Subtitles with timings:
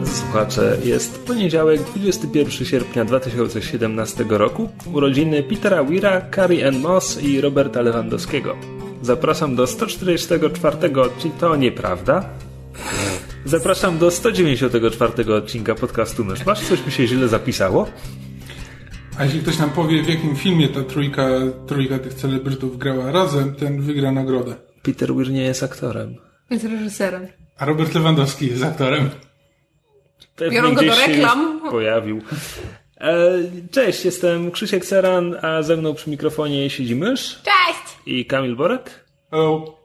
[0.00, 7.40] Drodzy słuchacze, jest poniedziałek, 21 sierpnia 2017 roku, urodziny Petera Weira, Carrie Ann Moss i
[7.40, 8.56] Roberta Lewandowskiego.
[9.02, 12.24] Zapraszam do 144 odcinka, to nieprawda.
[13.44, 16.46] Zapraszam do 194 odcinka podcastu Mysz.
[16.46, 17.86] Masz coś mi się źle zapisało?
[19.18, 21.28] A jeśli ktoś nam powie, w jakim filmie ta trójka,
[21.66, 24.54] trójka tych celebrytów grała razem, ten wygra nagrodę.
[24.82, 26.16] Peter Weir nie jest aktorem.
[26.50, 27.26] Jest reżyserem.
[27.58, 29.10] A Robert Lewandowski jest aktorem.
[30.40, 31.60] Pewnie Biorą go do reklam.
[31.70, 32.22] pojawił.
[33.00, 33.30] E,
[33.70, 37.96] Cześć, jestem Krzysiek Seran, a ze mną przy mikrofonie siedzi mysz Cześć!
[38.06, 39.04] i Kamil Borek.
[39.30, 39.80] O,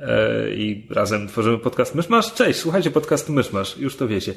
[0.00, 2.34] E, I razem tworzymy podcast Myszmasz.
[2.34, 4.34] Cześć, słuchajcie podcastu Myszmasz, już to wiecie.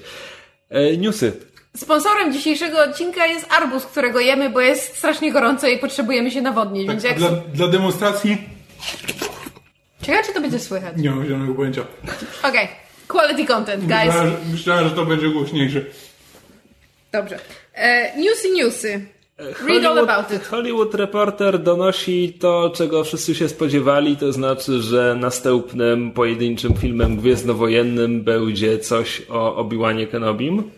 [0.70, 1.32] E, Newsy.
[1.76, 6.88] Sponsorem dzisiejszego odcinka jest arbuz, którego jemy, bo jest strasznie gorąco i potrzebujemy się nawodnić,
[6.88, 7.18] tak, jak...
[7.18, 8.38] dla, dla demonstracji
[10.02, 10.94] Ciekawe, czy to będzie słychać.
[10.98, 11.82] nie mam zielonego pojęcia.
[12.44, 12.68] Okej.
[13.08, 14.06] Quality content, guys.
[14.06, 15.82] Myślałem, myślałem, że to będzie głośniejsze.
[17.12, 17.40] Dobrze.
[17.74, 19.08] E, newsy, newsy.
[19.68, 20.48] Read all about it.
[20.48, 28.24] Hollywood Reporter donosi to, czego wszyscy się spodziewali, to znaczy, że następnym pojedynczym filmem gwiezdnowojennym
[28.24, 30.72] będzie coś o Obi-Wanie Kenobim.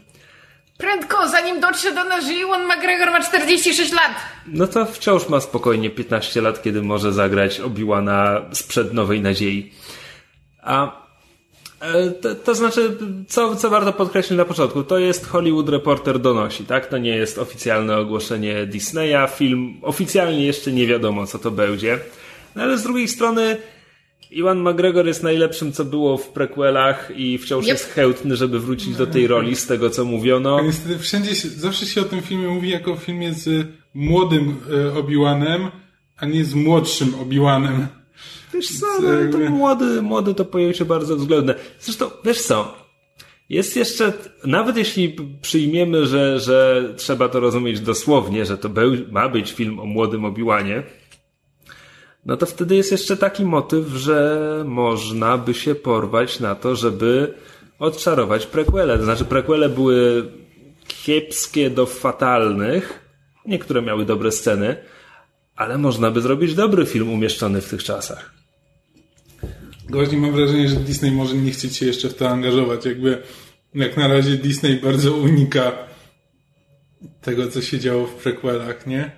[0.77, 4.11] Prędko, zanim dotrze do nas, Ewan McGregor ma 46 lat.
[4.47, 9.71] No to wciąż ma spokojnie 15 lat, kiedy może zagrać Obi-Wana sprzed Nowej Nadziei.
[10.61, 11.08] A
[12.21, 16.87] to, to znaczy, co, co warto podkreślić na początku, to jest Hollywood Reporter donosi, tak?
[16.87, 21.99] To nie jest oficjalne ogłoszenie Disneya, film oficjalnie jeszcze nie wiadomo, co to będzie.
[22.55, 23.57] No ale z drugiej strony
[24.31, 27.71] Iwan McGregor jest najlepszym, co było w prequelach i wciąż Yep.
[27.71, 30.57] jest chętny, żeby wrócić do tej roli, z tego co mówiono.
[30.59, 34.55] A niestety wszędzie się, zawsze się o tym filmie mówi jako o filmie z młodym
[34.71, 35.67] e, Obi-Wanem,
[36.17, 37.85] a nie z młodszym Obi-Wanem.
[38.53, 41.55] Wiesz co, no, to młody, młody to pojęcie bardzo względne.
[41.79, 42.75] Zresztą, wiesz co,
[43.49, 44.13] jest jeszcze,
[44.45, 49.79] nawet jeśli przyjmiemy, że, że trzeba to rozumieć dosłownie, że to był, ma być film
[49.79, 50.83] o młodym Obiłanie,
[52.25, 57.33] no to wtedy jest jeszcze taki motyw, że można by się porwać na to, żeby
[57.79, 58.97] odczarować prequele.
[58.97, 60.31] To znaczy prequele były
[60.87, 62.99] kiepskie do fatalnych,
[63.45, 64.77] niektóre miały dobre sceny,
[65.55, 68.38] ale można by zrobić dobry film umieszczony w tych czasach.
[69.89, 72.85] Właśnie mam wrażenie, że Disney może nie chcieć się jeszcze w to angażować.
[72.85, 73.21] Jakby
[73.75, 75.71] jak na razie Disney bardzo unika
[77.21, 79.11] tego, co się działo w prequelach, nie?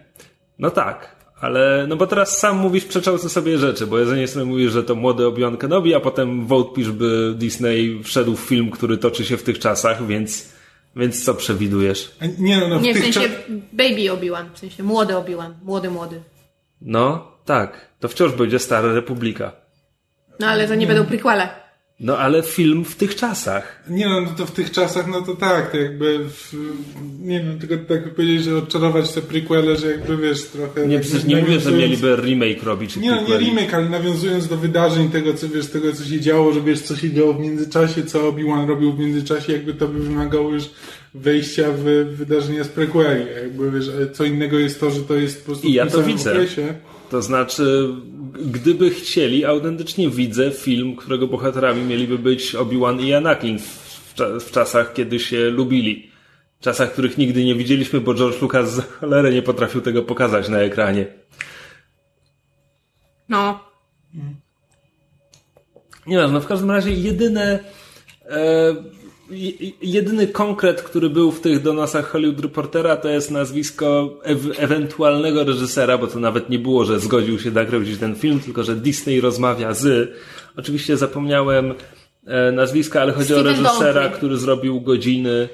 [0.60, 4.72] No tak, ale no bo teraz sam mówisz przeczące sobie rzeczy, bo jednej strony mówisz,
[4.72, 9.26] że to młody Obi-Wan Kenobi, a potem wątpisz, by Disney wszedł w film, który toczy
[9.26, 10.54] się w tych czasach, więc,
[10.96, 12.16] więc co przewidujesz?
[12.20, 13.30] A nie no, no w Nie, w tych sensie
[13.74, 16.22] baby Obi-Wan, w sensie młody Obi-Wan, młody, młody.
[16.82, 19.61] No, tak, to wciąż będzie Stara Republika.
[20.42, 21.50] No ale to nie będą prequele.
[22.00, 23.84] No ale film w tych czasach.
[23.90, 26.54] Nie no, no to w tych czasach, no to tak, to jakby w,
[27.20, 30.88] nie wiem, tylko tak by powiedzieć, że odczarować te prequele, że jakby wiesz, trochę...
[30.88, 32.94] Nie, tak przecież nie mówię, że mieliby remake robić.
[32.94, 36.20] czy Nie, no, nie remake, ale nawiązując do wydarzeń tego, co wiesz, tego, co się
[36.20, 39.88] działo, że wiesz, co się działo w międzyczasie, co Obi-Wan robił w międzyczasie, jakby to
[39.88, 40.64] by wymagało już
[41.14, 41.84] wejścia w
[42.16, 43.26] wydarzenia z prequeli.
[43.44, 45.92] Jakby wiesz, ale co innego jest to, że to jest po prostu I ja w
[45.92, 46.32] to widzę.
[46.32, 46.74] okresie.
[47.10, 47.90] To znaczy,
[48.46, 54.40] gdyby chcieli, autentycznie widzę film, którego bohaterami mieliby być Obi-Wan i Anakin w, w, cza-
[54.40, 56.12] w czasach, kiedy się lubili.
[56.60, 60.60] Czasach, których nigdy nie widzieliśmy, bo George Lucas za cholerę nie potrafił tego pokazać na
[60.60, 61.06] ekranie.
[63.30, 63.60] No.
[66.08, 67.60] Nie wiem, no w każdym razie jedyne,
[68.26, 68.76] e,
[69.82, 75.98] jedyny konkret, który był w tych donosach Hollywood Reportera, to jest nazwisko ew- ewentualnego reżysera,
[75.98, 79.74] bo to nawet nie było, że zgodził się nakręcić ten film, tylko że Disney rozmawia
[79.74, 80.12] z.
[80.58, 81.74] Oczywiście zapomniałem
[82.28, 84.18] e, nazwiska, ale chodzi o Steven reżysera, Daldry.
[84.18, 85.50] który zrobił godziny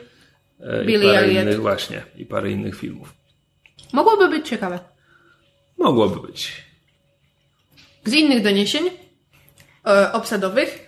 [0.60, 1.44] e, i parę Elliot.
[1.44, 3.14] innych, właśnie, i parę innych filmów.
[3.94, 4.80] Mogłoby być ciekawe.
[5.78, 6.64] Mogłoby być.
[8.06, 8.90] Z innych doniesień
[9.86, 10.87] e, obsadowych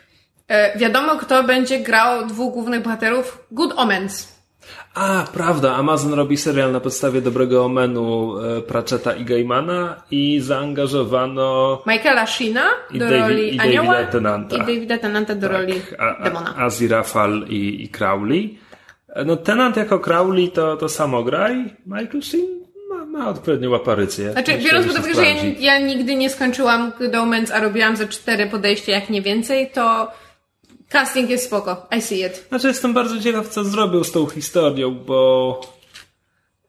[0.75, 4.40] wiadomo, kto będzie grał dwóch głównych bohaterów Good Omens.
[4.96, 11.81] A, prawda, Amazon robi serial na podstawie dobrego omenu e, Pratchetta i Gaimana i zaangażowano
[11.88, 12.63] Michaela Sheena
[12.94, 14.56] do Davi- roli i anioła Davida Tennanta.
[14.56, 16.56] i Davida Tennanta do roli a, demona.
[16.57, 18.60] a, Aziraphale i, i Crowley.
[19.25, 22.46] No Tenant jako Crowley to, to samo gra i Michael Sheen
[22.90, 24.31] ma, ma odpowiednią aparycję.
[24.31, 27.60] Znaczy, Myślę, biorąc że pod uwagę, że ja, ja nigdy nie skończyłam Good Omens, a
[27.60, 30.12] robiłam ze cztery podejścia, jak nie więcej, to
[30.89, 31.88] casting jest spoko.
[31.97, 32.45] I see it.
[32.50, 35.62] Znaczy jestem bardzo ciekaw, co zrobił z tą historią, bo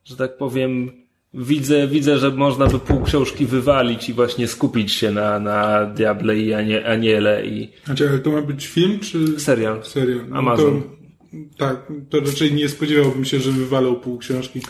[0.05, 0.93] że tak powiem,
[1.35, 6.37] widzę, widzę, że można by pół książki wywalić i właśnie skupić się na, na Diable
[6.37, 9.85] i Anie, Aniele i Znaczy, ale to ma być film, czy serial.
[9.85, 10.29] serial?
[10.29, 10.83] No Amazon.
[10.83, 14.61] To, tak, to raczej nie spodziewałbym się, że wywalą pół książki.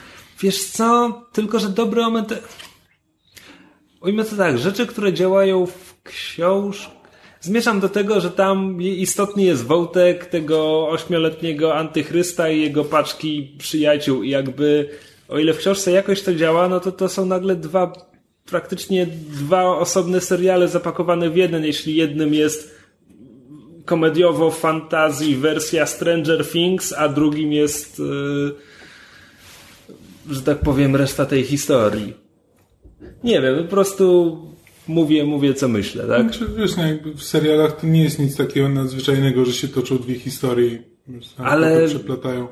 [0.40, 2.34] Wiesz co, tylko że dobry moment.
[4.00, 6.99] Ujmę to tak, rzeczy, które działają w książce.
[7.40, 14.22] Zmierzam do tego, że tam istotny jest wątek tego ośmioletniego antychrysta i jego paczki przyjaciół.
[14.22, 14.88] I jakby,
[15.28, 17.92] o ile w książce jakoś to działa, no to to są nagle dwa,
[18.46, 21.64] praktycznie dwa osobne seriale zapakowane w jeden.
[21.64, 22.74] Jeśli jednym jest
[23.84, 27.98] komediowo fantazji wersja Stranger Things, a drugim jest.
[27.98, 28.54] Yy,
[30.30, 32.14] że tak powiem, reszta tej historii.
[33.24, 34.36] Nie wiem, po prostu
[34.90, 36.22] mówię, mówię co myślę, tak?
[36.22, 39.98] Znaczy, wiesz, no jakby w serialach to nie jest nic takiego nadzwyczajnego, że się toczą
[39.98, 40.82] dwie historie
[41.36, 42.48] Ale- przeplatają.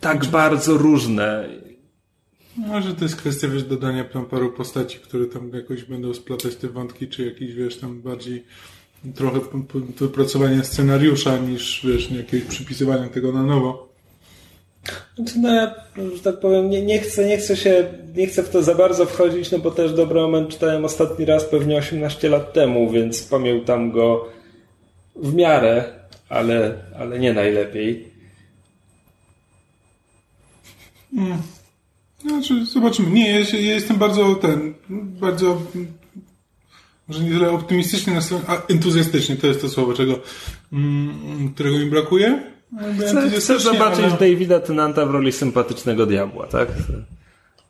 [0.00, 1.48] Tak bardzo różne.
[2.68, 6.56] No, że to jest kwestia, wiesz, dodania tam paru postaci, które tam jakoś będą splatać
[6.56, 8.44] te wątki, czy jakiś, wiesz, tam bardziej
[9.14, 9.40] trochę
[10.00, 13.93] wypracowania scenariusza niż, wiesz, jakiegoś przypisywania tego na nowo.
[15.16, 15.74] Znaczy, no ja,
[16.16, 17.86] że tak powiem, nie, nie, chcę, nie chcę się,
[18.16, 21.44] nie chcę w to za bardzo wchodzić, no bo też dobry moment czytałem ostatni raz
[21.44, 24.28] pewnie 18 lat temu, więc pamiętam go
[25.16, 25.84] w miarę,
[26.28, 28.14] ale, ale nie najlepiej.
[32.20, 33.10] Znaczy, zobaczymy.
[33.10, 35.62] Nie, ja, się, ja jestem bardzo ten, bardzo,
[37.08, 40.20] może nie tyle optymistycznie, a entuzjastycznie, to jest to słowo, czego,
[40.72, 42.53] mm, którego mi brakuje.
[42.78, 46.68] Chcę, chcę entuzjastycznie, zobaczyć ale- Davida Tennanta w roli sympatycznego diabła, tak?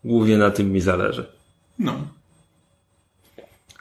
[0.05, 1.27] Głównie na tym mi zależy.
[1.79, 1.95] No.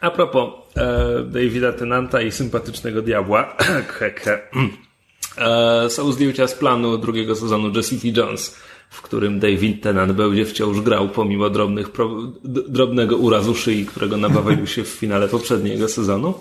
[0.00, 3.56] A propos e, Davida Tennanta i sympatycznego diabła,
[3.98, 4.38] Hehe.
[5.38, 8.56] e, są zdjęcia z planu drugiego sezonu Jessica Jones,
[8.90, 12.10] w którym David Tennant będzie wciąż grał pomimo drobnych pro,
[12.44, 16.34] drobnego urazu szyi, którego nabawił się w finale poprzedniego sezonu.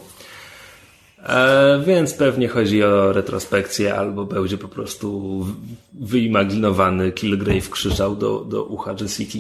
[1.24, 5.46] E, więc pewnie chodzi o retrospekcję, albo będzie po prostu
[5.94, 9.40] wyimaginowany Kilgrave krzyczał do, do ucha Jessica.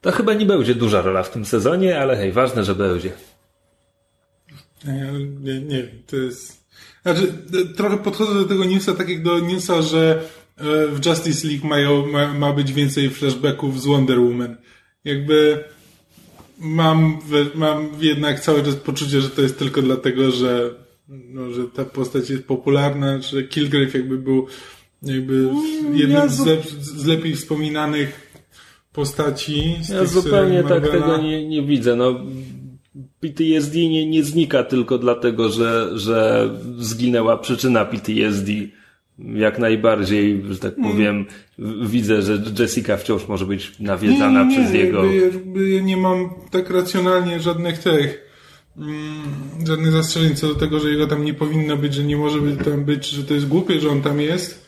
[0.00, 3.12] To chyba nie będzie duża rola w tym sezonie, ale hej, ważne, że będzie.
[5.40, 6.62] Nie, nie to jest...
[7.02, 7.32] Znaczy,
[7.76, 10.22] trochę podchodzę do tego newsa tak jak do newsa, że
[10.56, 14.56] e, w Justice League mają, ma, ma być więcej flashbacków z Wonder Woman.
[15.04, 15.64] Jakby
[16.62, 17.18] mam,
[17.54, 20.70] mam jednak cały czas poczucie, że to jest tylko dlatego, że,
[21.08, 24.46] no, że ta postać jest popularna, że Kilgrave jakby był
[25.02, 25.48] jakby
[25.94, 28.32] jednym z, lep, z lepiej wspominanych
[28.92, 29.76] postaci.
[29.80, 31.96] Z Ja zupełnie tak tego nie, nie widzę.
[31.96, 32.20] No,
[33.20, 38.52] PTSD nie, nie znika tylko dlatego, że, że zginęła przyczyna PTSD.
[39.18, 41.26] Jak najbardziej, że tak powiem,
[41.58, 45.04] w- widzę, że Jessica wciąż może być nawiedzana nie, nie, przez nie, jego.
[45.04, 48.30] Jakby, jakby ja nie mam tak racjonalnie żadnych tych,
[48.76, 49.22] mm,
[49.66, 52.64] żadnych zastrzeżeń co do tego, że jego tam nie powinno być, że nie może być
[52.64, 54.66] tam być, że to jest głupie, że on tam jest.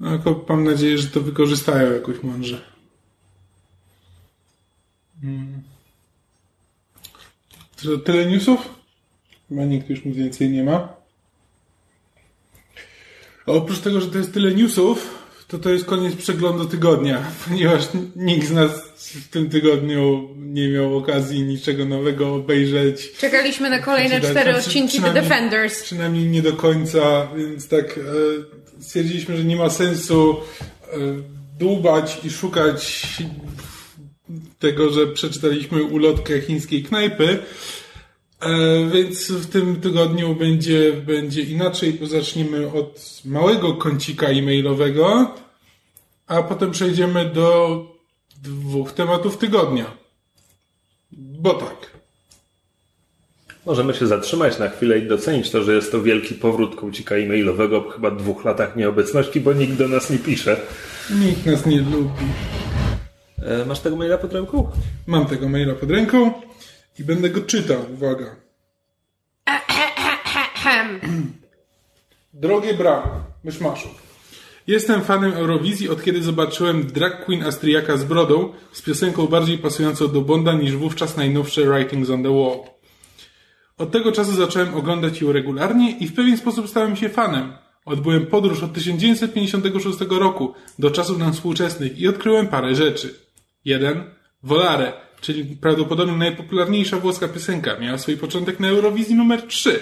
[0.00, 2.60] No, tylko mam nadzieję, że to wykorzystają jakoś mądrze.
[5.24, 5.62] Mm.
[7.82, 8.68] To tyle newsów?
[9.48, 11.03] Chyba nikt już nic więcej nie ma.
[13.46, 17.82] A oprócz tego, że to jest tyle newsów, to to jest koniec przeglądu tygodnia, ponieważ
[18.16, 23.12] nikt z nas w tym tygodniu nie miał okazji niczego nowego obejrzeć.
[23.18, 24.42] Czekaliśmy na kolejne Przeczytać.
[24.42, 25.82] cztery odcinki The Defenders.
[25.82, 28.02] Przynajmniej nie do końca, więc tak e,
[28.80, 30.96] stwierdziliśmy, że nie ma sensu e,
[31.58, 33.06] dłubać i szukać
[34.58, 37.38] tego, że przeczytaliśmy ulotkę chińskiej knajpy.
[38.44, 45.34] E, więc w tym tygodniu będzie, będzie inaczej, bo zaczniemy od małego kącika e-mailowego,
[46.26, 47.80] a potem przejdziemy do
[48.42, 49.86] dwóch tematów tygodnia.
[51.12, 51.94] Bo tak.
[53.66, 57.80] Możemy się zatrzymać na chwilę i docenić to, że jest to wielki powrót kącika e-mailowego
[57.80, 60.60] po chyba dwóch latach nieobecności, bo nikt do nas nie pisze.
[61.10, 62.26] Nikt nas nie lubi.
[63.42, 64.70] E, masz tego maila pod ręką?
[65.06, 66.32] Mam tego maila pod ręką
[66.98, 67.86] i będę go czytał.
[67.94, 68.36] Uwaga.
[72.34, 73.88] Drogie brawo, myszmaszu.
[74.66, 80.08] Jestem fanem Eurowizji od kiedy zobaczyłem drag queen Astriaka z brodą z piosenką bardziej pasującą
[80.08, 82.58] do Bonda niż wówczas najnowsze Writings on the Wall.
[83.78, 87.52] Od tego czasu zacząłem oglądać ją regularnie i w pewien sposób stałem się fanem.
[87.84, 93.14] Odbyłem podróż od 1956 roku do czasów nam współczesnych i odkryłem parę rzeczy.
[93.64, 94.04] Jeden.
[94.42, 94.92] Volare,
[95.24, 99.80] czyli prawdopodobnie najpopularniejsza włoska piosenka, miała swój początek na Eurowizji numer 3.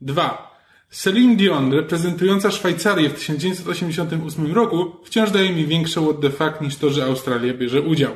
[0.00, 0.58] 2.
[0.90, 6.76] Celine Dion, reprezentująca Szwajcarię w 1988 roku, wciąż daje mi większe what the fuck niż
[6.76, 8.12] to, że Australia bierze udział.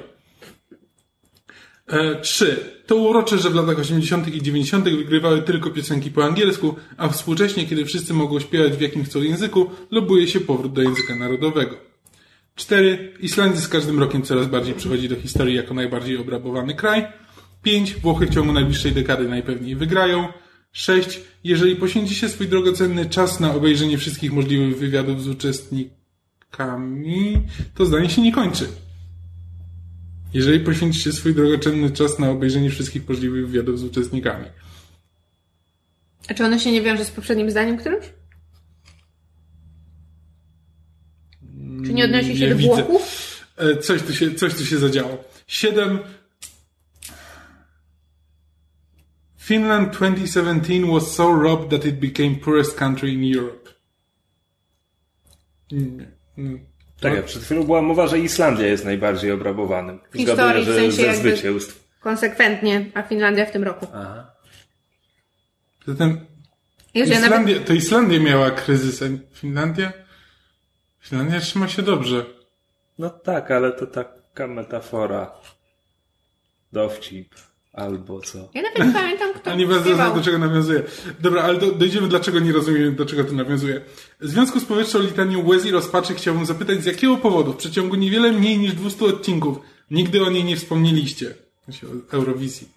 [2.22, 2.56] 3.
[2.86, 4.34] To urocze, że w latach 80.
[4.34, 4.84] i 90.
[4.84, 9.70] wygrywały tylko piosenki po angielsku, a współcześnie, kiedy wszyscy mogą śpiewać w jakim chcą języku,
[9.90, 11.91] lobuje się powrót do języka narodowego.
[12.54, 13.14] 4.
[13.20, 17.06] Islandia z każdym rokiem coraz bardziej przychodzi do historii jako najbardziej obrabowany kraj.
[17.62, 17.94] 5.
[17.94, 20.28] Włochy w ciągu najbliższej dekady najpewniej wygrają.
[20.72, 21.20] 6.
[21.44, 25.92] Jeżeli poświęci się swój drogocenny czas na obejrzenie wszystkich możliwych wywiadów z uczestnikami,
[27.74, 28.68] to zdanie się nie kończy.
[30.34, 34.46] Jeżeli poświęci się swój drogocenny czas na obejrzenie wszystkich możliwych wywiadów z uczestnikami.
[36.28, 38.06] A czy ono się nie wiąże z poprzednim zdaniem którymś?
[41.92, 42.68] Czy nie odnosi się Nie do widzę.
[42.74, 43.02] Włochów?
[43.56, 45.24] E, Coś tu się, coś tu się zadziało.
[45.46, 45.98] 7.
[49.38, 53.70] Finland 2017 was so robbed that it became poorest country in Europe.
[55.72, 56.06] Nie.
[56.36, 56.58] nie.
[57.00, 60.00] Tak, jak przed chwilą była mowa, że Islandia jest najbardziej obrabowanym.
[60.16, 61.88] historii, w że sensie ze zwycięstw.
[62.00, 63.86] Konsekwentnie, a Finlandia w tym roku.
[65.86, 66.26] Zatem
[66.94, 67.40] Już ja nawet...
[67.40, 69.92] Islandia, to Islandia miała kryzys, a Finlandia?
[71.02, 72.24] Finlandia trzyma się dobrze.
[72.98, 75.30] No tak, ale to taka metafora.
[76.72, 77.34] Dowcip.
[77.72, 78.38] Albo co.
[78.54, 80.14] Ja nawet nie pamiętam, kto A nie bardzo śpiewał.
[80.14, 80.82] do czego nawiązuje.
[81.20, 83.80] Dobra, ale do, dojdziemy, dlaczego nie rozumiem, do czego to nawiązuje.
[84.20, 87.96] W związku z powyższą litanią łez i rozpaczy chciałbym zapytać, z jakiego powodu w przeciągu
[87.96, 89.58] niewiele mniej niż 200 odcinków
[89.90, 91.34] nigdy o niej nie wspomnieliście?
[91.64, 92.68] Znaczy o Eurowizji.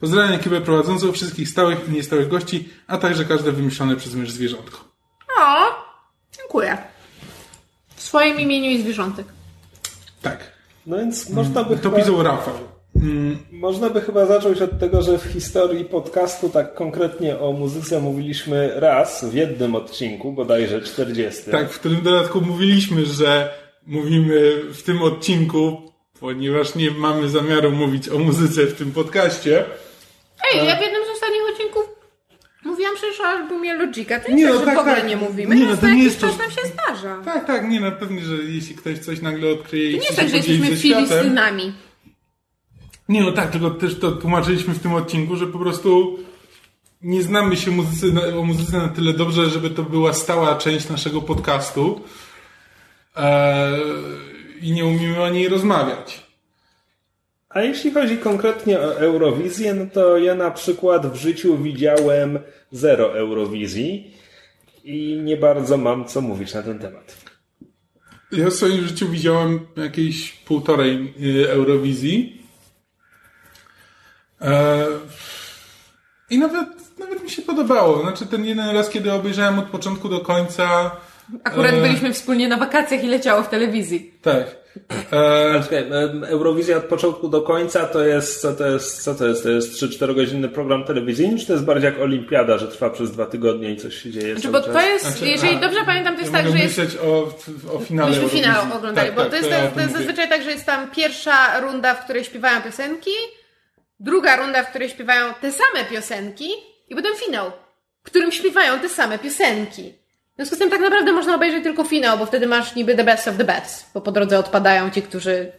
[0.00, 4.84] Pozdrawiam ekipę prowadzącą, wszystkich stałych i niestałych gości, a także każde wymyślone przez mysz zwierzątko.
[5.40, 5.68] O,
[6.38, 6.78] dziękuję.
[8.12, 9.26] W swoim imieniu i zwierzątek.
[10.22, 10.52] Tak.
[10.86, 11.96] No więc można by To chyba...
[11.98, 12.54] pisał Rafał.
[13.52, 18.72] Można by chyba zacząć od tego, że w historii podcastu tak konkretnie o muzyce mówiliśmy
[18.74, 21.50] raz w jednym odcinku, bodajże 40.
[21.50, 23.54] Tak, w którym dodatku mówiliśmy, że
[23.86, 29.64] mówimy w tym odcinku, ponieważ nie mamy zamiaru mówić o muzyce w tym podcaście.
[30.54, 31.01] Ej, ja w jednym
[32.82, 34.20] mówiłam przecież o albumie Logika.
[34.20, 35.06] To nie, Nie, tak, no że tak, w ogóle tak.
[35.08, 35.56] nie mówimy.
[35.56, 37.22] Nie, no to nie jakiś jest to- czas nam się zdarza.
[37.24, 40.16] Tak, tak, nie, no pewnie, że jeśli ktoś coś nagle odkryje i To nie jest
[40.18, 41.72] tak, że jesteśmy filistynami.
[43.08, 46.18] Nie, no tak, tylko też to tłumaczyliśmy w tym odcinku, że po prostu
[47.02, 50.88] nie znamy się muzycy, na- o muzyce na tyle dobrze, żeby to była stała część
[50.88, 52.00] naszego podcastu
[53.16, 53.80] eee,
[54.60, 56.21] i nie umiemy o niej rozmawiać.
[57.54, 62.38] A jeśli chodzi konkretnie o Eurowizję, no to ja na przykład w życiu widziałem
[62.70, 64.14] zero Eurowizji
[64.84, 67.16] i nie bardzo mam co mówić na ten temat.
[68.32, 72.42] Ja w swoim życiu widziałem jakieś półtorej y, Eurowizji.
[74.40, 74.86] E,
[76.30, 78.02] I nawet, nawet mi się podobało.
[78.02, 80.90] Znaczy ten jeden raz, kiedy obejrzałem od początku do końca.
[81.44, 84.14] Akurat e, byliśmy wspólnie na wakacjach i leciało w telewizji.
[84.22, 84.61] Tak.
[85.12, 85.84] E, Czekaj,
[86.26, 89.42] Eurowizja od początku do końca to jest, co to jest, co to jest?
[89.42, 93.10] To jest 3-4 godzinny program telewizyjny, czy to jest bardziej jak olimpiada, że trwa przez
[93.10, 94.72] dwa tygodnie i coś się dzieje Znaczy, bo czas?
[94.72, 97.32] to jest, Znaczy, jeżeli a, dobrze pamiętam, to jest ja tak, że jest myśleć o,
[97.74, 98.44] o finale Myśmy Eurowizji.
[98.44, 100.66] finał oglądali, Tak, bo tak, to jest, ja to tym jest zazwyczaj tak, że jest
[100.66, 103.10] tam pierwsza runda, w której śpiewają piosenki,
[104.00, 106.48] druga runda, w której śpiewają te same piosenki
[106.88, 107.52] i potem finał,
[108.02, 110.01] w którym śpiewają te same piosenki.
[110.32, 113.04] W związku z tym tak naprawdę można obejrzeć tylko finał, bo wtedy masz niby the
[113.04, 115.52] best of the best, bo po drodze odpadają ci, którzy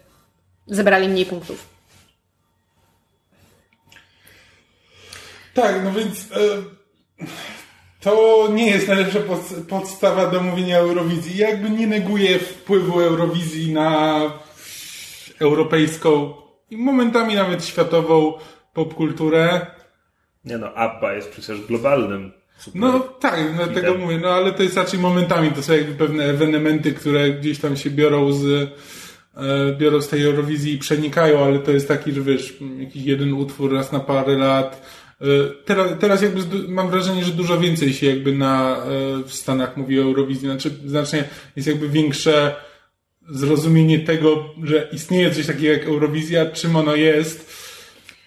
[0.67, 1.69] zebrali mniej punktów.
[5.53, 6.37] Tak, no więc e,
[7.99, 9.39] to nie jest najlepsza pod,
[9.69, 11.37] podstawa do mówienia Eurowizji.
[11.37, 14.19] Ja jakby nie neguję wpływu Eurowizji na
[15.39, 16.33] europejską
[16.69, 18.33] i momentami nawet światową
[18.73, 19.67] popkulturę.
[20.45, 22.42] Nie no, ABBA jest przecież globalnym.
[22.57, 22.81] Super.
[22.81, 24.01] No tak, dlatego Hitem.
[24.01, 27.77] mówię, no ale to jest raczej momentami, to są jakby pewne ewenementy, które gdzieś tam
[27.77, 28.45] się biorą z
[29.37, 33.33] e, biorą z tej Eurowizji i przenikają, ale to jest taki, że wiesz, jakiś jeden
[33.33, 34.81] utwór raz na parę lat.
[35.21, 35.25] E,
[35.65, 39.99] Teraz, teraz jakby mam wrażenie, że dużo więcej się jakby na, e, w Stanach mówi
[39.99, 41.23] o Eurowizji, znaczy znacznie
[41.55, 42.55] jest jakby większe
[43.29, 47.53] zrozumienie tego, że istnieje coś takiego jak Eurowizja, czym ono jest,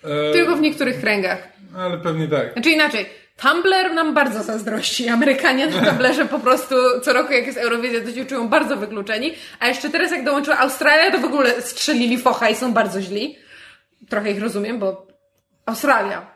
[0.04, 1.48] e, Tylko w niektórych kręgach.
[1.76, 2.52] ale pewnie tak.
[2.52, 3.06] Znaczy inaczej,
[3.36, 5.08] Tumblr nam bardzo zazdrości.
[5.08, 9.34] Amerykanie na Tumblrze po prostu co roku jak jest Eurowizja to się czują bardzo wykluczeni,
[9.60, 13.38] a jeszcze teraz jak dołączyła Australia to w ogóle strzelili focha i są bardzo źli.
[14.08, 15.06] Trochę ich rozumiem, bo
[15.66, 16.26] Australia.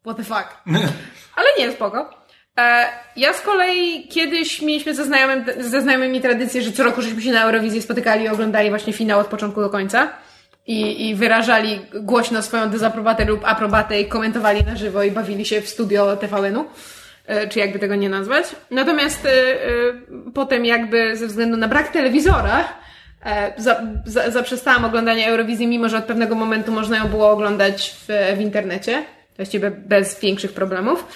[0.00, 0.48] What the fuck.
[1.36, 2.10] Ale nie, spoko.
[2.58, 7.22] E, ja z kolei kiedyś mieliśmy ze, znajomym, ze znajomymi tradycję, że co roku żeśmy
[7.22, 10.12] się na Eurowizji spotykali i oglądali właśnie finał od początku do końca.
[10.68, 15.60] I, i wyrażali głośno swoją dezaprobatę lub aprobatę i komentowali na żywo i bawili się
[15.60, 16.64] w studio TVN-u.
[17.28, 18.44] E, czy jakby tego nie nazwać.
[18.70, 19.58] Natomiast e, e,
[20.34, 22.68] potem jakby ze względu na brak telewizora
[23.56, 28.36] za, za, zaprzestałam oglądania Eurowizji, mimo że od pewnego momentu można ją było oglądać w,
[28.36, 29.04] w internecie.
[29.36, 31.06] Właściwie bez większych problemów.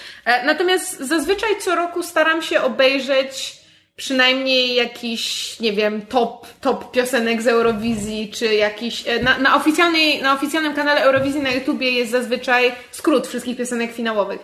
[0.45, 3.62] Natomiast zazwyczaj co roku staram się obejrzeć
[3.97, 9.05] przynajmniej jakiś, nie wiem, top, top piosenek z Eurowizji, czy jakiś.
[9.23, 14.41] Na, na, oficjalnej, na oficjalnym kanale Eurowizji na YouTubie jest zazwyczaj skrót wszystkich piosenek finałowych.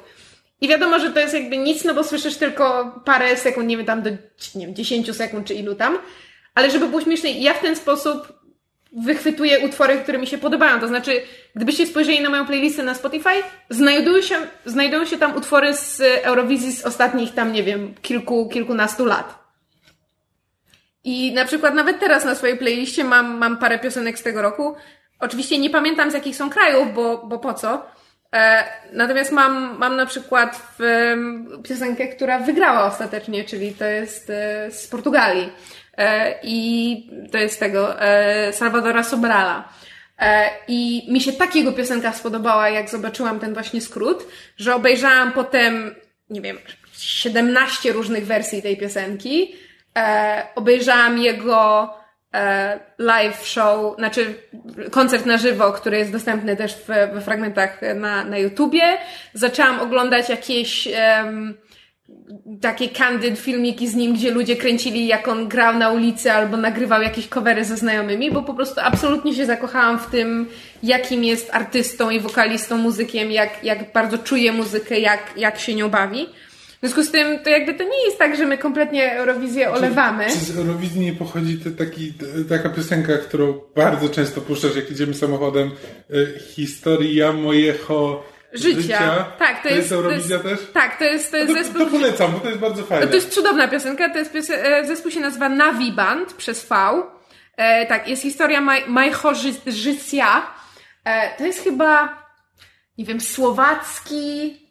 [0.61, 3.87] I wiadomo, że to jest jakby nic, no bo słyszysz tylko parę sekund, nie wiem,
[3.87, 4.11] tam do
[4.55, 5.99] nie wiem, 10 sekund czy ilu tam.
[6.55, 8.38] Ale żeby było śmieszne, ja w ten sposób
[8.93, 10.81] wychwytuję utwory, które mi się podobają.
[10.81, 11.23] To znaczy,
[11.55, 16.73] gdybyście spojrzeli na moją playlistę na Spotify, znajdują się, znajdują się tam utwory z Eurowizji
[16.73, 19.39] z ostatnich tam, nie wiem, kilku, kilkunastu lat.
[21.05, 24.75] I na przykład nawet teraz na swojej playliście mam, mam parę piosenek z tego roku.
[25.21, 27.83] Oczywiście nie pamiętam z jakich są krajów, bo, bo po co,
[28.33, 30.83] E, natomiast mam, mam na przykład w,
[31.69, 35.53] piosenkę, która wygrała ostatecznie, czyli to jest e, z Portugalii.
[35.99, 37.97] E, I to jest tego
[38.53, 39.69] Salvadora Sobrala.
[40.69, 44.27] I mi się takiego piosenka spodobała, jak zobaczyłam ten właśnie skrót,
[44.57, 45.95] że obejrzałam potem,
[46.31, 46.59] nie wiem,
[46.99, 49.55] 17 różnych wersji tej piosenki.
[50.55, 51.91] Obejrzałam jego
[52.35, 54.35] E, live show, znaczy
[54.91, 58.99] koncert na żywo, który jest dostępny też w, we fragmentach na, na YouTubie.
[59.35, 61.55] Zaczęłam oglądać jakieś um,
[62.61, 67.03] takie candid filmiki z nim, gdzie ludzie kręcili jak on grał na ulicy albo nagrywał
[67.03, 70.47] jakieś covery ze znajomymi, bo po prostu absolutnie się zakochałam w tym,
[70.83, 75.89] jakim jest artystą i wokalistą, muzykiem, jak, jak bardzo czuje muzykę, jak, jak się nią
[75.89, 76.27] bawi.
[76.79, 80.25] W związku z tym, to jakby to nie jest tak, że my kompletnie Eurowizję olewamy.
[80.27, 82.13] Czy, czy z Eurowizji nie pochodzi te, taki,
[82.49, 85.71] taka piosenka, którą bardzo często puszczasz, jak idziemy samochodem,
[86.11, 88.23] y, historia mojego
[88.53, 88.81] życia.
[88.81, 89.25] życia.
[89.39, 90.73] Tak, to, to jest, jest Eurowizja to jest, też?
[90.73, 91.85] Tak, to jest, to jest no to, zespół...
[91.85, 93.07] To polecam, bo to jest bardzo fajne.
[93.07, 94.51] To jest cudowna piosenka, to jest.
[94.51, 96.77] E, zespół się nazywa Navi Band przez V.
[97.57, 99.35] E, tak, jest historia mojego
[99.67, 100.43] życia.
[101.05, 102.23] E, to jest chyba,
[102.99, 104.69] nie wiem, słowacki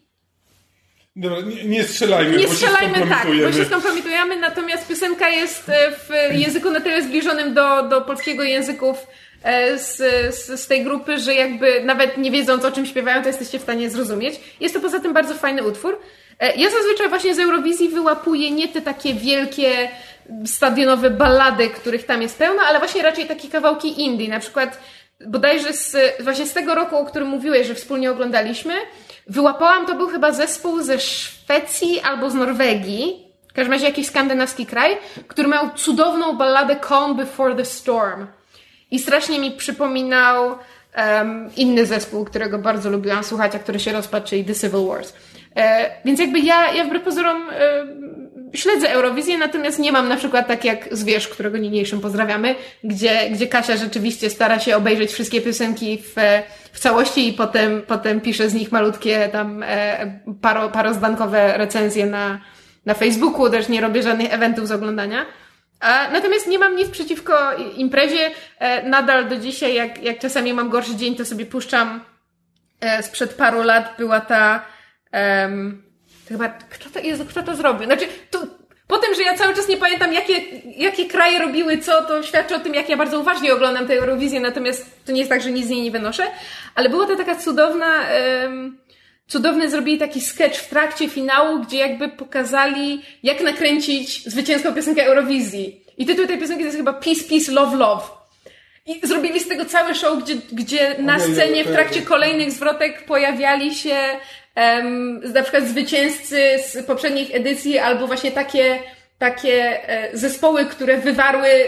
[1.18, 5.70] Dobra, nie, nie strzelajmy, nie bo strzelajmy, się tak, bo się skompromitujemy, natomiast piosenka jest
[5.70, 9.08] e, w języku na tyle zbliżonym do, do polskiego języków
[9.78, 9.97] z,
[10.36, 13.62] z, z tej grupy, że jakby nawet nie wiedząc o czym śpiewają, to jesteście w
[13.62, 14.39] stanie zrozumieć.
[14.60, 16.00] Jest to poza tym bardzo fajny utwór.
[16.39, 19.89] E, ja zazwyczaj właśnie z Eurowizji wyłapuję nie te takie wielkie
[20.45, 24.80] stadionowe ballady, których tam jest pełno, ale właśnie raczej takie kawałki indie, na przykład
[25.28, 28.73] bodajże z, właśnie z tego roku, o którym mówiłeś, że wspólnie oglądaliśmy,
[29.30, 34.65] Wyłapałam, to był chyba zespół ze Szwecji albo z Norwegii, w każdym razie jakiś skandynawski
[34.65, 34.97] kraj,
[35.28, 38.28] który miał cudowną balladę Calm Before the Storm.
[38.91, 40.50] I strasznie mi przypominał
[40.97, 45.13] um, inny zespół, którego bardzo lubiłam słuchać, a który się rozpadł, czyli The Civil Wars.
[45.56, 50.47] E, więc jakby ja, ja wbrew pozorom e, śledzę Eurowizję, natomiast nie mam na przykład
[50.47, 55.97] tak jak Zwierz, którego niniejszym pozdrawiamy, gdzie, gdzie Kasia rzeczywiście stara się obejrzeć wszystkie piosenki
[55.97, 56.15] w,
[56.71, 62.39] w całości i potem, potem pisze z nich malutkie tam e, paro, parozdankowe recenzje na,
[62.86, 65.26] na Facebooku, też nie robię żadnych eventów z oglądania.
[66.12, 68.32] Natomiast nie mam nic przeciwko imprezie.
[68.60, 72.02] E, nadal do dzisiaj, jak, jak czasami mam gorszy dzień, to sobie puszczam
[72.82, 74.66] e, sprzed paru lat była ta
[75.13, 75.84] um,
[76.28, 77.86] chyba, kto to, jest, kto to zrobił?
[77.86, 78.48] Znaczy, to,
[78.88, 80.34] po tym, że ja cały czas nie pamiętam, jakie,
[80.78, 84.40] jakie kraje robiły co, to świadczy o tym, jak ja bardzo uważnie oglądam tę Eurowizję,
[84.40, 86.24] natomiast to nie jest tak, że nic z niej nie wynoszę.
[86.76, 87.94] Ale była to taka cudowna,
[88.44, 88.78] um,
[89.28, 95.82] cudowny zrobili taki sketch w trakcie finału, gdzie jakby pokazali, jak nakręcić zwycięską piosenkę Eurowizji.
[95.98, 98.04] I tytuł tej piosenki to jest chyba Peace, Peace, Love, Love.
[98.86, 103.76] I zrobili z tego cały show, gdzie, gdzie na scenie w trakcie kolejnych zwrotek pojawiali
[103.76, 103.98] się
[104.56, 108.80] um, na przykład zwycięzcy z poprzednich edycji, albo właśnie takie,
[109.20, 111.68] takie e, zespoły, które wywarły e,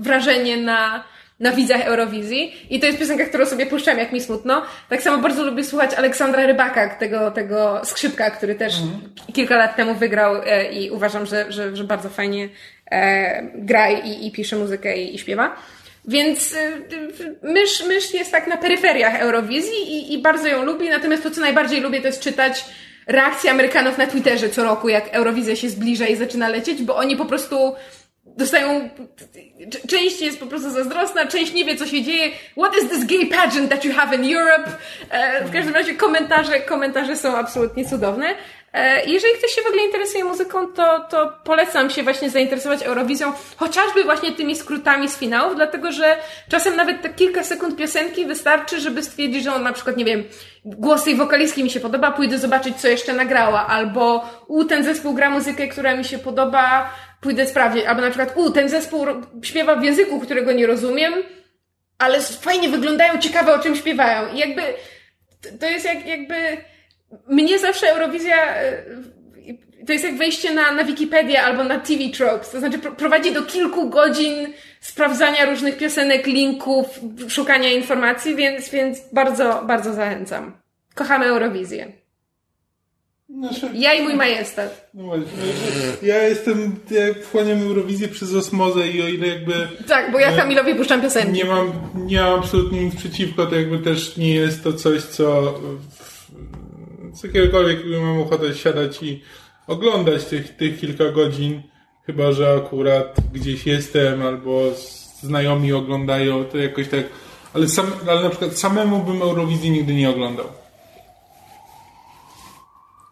[0.00, 1.04] wrażenie na,
[1.40, 2.66] na widzach Eurowizji.
[2.70, 4.62] I to jest piosenka, którą sobie puszczam, jak mi smutno.
[4.88, 9.00] Tak samo bardzo lubię słuchać Aleksandra Rybaka, tego, tego skrzypka, który też mhm.
[9.32, 12.48] kilka lat temu wygrał e, i uważam, że, że, że bardzo fajnie
[12.90, 15.56] e, gra i, i pisze muzykę i, i śpiewa.
[16.08, 16.56] Więc y,
[17.42, 21.40] mysz, mysz jest tak na peryferiach Eurowizji i, i bardzo ją lubi, natomiast to, co
[21.40, 22.64] najbardziej lubię, to jest czytać
[23.06, 27.16] reakcje Amerykanów na Twitterze co roku, jak Eurowizja się zbliża i zaczyna lecieć, bo oni
[27.16, 27.74] po prostu
[28.38, 28.90] dostają,
[29.88, 32.30] część jest po prostu zazdrosna, część nie wie, co się dzieje.
[32.52, 34.70] What is this gay pageant that you have in Europe?
[35.10, 38.34] E, w każdym razie komentarze, komentarze są absolutnie cudowne.
[38.72, 43.32] E, jeżeli ktoś się w ogóle interesuje muzyką, to, to polecam się właśnie zainteresować Eurowizją,
[43.56, 46.16] chociażby właśnie tymi skrótami z finałów, dlatego że
[46.48, 50.24] czasem nawet te kilka sekund piosenki wystarczy, żeby stwierdzić, że on na przykład, nie wiem,
[50.64, 55.14] głos tej wokalistki mi się podoba, pójdę zobaczyć, co jeszcze nagrała, albo u, ten zespół
[55.14, 59.06] gra muzykę, która mi się podoba, pójdę sprawdzić, albo na przykład u, ten zespół
[59.42, 61.14] śpiewa w języku, którego nie rozumiem,
[61.98, 64.34] ale fajnie wyglądają, ciekawe o czym śpiewają.
[64.34, 64.62] I jakby
[65.60, 66.34] to jest jak, jakby
[67.26, 68.82] mnie zawsze Eurowizja e,
[69.86, 72.50] to jest jak wejście na, na Wikipedię albo na TV Tropes.
[72.50, 79.62] To znaczy prowadzi do kilku godzin sprawdzania różnych piosenek, linków, szukania informacji, więc, więc bardzo,
[79.66, 80.52] bardzo zachęcam.
[80.94, 81.92] Kochamy Eurowizję.
[83.38, 84.90] Znaczy, ja i mój majestat.
[84.94, 85.26] No właśnie,
[86.02, 89.68] ja jestem, ja wchłaniam Eurowizję przez osmozę i o ile jakby...
[89.88, 91.32] Tak, bo ja Kamilowi puszczam piosenki.
[91.32, 95.54] Nie mam, nie mam absolutnie nic przeciwko, to jakby też nie jest to coś, co
[97.14, 99.22] z jakiegokolwiek mam ochotę siadać i
[99.66, 101.62] oglądać tych, tych kilka godzin,
[102.06, 104.62] chyba że akurat gdzieś jestem albo
[105.22, 107.04] znajomi oglądają, to jakoś tak.
[107.54, 110.46] Ale, sam, ale na przykład samemu bym Eurowizji nigdy nie oglądał.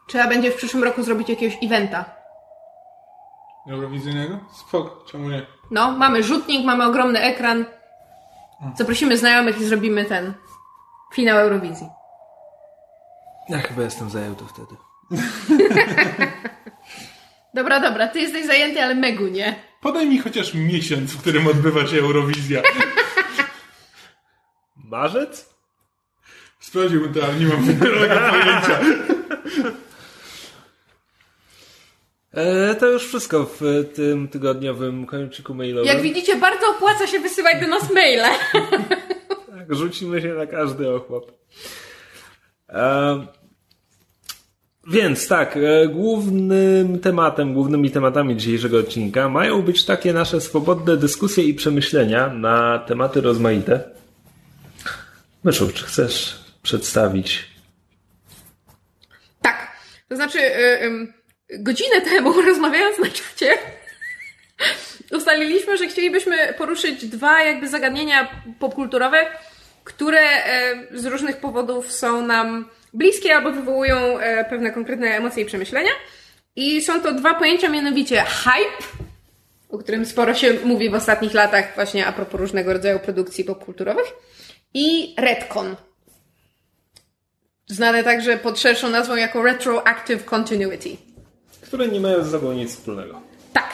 [0.07, 2.05] Trzeba będzie w przyszłym roku zrobić jakiegoś eventa.
[3.71, 4.38] Eurowizyjnego?
[4.53, 5.47] Spoko, czemu nie?
[5.71, 7.64] No, mamy rzutnik, mamy ogromny ekran.
[8.79, 10.35] Zaprosimy znajomych i zrobimy ten
[11.14, 11.88] finał Eurowizji.
[13.49, 14.77] Ja chyba jestem zajęty wtedy.
[17.55, 19.55] dobra, dobra, ty jesteś zajęty, ale Megu nie.
[19.81, 22.62] Podaj mi chociaż miesiąc, w którym odbywa się Eurowizja.
[24.77, 25.55] Marzec?
[26.61, 27.64] Sprawdziłbym to, ale nie mam
[28.31, 28.81] pojęcia.
[32.37, 33.61] E, to już wszystko w
[33.94, 35.88] tym tygodniowym kończyku mailowym.
[35.88, 38.25] Jak widzicie, bardzo opłaca się wysyłać do nas maile.
[39.57, 41.25] tak, rzucimy się na każdy ochłap.
[42.68, 43.27] E,
[44.87, 51.44] więc tak, e, głównym tematem, głównymi tematami dzisiejszego odcinka mają być takie nasze swobodne dyskusje
[51.44, 53.90] i przemyślenia na tematy rozmaite.
[55.44, 57.46] Myszu, czy chcesz przedstawić?
[59.42, 59.77] Tak.
[60.09, 61.16] To znaczy, yy, yy,
[61.59, 63.59] godzinę temu rozmawiając na czacie,
[65.13, 69.27] ustaliliśmy, że chcielibyśmy poruszyć dwa jakby zagadnienia popkulturowe,
[69.85, 70.23] które
[70.91, 75.91] yy, z różnych powodów są nam bliskie albo wywołują e, pewne konkretne emocje i przemyślenia.
[76.57, 78.87] I są to dwa pojęcia, mianowicie hype,
[79.69, 84.07] o którym sporo się mówi w ostatnich latach właśnie a propos różnego rodzaju produkcji popkulturowych
[84.75, 85.77] i retcon.
[87.67, 91.06] Znane także pod szerszą nazwą jako retroactive continuity.
[91.67, 93.21] Które nie mają ze sobą nic wspólnego.
[93.53, 93.69] Tak.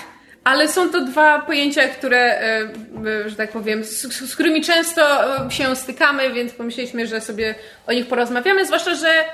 [0.45, 2.69] Ale są to dwa pojęcia, które, e,
[3.07, 5.03] e, że tak powiem, z, z, którymi często
[5.47, 7.55] e, się stykamy, więc pomyśleliśmy, że sobie
[7.87, 9.25] o nich porozmawiamy, zwłaszcza, że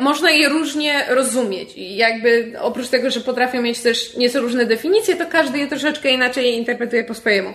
[0.00, 1.72] można je różnie rozumieć.
[1.76, 6.10] I jakby oprócz tego, że potrafią mieć też nieco różne definicje, to każdy je troszeczkę
[6.10, 7.54] inaczej interpretuje po swojemu.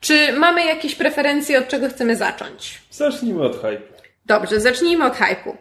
[0.00, 2.82] Czy mamy jakieś preferencje, od czego chcemy zacząć?
[2.90, 3.82] Zacznijmy od hype.
[4.26, 5.56] Dobrze, zacznijmy od hype'u.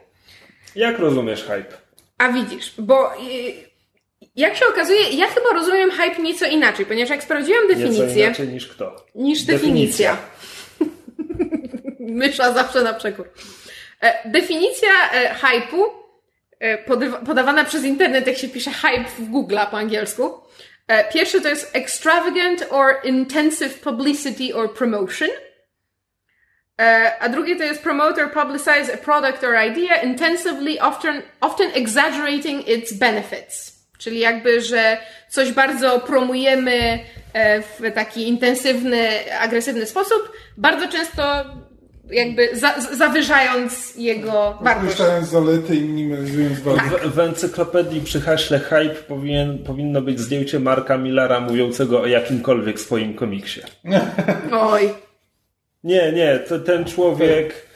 [0.76, 1.78] Jak rozumiesz hype?
[2.18, 3.12] A widzisz, bo
[4.36, 8.06] jak się okazuje, ja chyba rozumiem hype nieco inaczej, ponieważ jak sprawdziłam definicję...
[8.08, 9.06] Nieco inaczej niż kto?
[9.16, 10.18] Niż definicja.
[12.00, 13.30] Mysza zawsze na przekór.
[14.04, 15.86] E, definicja e, hype'u
[16.60, 16.78] e,
[17.26, 20.44] podawana przez internet, jak się pisze hype w Google po angielsku.
[21.14, 25.30] Pierwszy to jest extravagant or intensive publicity or promotion.
[27.20, 32.68] A drugie to jest promote or publicize a product or idea intensively, often, often exaggerating
[32.68, 33.73] its benefits.
[34.04, 34.98] Czyli jakby, że
[35.30, 37.00] coś bardzo promujemy
[37.34, 39.08] e, w taki intensywny,
[39.40, 41.24] agresywny sposób, bardzo często
[42.12, 44.90] jakby za, zawyżając jego wartość.
[44.90, 46.80] Myślałem zalety i minimalizując wady.
[46.80, 52.80] W, w encyklopedii przy haśle hype powinien, powinno być zdjęcie Marka Millara mówiącego o jakimkolwiek
[52.80, 53.62] swoim komiksie.
[54.52, 54.90] Oj.
[55.84, 57.74] Nie, nie, to ten człowiek...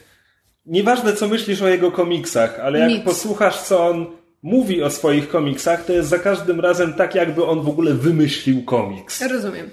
[0.66, 3.04] Nieważne, co myślisz o jego komiksach, ale jak Nic.
[3.04, 4.06] posłuchasz, co on
[4.42, 8.64] mówi o swoich komiksach, to jest za każdym razem tak, jakby on w ogóle wymyślił
[8.64, 9.22] komiks.
[9.22, 9.70] Rozumiem.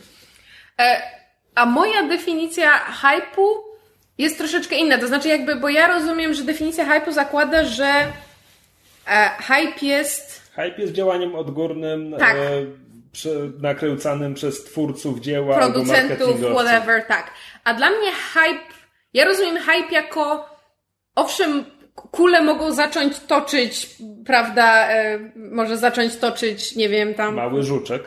[0.80, 1.02] E,
[1.56, 3.46] a moja definicja hype'u
[4.18, 4.98] jest troszeczkę inna.
[4.98, 7.88] To znaczy jakby, bo ja rozumiem, że definicja hype'u zakłada, że
[9.08, 10.52] e, hype jest...
[10.56, 12.36] Hype jest działaniem odgórnym, tak.
[12.36, 12.40] e,
[13.12, 17.32] przy, nakręcanym przez twórców dzieła producentów, whatever, tak.
[17.64, 18.74] A dla mnie hype,
[19.14, 20.56] ja rozumiem hype jako
[21.16, 21.66] owszem,
[22.12, 23.88] kule mogą zacząć toczyć,
[24.26, 27.36] prawda, e, może zacząć toczyć, nie wiem, tam...
[27.36, 28.04] Mały żuczek.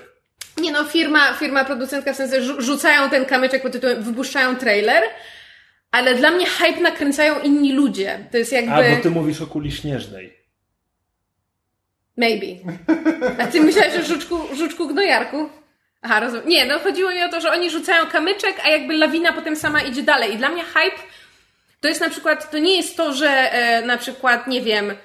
[0.60, 5.02] Nie no, firma, firma producentka w sensie rzucają ten kamyczek pod tytułem, wypuszczają trailer,
[5.90, 8.18] ale dla mnie hype nakręcają inni ludzie.
[8.30, 8.72] To jest jakby...
[8.72, 10.38] A, bo ty mówisz o kuli śnieżnej.
[12.16, 12.46] Maybe.
[13.38, 15.48] A ty myślałeś o żuczku, żuczku gnojarku?
[16.02, 16.48] Aha, rozumiem.
[16.48, 19.80] Nie, no chodziło mi o to, że oni rzucają kamyczek, a jakby lawina potem sama
[19.80, 20.34] idzie dalej.
[20.34, 21.02] I dla mnie hype
[21.80, 24.96] to jest na przykład, to nie jest to, że e, na przykład, nie wiem,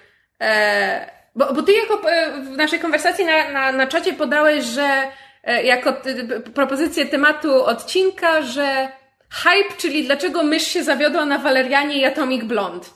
[0.42, 5.12] e, bo, bo ty jako e, w naszej konwersacji na, na, na czacie podałeś, że
[5.44, 8.92] e, jako t, propozycję tematu odcinka, że
[9.30, 12.88] hype, czyli dlaczego mysz się zawiodła na Walerianie i Atomic Blonde.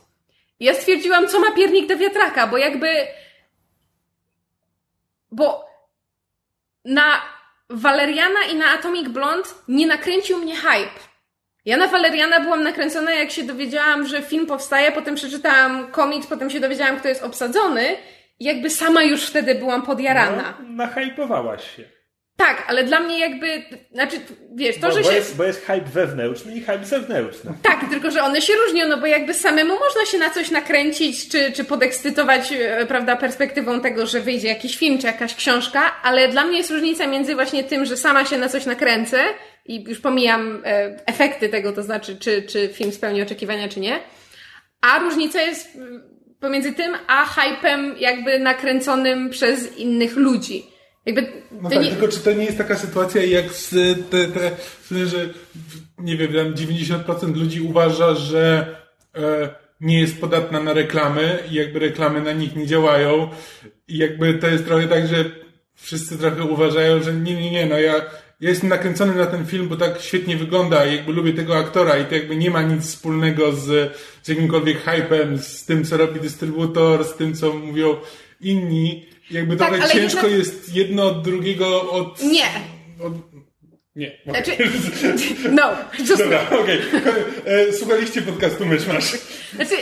[0.60, 3.08] Ja stwierdziłam, co ma piernik do wiatraka, bo jakby
[5.32, 5.66] bo
[6.86, 7.22] na
[7.70, 11.07] Waleriana i na Atomic Blonde nie nakręcił mnie hype.
[11.68, 16.50] Ja na Waleriana byłam nakręcona, jak się dowiedziałam, że film powstaje, potem przeczytałam komiks, potem
[16.50, 17.96] się dowiedziałam, kto jest obsadzony
[18.40, 20.58] i jakby sama już wtedy byłam podjarana.
[20.60, 21.84] No, nachajpowałaś się.
[22.38, 24.18] Tak, ale dla mnie jakby, znaczy,
[24.56, 25.16] wiesz, to, bo, że bo się...
[25.16, 27.54] Jest, bo jest hype wewnętrzny i hype zewnętrzny.
[27.64, 31.30] Tak, tylko że one się różnią, no bo jakby samemu można się na coś nakręcić,
[31.30, 36.30] czy, czy podekscytować, e, prawda, perspektywą tego, że wyjdzie jakiś film, czy jakaś książka, ale
[36.30, 39.20] dla mnie jest różnica między właśnie tym, że sama się na coś nakręcę
[39.68, 44.00] i już pomijam e, efekty tego, to znaczy, czy, czy film spełni oczekiwania, czy nie,
[44.82, 45.78] a różnica jest
[46.40, 50.66] pomiędzy tym, a hypem jakby nakręconym przez innych ludzi.
[51.06, 51.28] Jakby
[51.62, 51.90] No tak, nie...
[51.90, 53.70] tylko czy to nie jest taka sytuacja jak z
[54.10, 54.52] te, te
[54.82, 55.30] w sensie, że
[56.00, 58.76] nie wiem, tam 90% ludzi uważa, że
[59.16, 59.50] e,
[59.82, 63.30] nie jest podatna na reklamy i jakby reklamy na nich nie działają
[63.88, 65.26] i jakby to jest trochę tak, że
[65.76, 68.02] wszyscy trochę uważają, że nie, nie, nie, no ja,
[68.40, 72.06] ja jestem nakręcony na ten film, bo tak świetnie wygląda jakby lubię tego aktora i
[72.06, 77.06] to jakby nie ma nic wspólnego z, z jakimkolwiek hypem, z tym, co robi dystrybutor,
[77.06, 77.96] z tym, co mówią
[78.42, 79.06] inni.
[79.32, 82.24] Jakby Tak, trochę ciężko jednak- jest jedno od drugiego od...
[82.24, 82.48] Nie.
[83.04, 83.14] od...
[83.96, 84.18] Nie.
[84.28, 84.44] okej.
[84.80, 86.80] Znaczy, no, just Dobra, okej.
[87.46, 89.12] E, Słuchaliście podcastu Mysz Masz.
[89.56, 89.76] Znaczy,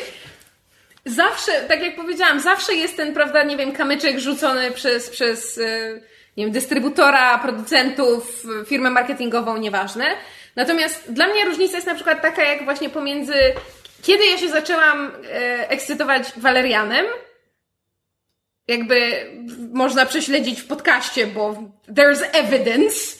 [1.06, 6.02] zawsze, tak jak powiedziałam, zawsze jest ten, prawda, nie wiem, kamyczek rzucony przez, przez e,
[6.38, 10.06] nie wiem, dystrybutora, producentów, firmę marketingową, nieważne.
[10.56, 13.34] Natomiast dla mnie różnica jest na przykład taka, jak właśnie pomiędzy,
[14.02, 17.06] kiedy ja się zaczęłam e, ekscytować Walerianem,
[18.68, 19.26] jakby
[19.74, 21.56] można prześledzić w podcaście, bo
[21.90, 23.18] there's evidence,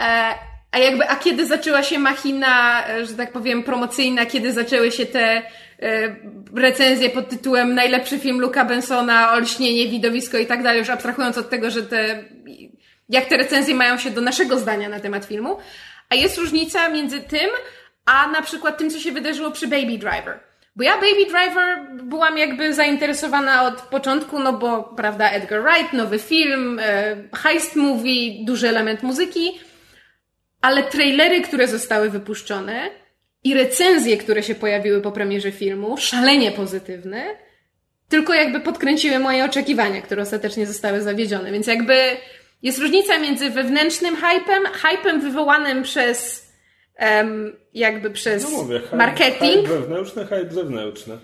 [0.00, 0.34] e,
[0.70, 5.06] a jakby, a kiedy zaczęła się machina, e, że tak powiem, promocyjna, kiedy zaczęły się
[5.06, 5.42] te
[5.82, 6.16] e,
[6.54, 11.50] recenzje pod tytułem najlepszy film Luka Bensona, olśnienie, widowisko i tak dalej, już abstrahując od
[11.50, 12.24] tego, że te,
[13.08, 15.58] jak te recenzje mają się do naszego zdania na temat filmu,
[16.08, 17.50] a jest różnica między tym,
[18.04, 20.40] a na przykład tym, co się wydarzyło przy Baby Driver.
[20.76, 26.18] Bo ja Baby Driver byłam jakby zainteresowana od początku, no bo, prawda, Edgar Wright, nowy
[26.18, 29.60] film, e, heist movie, duży element muzyki,
[30.60, 33.01] ale trailery, które zostały wypuszczone
[33.44, 37.24] i recenzje, które się pojawiły po premierze filmu, szalenie pozytywne,
[38.08, 41.52] tylko jakby podkręciły moje oczekiwania, które ostatecznie zostały zawiedzione.
[41.52, 41.94] Więc jakby
[42.62, 46.46] jest różnica między wewnętrznym hypem, hypem wywołanym przez
[46.96, 49.66] em, jakby przez No mówię, hype, marketing.
[49.68, 51.18] Hype wewnętrzny, hype zewnętrzny.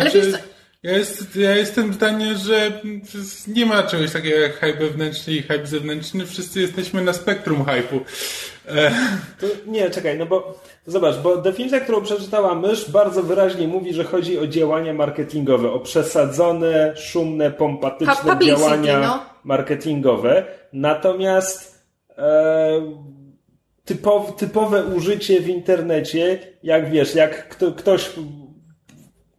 [0.00, 0.38] Ale wiesz co-
[0.82, 2.80] ja, jest, ja jestem zdania, że
[3.48, 6.26] nie ma czegoś takiego jak hype wewnętrzny i hype zewnętrzny.
[6.26, 8.00] Wszyscy jesteśmy na spektrum hype'u.
[8.68, 8.90] E,
[9.40, 14.04] To, nie, czekaj, no bo zobacz, bo definicja, którą przeczytała mysz, bardzo wyraźnie mówi, że
[14.04, 19.22] chodzi o działania marketingowe, o przesadzone, szumne, pompatyczne działania no.
[19.44, 20.44] marketingowe.
[20.72, 21.84] Natomiast
[22.18, 22.80] e,
[23.84, 28.10] typow, typowe użycie w internecie, jak wiesz, jak kto, ktoś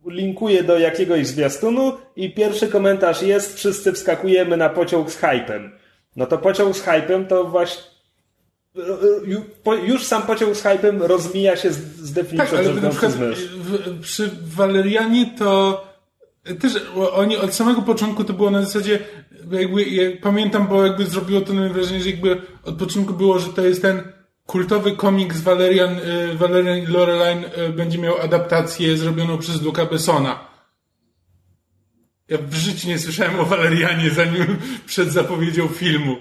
[0.06, 5.72] linkuje do jakiegoś zwiastunu i pierwszy komentarz jest, wszyscy wskakujemy na pociąg z hypem.
[6.16, 7.91] No to pociąg z hypem to właśnie
[9.88, 14.00] już sam pociąg z hypem rozmija się z, z definicją tak, ale na przykład w,
[14.02, 15.84] przy Walerianie to
[16.60, 16.74] też
[17.14, 19.00] oni od samego początku to było na zasadzie
[19.52, 23.62] jakby, jak pamiętam, bo jakby zrobiło to wrażenie, że jakby od początku było, że to
[23.62, 24.02] jest ten
[24.46, 30.52] kultowy komiks Valerian, y, Valerian i Loreline y, będzie miał adaptację zrobioną przez Luca Bessona.
[32.28, 34.46] Ja w życiu nie słyszałem o Valerianie zanim
[34.86, 36.16] przed zapowiedzią filmu.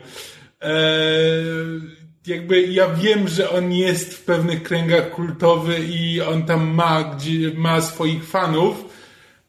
[0.61, 1.81] Eee,
[2.27, 7.55] jakby ja wiem, że on jest w pewnych kręgach kultowy i on tam ma, gdzie
[7.55, 8.85] ma swoich fanów,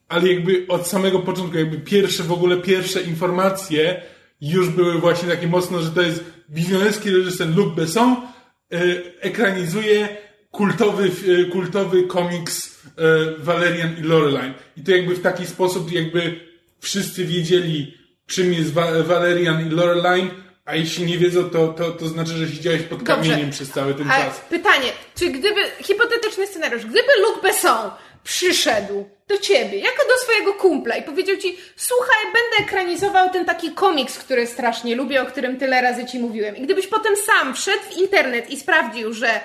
[0.09, 4.01] ale jakby od samego początku, jakby pierwsze w ogóle pierwsze informacje
[4.41, 8.79] już były właśnie takie mocno, że to jest wizjonerski reżyser Luc Besson e,
[9.21, 10.17] ekranizuje
[10.51, 13.01] kultowy, e, kultowy komiks e,
[13.37, 14.53] Valerian i Loreline.
[14.77, 16.39] I to jakby w taki sposób jakby
[16.79, 20.29] wszyscy wiedzieli, czym jest Va- Valerian i Loreline,
[20.65, 23.13] a jeśli nie wiedzą, to, to, to znaczy, że siedziałeś pod Dobrze.
[23.31, 24.39] kamieniem przez cały ten A czas.
[24.49, 27.91] pytanie, czy gdyby, hipotetyczny scenariusz, gdyby Luc Besson
[28.23, 33.71] przyszedł do ciebie, jako do swojego kumpla i powiedział ci, słuchaj, będę ekranizował ten taki
[33.71, 36.57] komiks, który strasznie lubię, o którym tyle razy ci mówiłem.
[36.57, 39.41] I gdybyś potem sam wszedł w internet i sprawdził, że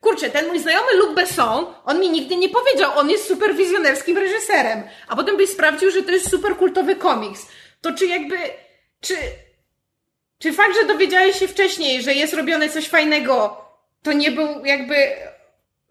[0.00, 4.82] kurczę, ten mój znajomy Luc Besson, on mi nigdy nie powiedział, on jest superwizjonerskim reżyserem,
[5.08, 7.46] a potem byś sprawdził, że to jest super kultowy komiks,
[7.80, 8.36] to czy jakby,
[9.00, 9.14] czy,
[10.40, 13.64] czy fakt, że dowiedziałeś się wcześniej, że jest robione coś fajnego,
[14.02, 14.94] to nie był jakby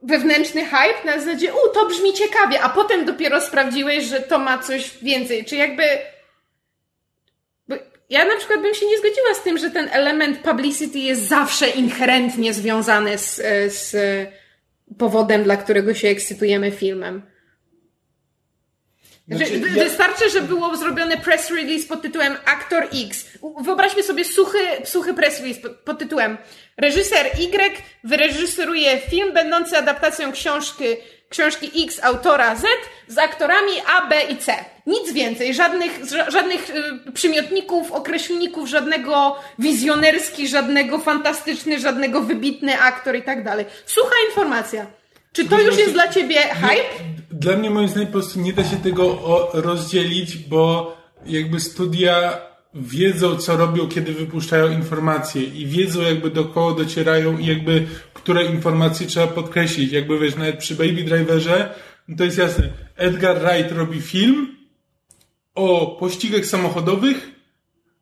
[0.01, 4.57] wewnętrzny hype na zasadzie, u, to brzmi ciekawie, a potem dopiero sprawdziłeś, że to ma
[4.57, 5.45] coś więcej.
[5.45, 5.83] Czy jakby.
[8.09, 11.69] Ja na przykład bym się nie zgodziła z tym, że ten element publicity jest zawsze
[11.69, 13.35] inherentnie związany z,
[13.73, 13.95] z
[14.97, 17.21] powodem, dla którego się ekscytujemy filmem.
[19.29, 19.83] Znaczy, ja...
[19.83, 23.25] Wystarczy, że było zrobione press release pod tytułem Aktor X.
[23.63, 26.37] Wyobraźmy sobie suchy, suchy press release pod, tytułem
[26.77, 30.85] Reżyser Y wyreżyseruje film będący adaptacją książki,
[31.29, 32.63] książki X autora Z
[33.07, 34.53] z aktorami A, B i C.
[34.85, 36.69] Nic więcej, żadnych, żadnych
[37.07, 43.65] y, przymiotników, określników, żadnego wizjonerski, żadnego fantastyczny, żadnego wybitny aktor i tak dalej.
[43.85, 44.98] Sucha informacja.
[45.33, 47.03] Czy to już jest dla ciebie hype?
[47.31, 49.19] Dla mnie moim zdaniem po prostu nie da się tego
[49.53, 52.41] rozdzielić, bo jakby studia
[52.73, 58.45] wiedzą, co robią, kiedy wypuszczają informacje i wiedzą, jakby do kogo docierają i jakby, które
[58.45, 59.91] informacje trzeba podkreślić.
[59.91, 61.75] Jakby wiesz, nawet przy Baby Driverze,
[62.07, 62.69] no to jest jasne.
[62.95, 64.55] Edgar Wright robi film
[65.55, 67.29] o pościgach samochodowych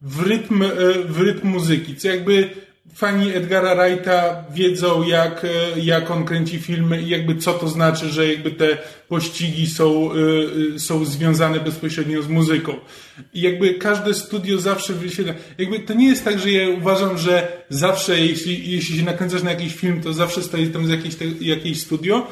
[0.02, 0.70] w rytm, e,
[1.04, 2.50] w rytm muzyki, co jakby
[2.94, 8.10] fani Edgara Wrighta wiedzą, jak, e, jak on kręci filmy i jakby co to znaczy,
[8.10, 10.10] że jakby te pościgi są,
[10.76, 12.74] y, są związane bezpośrednio z muzyką.
[13.34, 15.34] I jakby każde studio zawsze wyświetla.
[15.58, 19.52] Jakby to nie jest tak, że ja uważam, że zawsze, jeśli, jeśli się nakręcasz na
[19.52, 22.28] jakiś film, to zawsze stoi tam z jakieś, te, studio,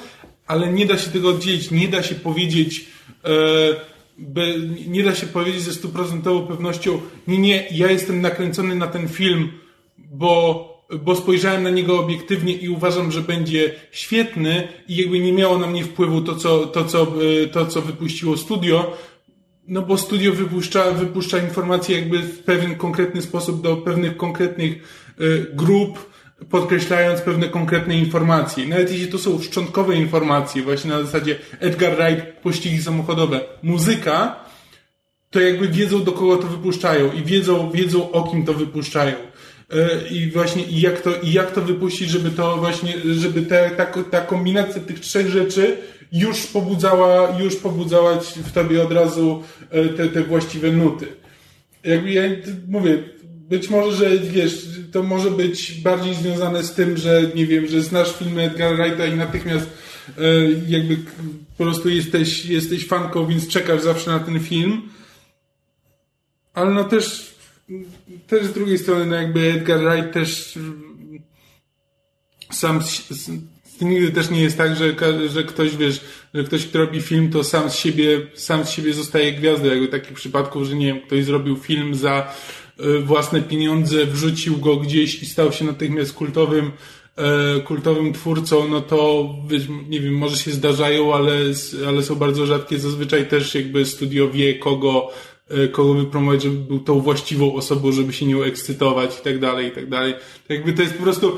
[0.47, 2.85] ale nie da się tego oddzielić, nie da się powiedzieć,
[3.25, 3.29] e,
[4.17, 9.07] by, nie da się powiedzieć ze stuprocentową pewnością, nie, nie, ja jestem nakręcony na ten
[9.07, 9.51] film,
[10.17, 15.57] bo, bo spojrzałem na niego obiektywnie i uważam, że będzie świetny i jakby nie miało
[15.57, 17.07] na mnie wpływu to, co, to, co,
[17.43, 18.97] e, to, co wypuściło studio,
[19.67, 25.23] no bo studio wypuszcza, wypuszcza informacje jakby w pewien konkretny sposób do pewnych konkretnych e,
[25.55, 26.15] grup,
[26.49, 28.67] podkreślając pewne konkretne informacje.
[28.67, 34.45] Nawet jeśli to są szczątkowe informacje, właśnie na zasadzie Edgar Wright, pościgi samochodowe, muzyka,
[35.29, 39.15] to jakby wiedzą do kogo to wypuszczają i wiedzą, wiedzą o kim to wypuszczają.
[39.75, 43.69] E, i właśnie i jak to, i jak to wypuścić, żeby to właśnie, żeby te,
[43.69, 45.77] ta, ta kombinacja tych trzech rzeczy
[46.11, 51.07] już pobudzała, już pobudzała w tobie od razu e, te, te właściwe nuty.
[51.83, 52.21] Jakby ja
[52.67, 53.03] mówię,
[53.49, 57.81] być może, że wiesz, to może być bardziej związane z tym, że nie wiem, że
[57.81, 59.69] znasz filmy Edgar Wrighta i natychmiast
[60.17, 60.21] e,
[60.67, 60.97] jakby
[61.57, 64.81] po prostu jesteś, jesteś fanką, więc czekasz zawsze na ten film.
[66.53, 67.34] Ale no też
[68.27, 70.59] też z drugiej strony, no jakby Edgar Wright też
[72.51, 72.81] sam
[73.81, 74.95] nigdy też nie jest tak, że,
[75.29, 76.01] że ktoś, wiesz,
[76.33, 79.67] że ktoś, kto robi film, to sam z siebie, sam z siebie zostaje gwiazdą.
[79.67, 82.33] Jakby takich przypadków, że nie wiem, ktoś zrobił film za
[82.79, 86.71] y, własne pieniądze, wrzucił go gdzieś i stał się natychmiast kultowym,
[87.15, 89.29] e, kultowym twórcą, no to
[89.89, 91.39] nie wiem, może się zdarzają, ale,
[91.87, 92.79] ale są bardzo rzadkie.
[92.79, 95.34] Zazwyczaj też jakby studio wie, kogo E,
[95.71, 99.71] kogo wypromować, żeby był tą właściwą osobą, żeby się nią ekscytować i tak dalej, i
[99.71, 100.13] tak dalej.
[100.49, 101.37] Jakby to jest po prostu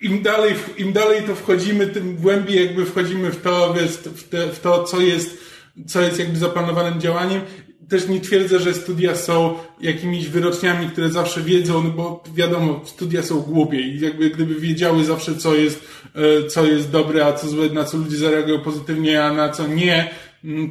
[0.00, 4.48] im dalej, im dalej to wchodzimy, tym głębiej jakby wchodzimy w to, wiesz, w, te,
[4.48, 5.38] w to, co jest,
[5.86, 7.40] co jest jakby zaplanowanym działaniem.
[7.88, 13.22] Też nie twierdzę, że studia są jakimiś wyroczniami, które zawsze wiedzą, no bo wiadomo, studia
[13.22, 17.48] są głupie i jakby gdyby wiedziały zawsze, co jest, e, co jest dobre, a co
[17.48, 20.10] złe, na co ludzie zareagują pozytywnie, a na co nie,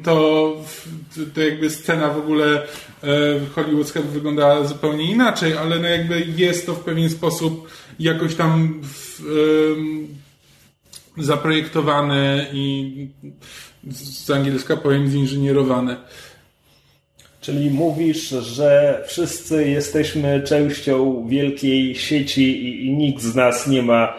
[0.04, 0.56] to,
[1.36, 2.62] to jakby scena w ogóle
[3.04, 8.82] e, hollywoodzka wyglądała zupełnie inaczej, ale no jakby jest to w pewien sposób jakoś tam
[8.84, 9.22] w,
[11.18, 13.08] zaprojektowane i
[13.92, 15.98] z angielska powiem zinżynierowane.
[17.42, 24.14] Czyli mówisz, że wszyscy jesteśmy częścią wielkiej sieci i, i nikt z nas nie ma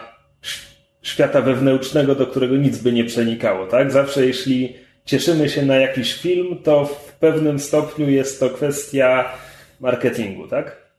[1.01, 3.91] świata wewnętrznego, do którego nic by nie przenikało, tak?
[3.91, 4.73] Zawsze jeśli
[5.09, 9.31] cieszymy się na jakiś film, to w pewnym stopniu jest to kwestia
[9.79, 10.89] marketingu, tak?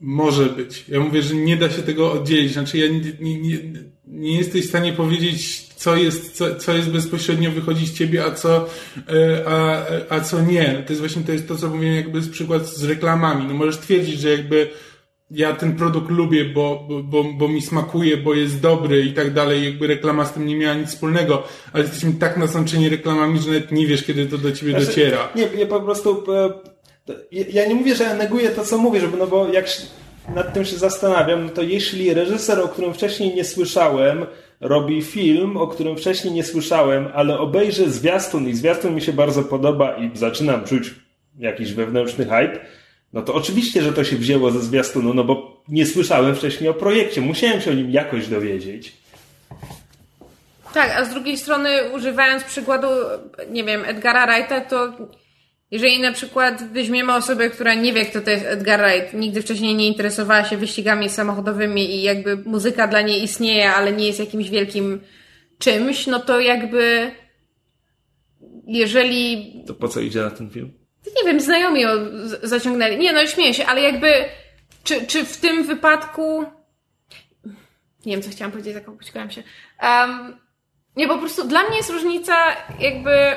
[0.00, 0.84] Może być.
[0.88, 2.52] Ja mówię, że nie da się tego oddzielić.
[2.52, 3.58] Znaczy, ja nie, nie, nie,
[4.06, 8.30] nie jesteś w stanie powiedzieć, co jest, co, co jest bezpośrednio wychodzi z ciebie, a
[8.30, 8.68] co,
[9.08, 10.82] e, a, a co nie.
[10.86, 13.46] To jest właśnie to, jest to co mówiłem, jakby z przykład z reklamami.
[13.48, 14.68] No możesz twierdzić, że jakby
[15.30, 19.64] ja ten produkt lubię, bo, bo, bo mi smakuje, bo jest dobry i tak dalej,
[19.64, 23.72] jakby reklama z tym nie miała nic wspólnego, ale jesteśmy tak nasączeni reklamami, że nawet
[23.72, 25.28] nie wiesz, kiedy to do ciebie Znaczy, dociera.
[25.36, 26.24] Nie, nie po prostu.
[26.34, 26.52] e,
[27.52, 29.66] Ja nie mówię, że ja neguję to, co mówisz, bo- no bo jak
[30.34, 34.26] nad tym się zastanawiam, no to jeśli reżyser, o którym wcześniej nie słyszałem,
[34.60, 39.42] robi film, o którym wcześniej nie słyszałem, ale obejrzę zwiastun i zwiastun mi się bardzo
[39.42, 40.94] podoba i zaczynam czuć
[41.38, 42.58] jakiś wewnętrzny hype,
[43.16, 46.74] no to oczywiście, że to się wzięło ze zwiastunu, no bo nie słyszałem wcześniej o
[46.74, 48.92] projekcie, musiałem się o nim jakoś dowiedzieć.
[50.74, 52.86] Tak, a z drugiej strony, używając przykładu,
[53.50, 54.92] nie wiem, Edgara Wrighta, to
[55.70, 59.74] jeżeli na przykład weźmiemy osobę, która nie wie, kto to jest Edgar Wright, nigdy wcześniej
[59.74, 64.50] nie interesowała się wyścigami samochodowymi i jakby muzyka dla niej istnieje, ale nie jest jakimś
[64.50, 65.00] wielkim
[65.58, 67.10] czymś, no to jakby
[68.66, 70.85] jeżeli To po co idzie na ten film?
[71.16, 71.82] Nie wiem, znajomi
[72.42, 72.98] zaciągnęli.
[72.98, 74.24] Nie, no śmieję się, ale jakby,
[74.84, 76.44] czy, czy w tym wypadku.
[78.06, 79.42] Nie wiem, co chciałam powiedzieć, zakopciłam się.
[79.82, 80.36] Um,
[80.96, 82.34] nie, po prostu dla mnie jest różnica,
[82.80, 83.36] jakby.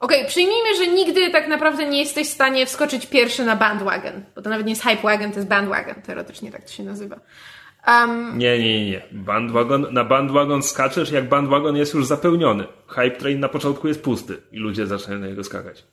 [0.00, 4.42] Okej, przyjmijmy, że nigdy tak naprawdę nie jesteś w stanie wskoczyć pierwszy na bandwagon, bo
[4.42, 7.20] to nawet nie jest hype wagon, to jest bandwagon, teoretycznie tak to się nazywa.
[7.86, 9.02] Um, Nie, nie, nie.
[9.12, 12.64] Bandwagon, na bandwagon skaczesz, jak bandwagon jest już zapełniony.
[12.86, 15.84] Hype train na początku jest pusty i ludzie zaczynają na niego skakać.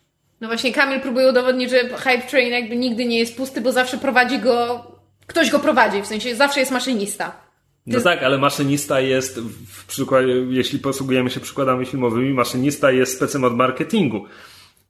[0.41, 3.97] No właśnie Kamil próbuje udowodnić, że Hype Train jakby nigdy nie jest pusty, bo zawsze
[3.97, 4.83] prowadzi go,
[5.27, 7.47] ktoś go prowadzi, w sensie zawsze jest maszynista.
[7.87, 13.43] No tak, ale maszynista jest, w przykładzie, jeśli posługujemy się przykładami filmowymi, maszynista jest specem
[13.43, 14.25] od marketingu.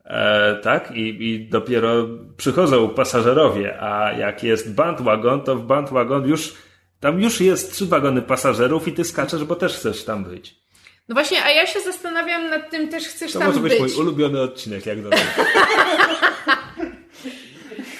[0.06, 0.92] E, tak?
[0.96, 6.54] I, I dopiero przychodzą pasażerowie, a jak jest bandwagon, to w bandwagon już,
[7.00, 10.56] tam już jest trzy wagony pasażerów i ty skaczesz, bo też chcesz tam być.
[11.10, 13.82] No właśnie, a ja się zastanawiam nad tym, też chcesz To tam może być być.
[13.82, 15.20] mój ulubiony odcinek, jak dobrze.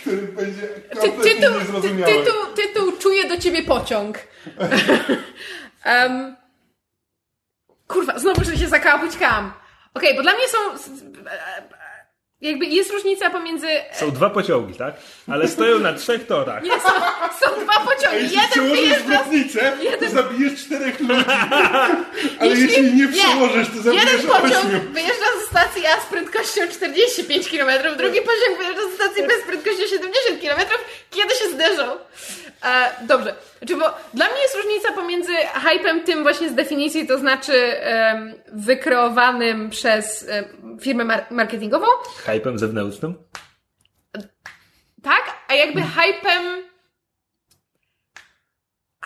[0.02, 0.62] Który będzie
[1.02, 4.18] Ty, tytuł, ty, tytuł, tytuł Czuję do ciebie pociąg.
[5.86, 6.36] um,
[7.88, 9.54] kurwa, znowu że się zakapućkam.
[9.94, 10.58] Okej, bo dla mnie są...
[12.42, 13.68] Jakby jest różnica pomiędzy...
[13.94, 14.94] Są dwa pociągi, tak?
[15.32, 16.64] Ale stoją na trzech torach.
[16.64, 16.90] Nie, są,
[17.40, 18.18] są dwa A pociągi.
[18.24, 19.04] jeśli Jeden przełożysz wyjeżdża...
[19.04, 21.14] zwrotnicę, to zabijesz czterech ludzi.
[22.40, 24.80] Ale Jeśli- jeśli nie przełożysz, to zabijesz Jeden pociąg ośmiu.
[24.92, 29.48] wyjeżdża ze stacji A z prędkością 45 km, drugi pociąg wyjeżdża ze stacji B z
[29.48, 30.60] prędkością 70 km,
[31.12, 31.92] kiedy się zderzą.
[32.64, 33.36] E, dobrze.
[33.58, 38.34] Znaczy, bo dla mnie jest różnica pomiędzy hypem tym właśnie z definicji, to znaczy em,
[38.54, 41.86] wykreowanym przez em, firmę mar- marketingową,
[42.26, 43.16] Hypem zewnętrznym.
[45.04, 45.24] tak?
[45.48, 46.64] A jakby hypem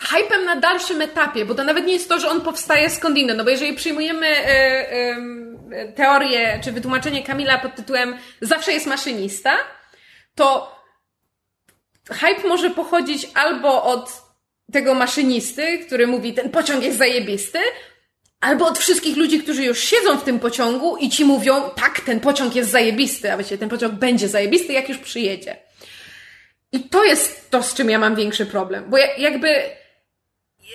[0.00, 3.44] hypem na dalszym etapie, bo to nawet nie jest to, że on powstaje skądinąd, no
[3.44, 9.56] bo jeżeli przyjmujemy em, e, teorię czy wytłumaczenie Kamila pod tytułem zawsze jest maszynista,
[10.34, 10.76] to
[12.10, 14.22] hype może pochodzić albo od
[14.72, 17.58] tego maszynisty, który mówi ten pociąg jest zajebisty,
[18.40, 22.20] albo od wszystkich ludzi, którzy już siedzą w tym pociągu i ci mówią tak, ten
[22.20, 25.56] pociąg jest zajebisty, a właściwie ten pociąg będzie zajebisty, jak już przyjedzie.
[26.72, 29.48] I to jest to, z czym ja mam większy problem, bo ja, jakby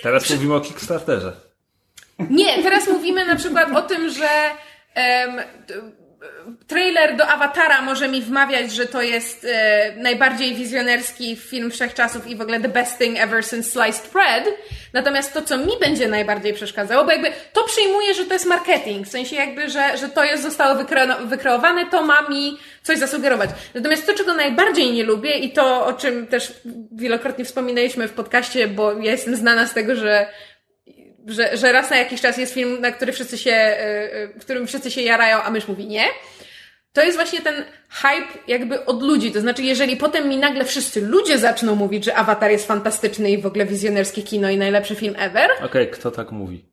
[0.02, 1.32] Teraz mówimy o Kickstarterze.
[2.30, 4.28] Nie, teraz mówimy na przykład o tym, że
[5.66, 5.74] t-
[6.66, 12.36] trailer do Awatara może mi wmawiać, że to jest e, najbardziej wizjonerski film wszechczasów i
[12.36, 14.44] w ogóle the best thing ever since sliced bread.
[14.92, 19.06] Natomiast to, co mi będzie najbardziej przeszkadzało, bo jakby to przyjmuję, że to jest marketing,
[19.06, 23.50] w sensie jakby, że, że to jest, zostało wykreo- wykreowane, to ma mi coś zasugerować.
[23.74, 26.52] Natomiast to, czego najbardziej nie lubię i to, o czym też
[26.92, 30.26] wielokrotnie wspominaliśmy w podcaście, bo ja jestem znana z tego, że
[31.28, 33.76] że, że raz na jakiś czas jest film, na który wszyscy się,
[34.34, 36.04] y, w którym wszyscy się jarają, a mysz mówi nie.
[36.92, 39.32] To jest właśnie ten hype jakby od ludzi.
[39.32, 43.38] To znaczy, jeżeli potem mi nagle wszyscy ludzie zaczną mówić, że Avatar jest fantastyczny i
[43.42, 45.50] w ogóle wizjonerskie kino i najlepszy film ever.
[45.64, 46.64] Okej, kto tak mówi?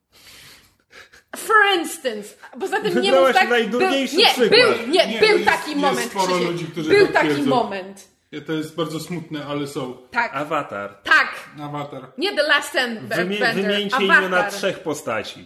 [1.37, 2.29] For instance.
[2.59, 3.49] Poza tym nie mów tak.
[3.49, 4.49] najdurniejszy był, nie, przykład.
[4.49, 6.13] był, nie, Nie, był taki jest moment.
[6.15, 6.41] Krzysiek.
[6.51, 7.49] ludzi, którzy był tak taki twierdzą.
[7.49, 8.14] moment.
[8.41, 9.97] To jest bardzo smutne, ale są.
[10.11, 10.95] Tak, Awatar.
[11.03, 11.27] tak.
[11.63, 12.11] Awatar.
[12.17, 13.55] Nie The Last End- Wymie, Bender.
[13.65, 14.17] wymieńcie Avatar.
[14.23, 15.45] imiona trzech postaci.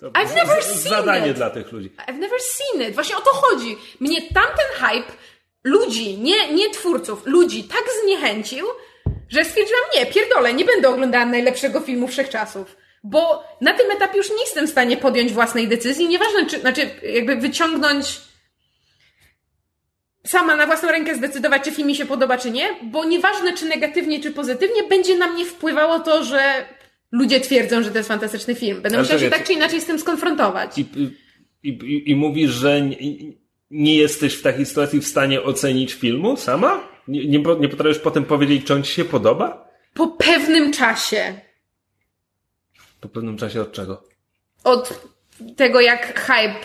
[0.00, 1.36] To I've never seen zadanie it.
[1.36, 1.90] dla tych ludzi.
[2.08, 2.94] I've never seen it.
[2.94, 3.76] Właśnie o to chodzi.
[4.00, 5.12] Mnie tamten hype
[5.64, 8.66] ludzi, nie, nie twórców, ludzi tak zniechęcił,
[9.28, 12.76] że stwierdziłam, nie, pierdolę, nie będę oglądała najlepszego filmu wszechczasów.
[13.04, 16.08] Bo na tym etapie już nie jestem w stanie podjąć własnej decyzji.
[16.08, 18.20] Nieważne, czy, znaczy, jakby wyciągnąć
[20.26, 23.64] sama na własną rękę zdecydować, czy film mi się podoba, czy nie, bo nieważne, czy
[23.64, 26.66] negatywnie, czy pozytywnie, będzie na mnie wpływało to, że
[27.12, 28.82] ludzie twierdzą, że to jest fantastyczny film.
[28.82, 30.78] Będę Ale musiała się tak czy inaczej z tym skonfrontować.
[30.78, 30.86] I,
[31.62, 32.96] i, i, I mówisz, że nie,
[33.70, 36.88] nie jesteś w takiej sytuacji w stanie ocenić filmu sama?
[37.08, 39.68] Nie, nie, nie potrafisz potem powiedzieć, czy on ci się podoba?
[39.94, 41.40] Po pewnym czasie.
[43.00, 44.02] Po pewnym czasie od czego?
[44.64, 45.10] Od
[45.56, 46.60] tego, jak hype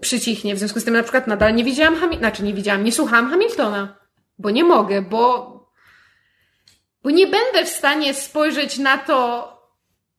[0.00, 0.54] przycichnie.
[0.54, 3.30] W związku z tym na przykład nadal nie widziałam Hamiltona, znaczy nie widziałam, nie słuchałam
[3.30, 3.96] Hamiltona.
[4.38, 5.52] Bo nie mogę, bo
[7.02, 9.52] bo nie będę w stanie spojrzeć na to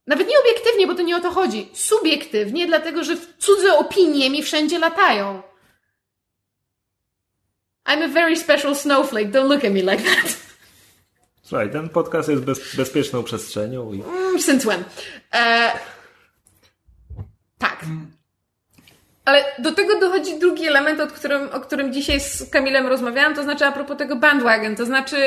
[0.07, 1.69] nawet nie obiektywnie, bo to nie o to chodzi.
[1.73, 5.41] Subiektywnie, dlatego że cudze opinie mi wszędzie latają.
[7.85, 10.37] I'm a very special snowflake, don't look at me like that.
[11.43, 13.93] Słuchaj, ten podcast jest bez, bezpieczną przestrzenią.
[13.93, 14.01] I...
[14.01, 14.83] Mm, since when?
[15.33, 15.71] E...
[17.57, 17.85] Tak.
[19.25, 23.43] Ale do tego dochodzi drugi element, o którym, o którym dzisiaj z Kamilem rozmawiałam, to
[23.43, 25.17] znaczy a propos tego bandwagon, to znaczy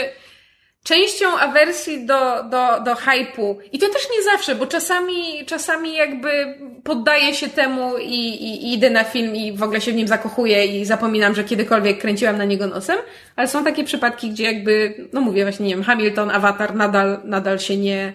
[0.87, 6.59] częścią awersji do, do, do hypu, i to też nie zawsze, bo czasami, czasami jakby
[6.85, 10.09] poddaję się temu i, i, i idę na film i w ogóle się w nim
[10.09, 12.99] zakochuję i zapominam, że kiedykolwiek kręciłam na niego nosem,
[13.37, 17.59] ale są takie przypadki, gdzie jakby, no mówię właśnie, nie wiem, Hamilton, Avatar nadal, nadal
[17.59, 18.13] się nie,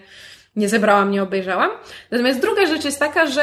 [0.56, 1.70] nie zebrałam, nie obejrzałam.
[2.10, 3.42] Natomiast druga rzecz jest taka, że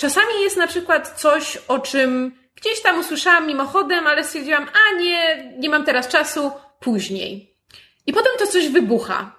[0.00, 5.52] czasami jest na przykład coś, o czym gdzieś tam usłyszałam mimochodem, ale stwierdziłam, a nie,
[5.58, 7.56] nie mam teraz czasu, później.
[8.06, 9.32] I potem to coś wybucha.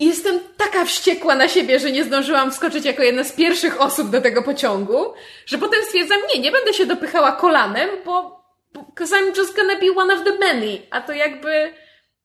[0.00, 4.20] Jestem taka wściekła na siebie, że nie zdążyłam wskoczyć jako jedna z pierwszych osób do
[4.20, 5.14] tego pociągu,
[5.46, 8.38] że potem stwierdzam, nie, nie będę się dopychała kolanem, bo
[8.74, 10.82] because I'm just gonna be one of the many.
[10.90, 11.72] A to jakby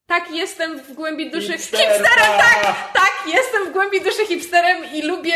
[0.07, 2.93] tak jestem w głębi duszy Hipster, hipsterem, tak, tak!
[2.93, 5.33] tak, jestem w głębi duszy hipsterem i lubię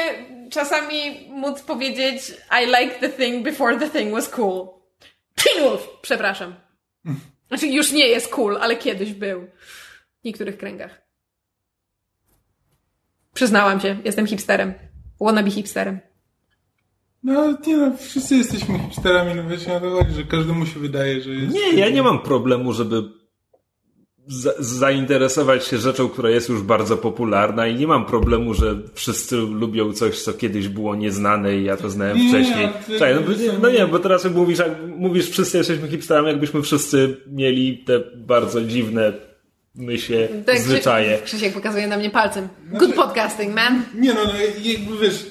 [0.51, 2.33] czasami móc powiedzieć
[2.63, 4.67] I like the thing before the thing was cool.
[5.35, 6.55] Teen Wolf, przepraszam.
[7.47, 9.47] Znaczy już nie jest cool, ale kiedyś był
[10.23, 11.01] niektórych kręgach.
[13.33, 14.73] Przyznałam się, jestem hipsterem.
[15.19, 15.99] Wannabe hipsterem.
[17.23, 21.21] No, nie no, wszyscy jesteśmy hipsterami, no wiecie, na to chodzi, że każdemu się wydaje,
[21.21, 21.53] że jest...
[21.53, 23.03] Nie, ja nie mam problemu, żeby
[24.59, 29.93] zainteresować się rzeczą, która jest już bardzo popularna i nie mam problemu, że wszyscy lubią
[29.93, 32.67] coś, co kiedyś było nieznane i ja to znałem Nie, wcześniej.
[32.87, 36.27] ty- Czekaj, no, ty- no nie, bo teraz jak mówisz, jak mówisz wszyscy jesteśmy hipsterami,
[36.27, 39.13] jakbyśmy wszyscy mieli te bardzo dziwne
[39.75, 40.15] myśli,
[40.45, 41.17] Tak, zwyczaje.
[41.17, 42.47] Krzy- Krzysiek pokazuje na mnie palcem.
[42.71, 43.83] Good podcasting, man.
[43.95, 44.31] Nie no, no
[44.63, 45.25] jakby wiesz,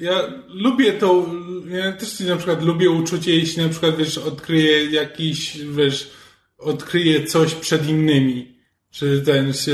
[0.00, 1.26] ja lubię to,
[1.68, 6.10] ja też na przykład lubię uczucie, jeśli na przykład wiesz, odkryję jakiś, wiesz,
[6.58, 8.58] odkryję coś przed innymi,
[8.90, 9.72] czy ten się,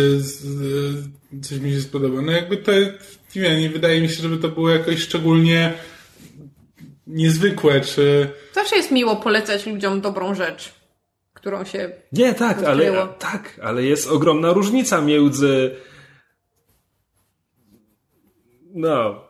[1.42, 2.22] coś mi się spodoba.
[2.22, 2.72] No jakby to,
[3.36, 5.72] nie wiem, nie wydaje mi się, żeby to było jakoś szczególnie
[7.06, 8.30] niezwykłe, czy...
[8.54, 10.72] Zawsze jest miło polecać ludziom dobrą rzecz,
[11.34, 11.92] którą się...
[12.12, 13.02] Nie, tak, Odkryło.
[13.02, 15.76] ale, tak, ale jest ogromna różnica między
[18.74, 19.24] no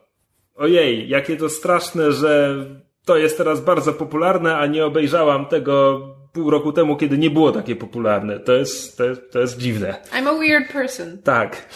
[0.54, 2.64] ojej, jakie to straszne, że
[3.04, 6.00] to jest teraz bardzo popularne, a nie obejrzałam tego
[6.32, 8.40] pół roku temu, kiedy nie było takie popularne.
[8.40, 9.96] To jest, to jest, to jest dziwne.
[10.12, 11.18] I'm a weird person.
[11.22, 11.68] Tak.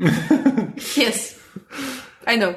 [1.08, 1.34] Yes.
[2.34, 2.54] I know.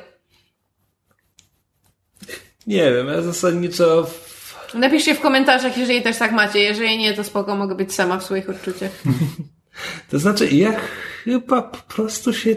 [2.68, 6.60] Nie wiem, ja zasadniczo w- Napiszcie w komentarzach, jeżeli też tak macie.
[6.60, 8.92] Jeżeli nie, to spoko, mogę być sama w swoich odczuciach.
[10.12, 10.80] To znaczy, ja
[11.24, 12.56] chyba po prostu się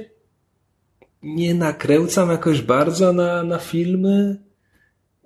[1.23, 4.43] nie nakręcam jakoś bardzo na, na filmy.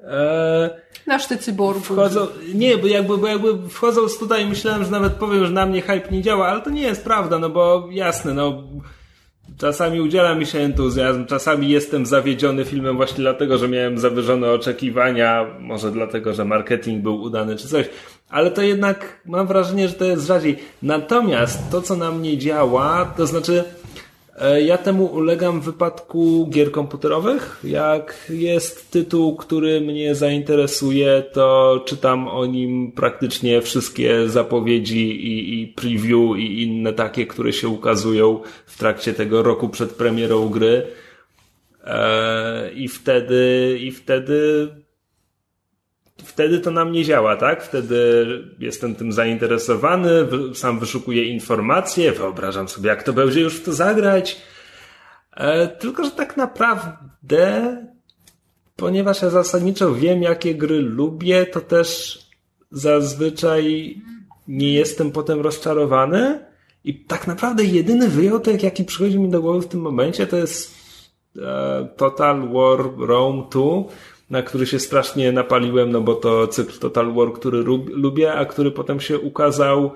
[0.04, 0.70] Eee,
[1.06, 1.80] Nasz ty cyborgu.
[1.80, 5.82] wchodzą, nie, bo jakby, bo jakby wchodząc tutaj myślałem, że nawet powiem, że na mnie
[5.82, 8.62] hype nie działa, ale to nie jest prawda, no bo jasne, no
[9.58, 15.46] czasami udziela mi się entuzjazm, czasami jestem zawiedziony filmem właśnie dlatego, że miałem zawyżone oczekiwania,
[15.60, 17.86] może dlatego, że marketing był udany czy coś,
[18.30, 20.58] ale to jednak mam wrażenie, że to jest rzadziej.
[20.82, 23.81] Natomiast to, co na mnie działa, to znaczy E,
[24.64, 27.60] Ja temu ulegam w wypadku gier komputerowych.
[27.64, 35.68] Jak jest tytuł, który mnie zainteresuje, to czytam o nim praktycznie wszystkie zapowiedzi i, i
[35.68, 40.86] preview i inne takie, które się ukazują w trakcie tego roku przed premierą gry.
[41.84, 44.68] E, I wtedy, i wtedy
[46.24, 47.62] wtedy to na mnie działa, tak?
[47.62, 48.26] Wtedy
[48.58, 50.10] jestem tym zainteresowany,
[50.54, 54.40] sam wyszukuję informacje, wyobrażam sobie, jak to będzie już w to zagrać.
[55.36, 57.76] E, tylko, że tak naprawdę,
[58.76, 62.18] ponieważ ja zasadniczo wiem, jakie gry lubię, to też
[62.70, 63.96] zazwyczaj
[64.48, 66.44] nie jestem potem rozczarowany.
[66.84, 70.74] I tak naprawdę jedyny wyjątek, jaki przychodzi mi do głowy w tym momencie, to jest
[71.38, 73.60] e, Total War Rome 2,
[74.32, 78.44] na który się strasznie napaliłem, no bo to cykl Total War, który lub, lubię, a
[78.44, 79.92] który potem się ukazał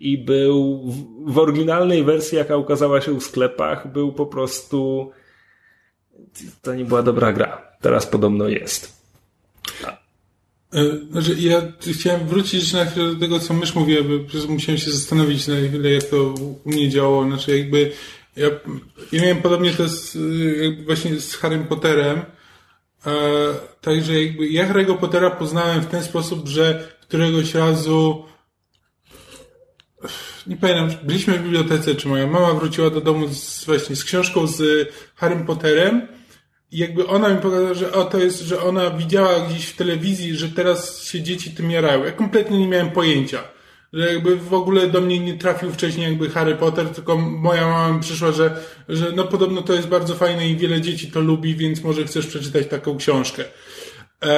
[0.00, 5.10] i był w, w oryginalnej wersji, jaka ukazała się w sklepach, był po prostu
[6.62, 7.62] to nie była dobra gra.
[7.80, 9.00] Teraz podobno jest.
[10.72, 14.78] E, znaczy, ja chciałem wrócić na chwilę do tego, co mysz mówiła, bo przecież musiałem
[14.78, 17.24] się zastanowić na chwilę, jak to u mnie działało.
[17.24, 17.92] Znaczy, jakby
[18.36, 18.48] ja,
[19.12, 20.14] ja miałem podobnie to z,
[20.62, 22.22] jakby właśnie z Harrym Potterem.
[23.06, 23.10] E,
[23.80, 28.24] także jakby ja Harry'ego Pottera poznałem w ten sposób, że któregoś razu
[30.46, 34.46] nie pamiętam, byliśmy w bibliotece, czy moja mama wróciła do domu z, właśnie z książką
[34.46, 36.08] z Harrym Potterem
[36.72, 40.36] i jakby ona mi pokazała, że o, to jest, że ona widziała gdzieś w telewizji,
[40.36, 42.04] że teraz się dzieci tym jarają.
[42.04, 43.42] Ja kompletnie nie miałem pojęcia.
[43.92, 47.94] Że jakby w ogóle do mnie nie trafił wcześniej jakby Harry Potter, tylko moja mama
[47.94, 48.56] mi przyszła, że,
[48.88, 52.26] że no podobno to jest bardzo fajne i wiele dzieci to lubi, więc może chcesz
[52.26, 53.44] przeczytać taką książkę.
[54.22, 54.30] Eee,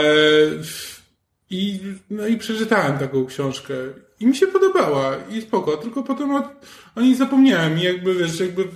[1.52, 1.80] i,
[2.10, 3.74] no i przeczytałem taką książkę.
[4.20, 5.16] I mi się podobała.
[5.30, 5.76] I spoko.
[5.76, 6.50] Tylko potem o,
[6.96, 7.78] o niej zapomniałem.
[7.78, 8.68] I jakby, wiesz, jakby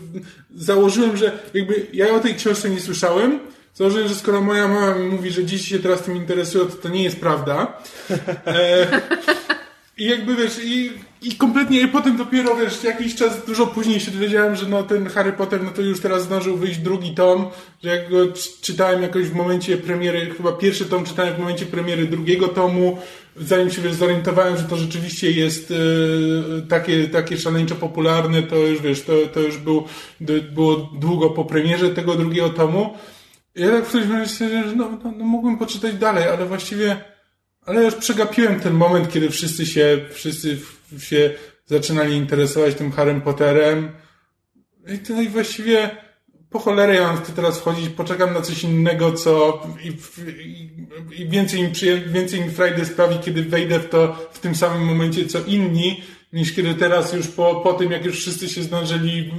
[0.54, 3.40] założyłem, że jakby ja o tej książce nie słyszałem.
[3.74, 6.88] Założyłem, że skoro moja mama mi mówi, że dzieci się teraz tym interesują, to to
[6.88, 7.82] nie jest prawda.
[8.46, 9.00] E,
[9.98, 10.90] I jakby, wiesz, i
[11.22, 15.06] i kompletnie, i potem dopiero, wiesz, jakiś czas, dużo później się dowiedziałem, że no ten
[15.06, 17.46] Harry Potter, no to już teraz zdążył wyjść drugi tom,
[17.82, 18.16] że jak go
[18.60, 22.98] czytałem jakoś w momencie premiery, chyba pierwszy tom czytałem w momencie premiery drugiego tomu,
[23.36, 28.82] zanim się, wiesz, zorientowałem, że to rzeczywiście jest e, takie, takie szaleńczo popularne, to już,
[28.82, 29.84] wiesz, to, to już był,
[30.54, 32.94] było długo po premierze tego drugiego tomu.
[33.54, 36.96] Ja tak w którymś momencie że no, no, no mógłbym poczytać dalej, ale właściwie,
[37.66, 40.58] ale już przegapiłem ten moment, kiedy wszyscy się, wszyscy
[40.98, 41.30] się
[41.66, 43.90] zaczynali interesować tym Harrym Potterem.
[44.94, 45.90] I to właściwie
[46.50, 49.88] po cholerę ja mam w to teraz wchodzić, poczekam na coś innego, co i,
[50.42, 54.54] i, i więcej im przyjem, więcej mi Friday sprawi, kiedy wejdę w to w tym
[54.54, 56.02] samym momencie, co inni,
[56.32, 59.32] niż kiedy teraz już po, po tym, jak już wszyscy się zdążyli,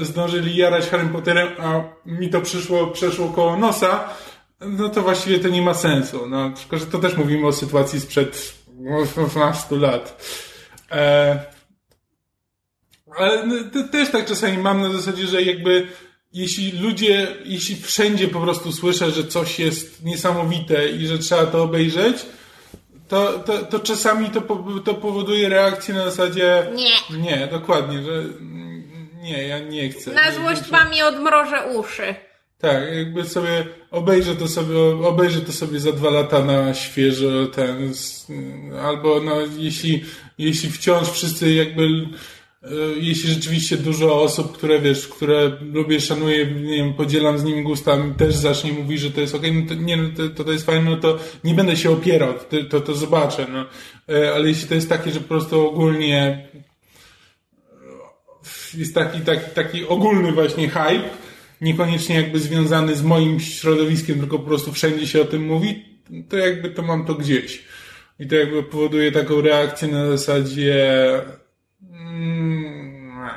[0.00, 4.08] e, zdążyli jarać Harrym Potterem, a mi to przyszło, przeszło koło nosa,
[4.60, 6.26] no to właściwie to nie ma sensu.
[6.26, 8.54] No, tylko, że to też mówimy o sytuacji sprzed
[9.28, 10.26] 12 lat.
[10.92, 11.38] E,
[13.16, 13.54] ale no,
[13.92, 15.86] też tak czasami mam na zasadzie, że jakby
[16.32, 21.62] jeśli ludzie, jeśli wszędzie po prostu słyszę, że coś jest niesamowite i że trzeba to
[21.62, 22.26] obejrzeć,
[23.08, 24.40] to, to, to czasami to,
[24.84, 27.18] to powoduje reakcję na zasadzie nie.
[27.18, 28.24] Nie, dokładnie, że
[29.22, 30.12] nie, ja nie chcę.
[30.12, 32.14] Na złość wam mi odmrożę uszy.
[32.60, 37.92] Tak, jakby sobie obejrzę to sobie, obejrzę to sobie za dwa lata na świeżo ten,
[38.82, 40.04] albo no, jeśli,
[40.38, 46.76] jeśli wciąż wszyscy jakby, e, jeśli rzeczywiście dużo osób, które wiesz, które lubię, szanuję, nie
[46.76, 49.74] wiem, podzielam z nimi gustami, też zacznie mówić, że to jest okej, okay, no to,
[49.74, 52.94] nie, no to, to jest fajne, no to nie będę się opierał, to, to, to
[52.94, 53.66] zobaczę, no.
[54.14, 56.48] E, ale jeśli to jest takie, że po prostu ogólnie
[58.74, 61.10] jest taki, taki, taki ogólny właśnie hype,
[61.60, 65.84] niekoniecznie jakby związany z moim środowiskiem, tylko po prostu wszędzie się o tym mówi,
[66.28, 67.64] to jakby to mam to gdzieś.
[68.18, 71.00] I to jakby powoduje taką reakcję na zasadzie...
[71.92, 73.30] Mm,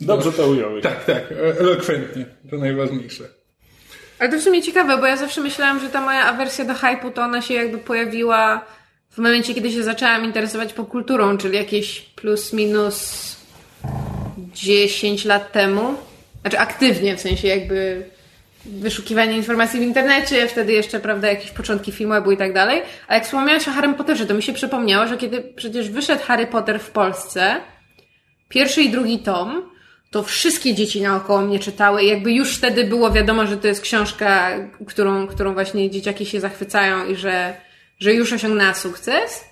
[0.00, 0.82] Dobrze to ująłeś.
[0.82, 2.26] Tak, tak, elokwentnie.
[2.50, 3.24] To najważniejsze.
[4.18, 7.12] Ale to w sumie ciekawe, bo ja zawsze myślałam, że ta moja awersja do hype'u,
[7.12, 8.66] to ona się jakby pojawiła
[9.10, 13.36] w momencie, kiedy się zaczęłam interesować popkulturą, czyli jakieś plus minus
[14.54, 15.94] 10 lat temu.
[16.40, 18.04] Znaczy aktywnie, w sensie jakby
[18.64, 22.82] wyszukiwanie informacji w internecie, wtedy jeszcze, prawda, jakieś początki filmu i tak dalej.
[23.08, 26.46] A jak wspomniałeś o Harry Potterze, to mi się przypomniało, że kiedy przecież wyszedł Harry
[26.46, 27.56] Potter w Polsce,
[28.48, 29.70] pierwszy i drugi tom,
[30.10, 33.80] to wszystkie dzieci naokoło mnie czytały i jakby już wtedy było wiadomo, że to jest
[33.80, 34.50] książka,
[34.86, 37.54] którą, którą właśnie dzieciaki się zachwycają i że,
[37.98, 39.44] że już osiągnęła sukces.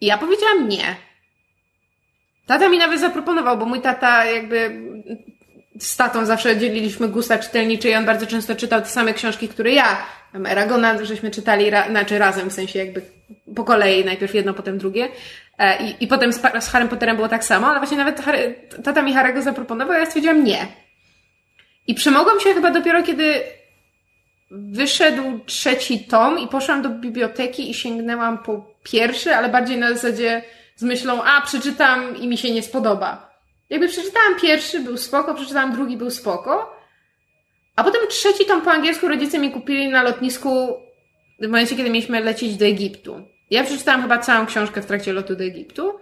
[0.00, 0.96] I ja powiedziałam nie.
[2.46, 4.85] Tata mi nawet zaproponował, bo mój tata jakby
[5.80, 9.72] z tatą zawsze dzieliliśmy gusta czytelnicze i on bardzo często czytał te same książki, które
[9.72, 10.06] ja.
[10.46, 13.02] Eragona żeśmy czytali, ra, znaczy razem, w sensie jakby
[13.54, 15.08] po kolei, najpierw jedno, potem drugie.
[15.58, 18.54] E, I, i potem z, z Harrym Potterem było tak samo, ale właśnie nawet Harry,
[18.84, 20.66] tata mi Harry'ego zaproponował, ja stwierdziłam nie.
[21.86, 23.42] I przemogłam się chyba dopiero, kiedy
[24.50, 30.42] wyszedł trzeci tom i poszłam do biblioteki i sięgnęłam po pierwszy, ale bardziej na zasadzie
[30.76, 33.25] z myślą, a przeczytam i mi się nie spodoba.
[33.70, 36.76] Jakby przeczytałam pierwszy, był spoko, przeczytałam drugi, był spoko.
[37.76, 40.76] A potem trzeci tom po angielsku rodzice mi kupili na lotnisku
[41.40, 43.22] w momencie, kiedy mieliśmy lecieć do Egiptu.
[43.50, 45.92] Ja przeczytałam chyba całą książkę w trakcie lotu do Egiptu.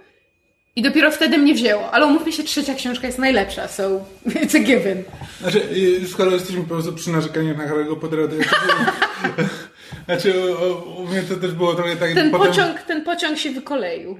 [0.77, 1.91] I dopiero wtedy mnie wzięło.
[1.91, 3.83] Ale umówmy się, trzecia książka jest najlepsza, so
[4.27, 5.03] it's a given.
[5.41, 5.63] Znaczy,
[6.03, 8.35] y, skoro jesteśmy po prostu przy narzekaniach na Harry'ego Pottera, to
[10.07, 10.35] Znaczy,
[10.97, 12.15] u, mnie to też było trochę tak...
[12.15, 12.49] Ten, potem...
[12.49, 14.19] pociąg, ten pociąg się wykoleił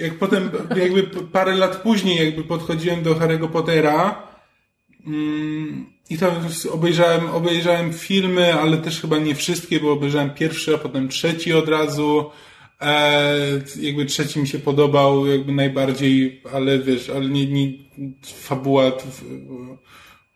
[0.00, 4.22] jak potem jakby parę lat później jakby podchodziłem do Harry'ego Pottera
[5.06, 6.32] mm, i tam
[6.70, 11.68] obejrzałem, obejrzałem filmy, ale też chyba nie wszystkie, bo obejrzałem pierwszy, a potem trzeci od
[11.68, 12.30] razu.
[12.80, 13.36] E,
[13.80, 17.72] jakby trzeci mi się podobał jakby najbardziej, ale wiesz, ale nie, nie
[18.22, 18.92] fabuła,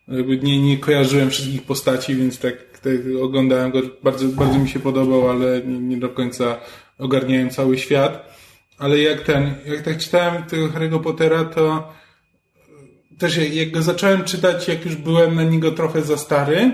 [0.07, 4.79] jakby nie, nie kojarzyłem wszystkich postaci, więc tak, tak oglądałem go, bardzo, bardzo mi się
[4.79, 6.57] podobał, ale nie, nie do końca
[6.97, 8.34] ogarniałem cały świat.
[8.77, 11.93] Ale jak ten, jak tak czytałem tego Harry'ego Pottera, to
[13.19, 16.71] też jak go zacząłem czytać, jak już byłem na niego trochę za stary,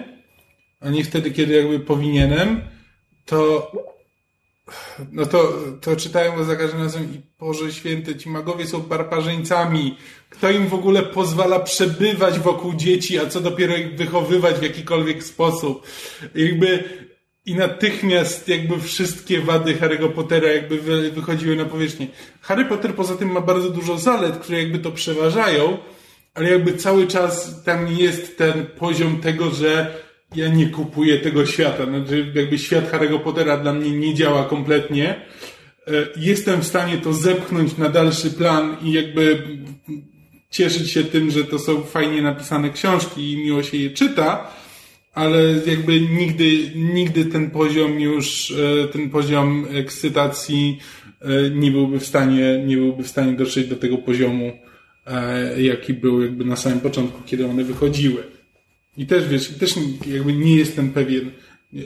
[0.79, 2.61] a nie wtedy, kiedy jakby powinienem,
[3.25, 3.71] to
[5.11, 9.97] no to, to czytałem go za każdym razem i Boże Święty, ci magowie są barbarzyńcami.
[10.29, 15.23] Kto im w ogóle pozwala przebywać wokół dzieci, a co dopiero ich wychowywać w jakikolwiek
[15.23, 15.87] sposób?
[16.35, 16.83] Jakby
[17.45, 20.77] i natychmiast jakby wszystkie wady Harry'ego Pottera jakby
[21.11, 22.07] wychodziły na powierzchnię.
[22.41, 25.77] Harry Potter poza tym ma bardzo dużo zalet, które jakby to przeważają,
[26.33, 29.95] ale jakby cały czas tam jest ten poziom tego, że
[30.35, 31.85] ja nie kupuję tego świata.
[31.85, 35.09] Znaczy, jakby świat Harry'ego Pottera dla mnie nie działa kompletnie.
[35.87, 39.43] E, jestem w stanie to zepchnąć na dalszy plan i jakby
[40.49, 44.51] cieszyć się tym, że to są fajnie napisane książki i miło się je czyta,
[45.13, 50.79] ale jakby nigdy, nigdy ten poziom już, e, ten poziom ekscytacji
[51.21, 54.51] e, nie byłby w stanie, nie byłby w stanie dotrzeć do tego poziomu,
[55.57, 58.23] jaki był jakby na samym początku, kiedy one wychodziły.
[58.97, 59.75] I też wiesz, też
[60.07, 61.31] jakby nie jestem pewien,
[61.73, 61.77] e,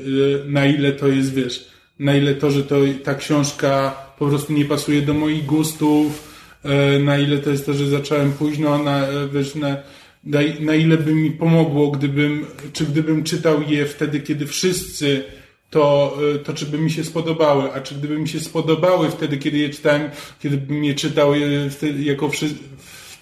[0.47, 1.67] na ile to jest, wiesz,
[1.99, 6.99] na ile to, że to ta książka po prostu nie pasuje do moich gustów, e,
[6.99, 9.77] na ile to jest to, że zacząłem późno, na, e, wiesz, na,
[10.25, 15.23] na, na ile by mi pomogło, gdybym, czy gdybym czytał je wtedy, kiedy wszyscy
[15.69, 19.57] to, to czy by mi się spodobały, a czy gdyby mi się spodobały wtedy, kiedy
[19.57, 20.09] je czytałem,
[20.39, 21.33] kiedy bym je czytał
[21.69, 22.31] wtedy, jako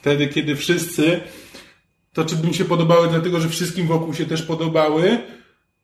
[0.02, 1.22] wtedy, kiedy wszyscy,
[2.14, 5.18] to czy by mi się podobały dlatego, że wszystkim wokół się też podobały,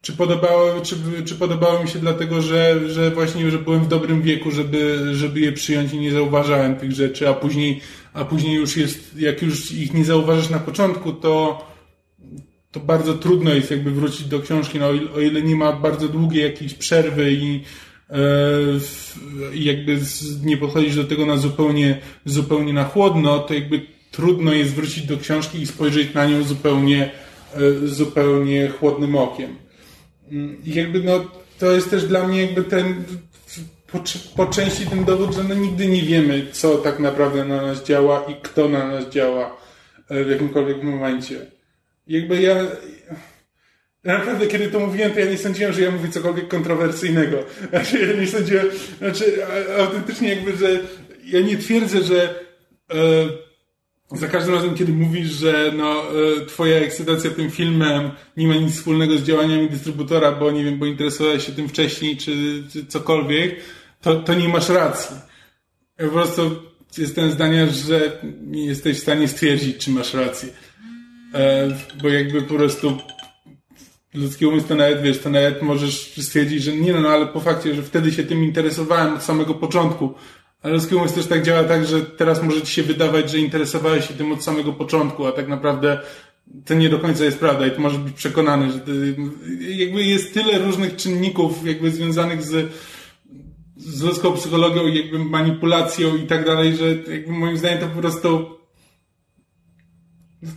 [0.01, 0.95] czy podobały, czy,
[1.25, 5.39] czy podobały mi się dlatego, że, że właśnie, że byłem w dobrym wieku, żeby, żeby
[5.39, 7.81] je przyjąć i nie zauważałem tych rzeczy, a później,
[8.13, 11.65] a później już jest, jak już ich nie zauważasz na początku, to,
[12.71, 16.43] to bardzo trudno jest jakby wrócić do książki, no, o ile nie ma bardzo długiej
[16.43, 17.63] jakiejś przerwy i,
[18.09, 18.15] e,
[19.53, 19.99] jakby
[20.43, 23.81] nie podchodzisz do tego na zupełnie, zupełnie na chłodno, to jakby
[24.11, 27.11] trudno jest wrócić do książki i spojrzeć na nią zupełnie,
[27.53, 29.68] e, zupełnie chłodnym okiem.
[30.31, 33.03] Mm, I jakby no, to jest też dla mnie jakby ten,
[33.91, 33.99] po,
[34.35, 38.25] po części ten dowód, że no nigdy nie wiemy, co tak naprawdę na nas działa
[38.27, 39.57] i kto na nas działa
[40.09, 41.45] e, w jakimkolwiek momencie.
[42.07, 42.55] Jakby ja,
[44.03, 47.37] Naprawdę, kiedy to mówiłem, to ja nie sądziłem, że ja mówię cokolwiek kontrowersyjnego.
[47.69, 48.67] Znaczy, ja nie sądziłem,
[48.97, 49.45] znaczy,
[49.79, 50.79] autentycznie jakby, że
[51.25, 52.39] ja nie twierdzę, że
[52.93, 52.95] e,
[54.11, 56.03] za każdym razem, kiedy mówisz, że no,
[56.41, 60.79] e, twoja ekscytacja tym filmem nie ma nic wspólnego z działaniami dystrybutora, bo nie wiem,
[60.79, 63.55] bo interesowałeś się tym wcześniej, czy, czy cokolwiek,
[64.01, 65.15] to, to nie masz racji.
[65.99, 66.55] Ja po prostu
[66.97, 70.49] jestem zdania, że nie jesteś w stanie stwierdzić, czy masz rację.
[71.33, 71.67] E,
[72.01, 72.97] bo jakby po prostu
[74.13, 77.39] ludzki umysł to nawet, wiesz, to nawet możesz stwierdzić, że nie no, no ale po
[77.39, 80.13] fakcie, że wtedy się tym interesowałem od samego początku,
[80.63, 84.13] ale umysł też tak działa tak, że teraz może ci się wydawać, że interesowałeś się
[84.13, 86.01] tym od samego początku, a tak naprawdę
[86.65, 88.81] to nie do końca jest prawda i to możesz być przekonany, że
[89.59, 92.73] jakby jest tyle różnych czynników jakby związanych z,
[93.77, 98.59] z ludzką psychologią jakby manipulacją i tak dalej, że jakby moim zdaniem to po prostu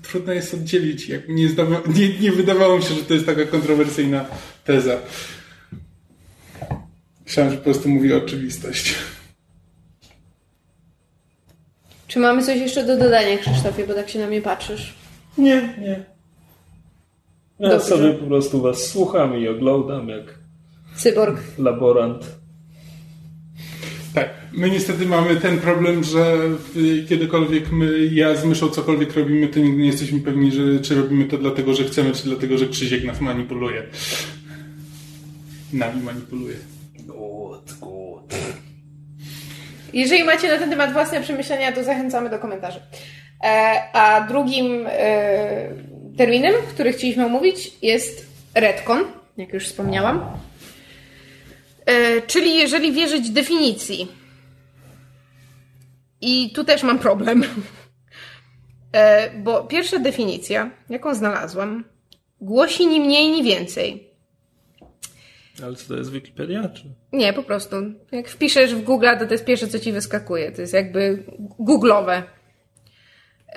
[0.03, 1.09] trudno jest oddzielić.
[1.09, 4.25] Jakby nie, zdawa, nie, nie wydawało mi się, że to jest taka kontrowersyjna
[4.65, 4.99] teza.
[7.27, 8.95] Myślałem, że po prostu mówi oczywistość.
[12.13, 14.95] Czy mamy coś jeszcze do dodania, Krzysztofie, bo tak się na mnie patrzysz?
[15.39, 16.05] Nie, nie.
[17.59, 17.87] Ja Dobrze.
[17.87, 20.39] sobie po prostu was słucham i oglądam jak
[20.97, 21.41] cyborg.
[21.59, 22.37] Laborant.
[24.15, 26.37] Tak, my niestety mamy ten problem, że
[27.09, 31.25] kiedykolwiek my, ja z myszą cokolwiek robimy, to nigdy nie jesteśmy pewni, że czy robimy
[31.25, 33.83] to dlatego, że chcemy, czy dlatego, że Krzysiek nas manipuluje.
[35.73, 36.57] Nami manipuluje.
[37.07, 38.35] Good, good.
[39.93, 42.81] Jeżeli macie na ten temat własne przemyślenia, to zachęcamy do komentarzy.
[43.45, 45.69] E, a drugim e,
[46.17, 49.05] terminem, który chcieliśmy omówić, jest Redcon,
[49.37, 50.25] jak już wspomniałam.
[51.87, 54.09] E, czyli jeżeli wierzyć definicji.
[56.21, 57.45] I tu też mam problem.
[59.37, 61.85] Bo pierwsza definicja, jaką znalazłam,
[62.41, 64.12] głosi ni mniej, ni więcej,
[65.65, 66.69] ale co to jest Wikipedia?
[66.69, 66.85] Czy?
[67.13, 67.77] Nie, po prostu.
[68.13, 70.53] Jak wpiszesz w Google, to to jest pierwsze, co ci wyskakuje.
[70.53, 71.25] To jest jakby
[71.59, 72.23] googlowe.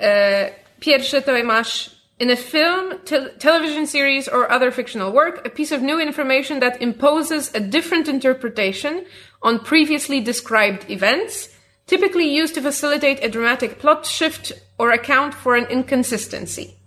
[0.00, 5.50] E, pierwsze to masz In a film, te- television series, or other fictional work, a
[5.50, 9.04] piece of new information that imposes a different interpretation
[9.42, 11.50] on previously described events,
[11.86, 16.78] typically used to facilitate a dramatic plot shift or account for an inconsistency.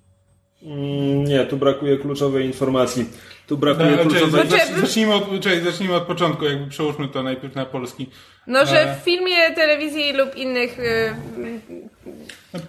[0.64, 3.06] Mm, Nie, tu brakuje kluczowej informacji.
[3.48, 4.46] Tu brakuje No, czekaj, kluczowej...
[4.48, 8.10] zacz- zacznijmy, od, czekaj, zacznijmy od początku, jakby przełóżmy to najpierw na polski.
[8.48, 8.96] No, że E.
[8.96, 11.16] w filmie, telewizji lub innych y,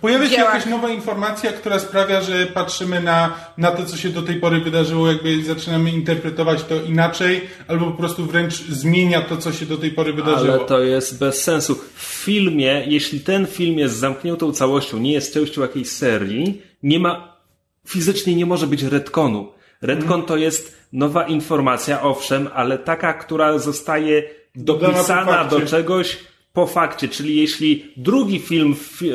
[0.01, 4.23] Pojawia się jakaś nowa informacja, która sprawia, że patrzymy na, na to, co się do
[4.23, 9.53] tej pory wydarzyło, jakby zaczynamy interpretować to inaczej, albo po prostu wręcz zmienia to, co
[9.53, 10.55] się do tej pory wydarzyło.
[10.55, 11.75] Ale to jest bez sensu.
[11.95, 17.30] W filmie, jeśli ten film jest zamkniętą całością, nie jest częścią jakiejś serii, nie ma,
[17.91, 19.53] fizycznie nie może być retconu.
[19.83, 24.23] Retcon to jest nowa informacja, owszem, ale taka, która zostaje
[24.55, 26.19] dopisana do czegoś
[26.53, 29.07] po fakcie, czyli jeśli drugi film, w, e,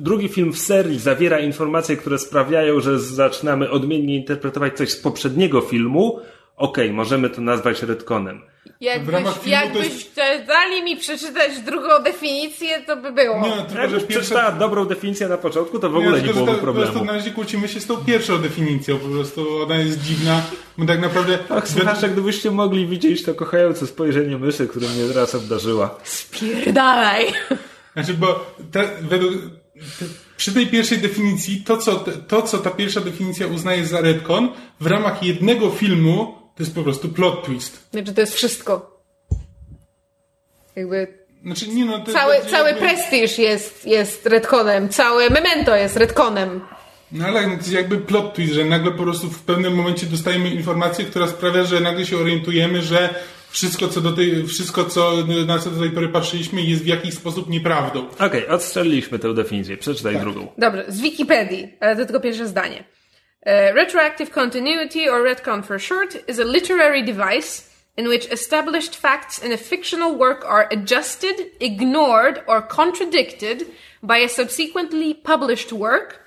[0.00, 5.60] drugi film w serii zawiera informacje, które sprawiają, że zaczynamy odmiennie interpretować coś z poprzedniego
[5.60, 6.20] filmu,
[6.56, 7.82] okej, możemy to nazwać
[9.08, 13.40] ramach jakbyś, jakbyś jest- dali mi przeczytać drugą definicję, to by było.
[13.40, 14.20] Nie, tylko, Jakbyś pierwsza...
[14.20, 16.92] przeczytała dobrą definicję na początku, to w ogóle nie tylko, że byłoby to, Po prostu
[16.92, 17.04] problemu.
[17.12, 20.42] na razie kłócimy się z tą pierwszą definicją, po prostu ona jest dziwna,
[20.78, 21.38] bo tak naprawdę...
[21.50, 25.98] Ach, słuchacze, gdybyście mogli widzieć to kochające spojrzenie myszy, które mnie raz obdarzyła.
[26.72, 27.32] Dalej.
[27.94, 29.32] Znaczy, bo te, według,
[29.98, 30.04] te,
[30.36, 34.48] przy tej pierwszej definicji, to co, to co ta pierwsza definicja uznaje za retcon,
[34.80, 37.88] w ramach jednego filmu, to jest po prostu plot twist.
[37.92, 39.00] Znaczy, to jest wszystko.
[40.76, 45.76] Jakby Znaczy, nie no, to cały, jest cały jakby, prestiż jest, jest retconem, całe memento
[45.76, 46.60] jest retconem.
[47.12, 50.50] No ale to jest jakby plot twist, że nagle po prostu w pewnym momencie dostajemy
[50.50, 53.14] informację, która sprawia, że nagle się orientujemy, że
[53.50, 55.12] wszystko, co do tej, wszystko, co,
[55.46, 58.06] na co do tej pory patrzyliśmy, jest w jakiś sposób nieprawdą.
[58.18, 59.76] Okej, odstrzeliliśmy tę definicję.
[59.76, 60.52] Przeczytaj drugą.
[60.58, 62.84] Dobrze, z Wikipedii, ale to tylko pierwsze zdanie.
[63.46, 69.38] E, retroactive continuity, or retcon for short, is a literary device in which established facts
[69.38, 73.66] in a fictional work are adjusted, ignored, or contradicted
[74.02, 76.20] by a subsequently published work,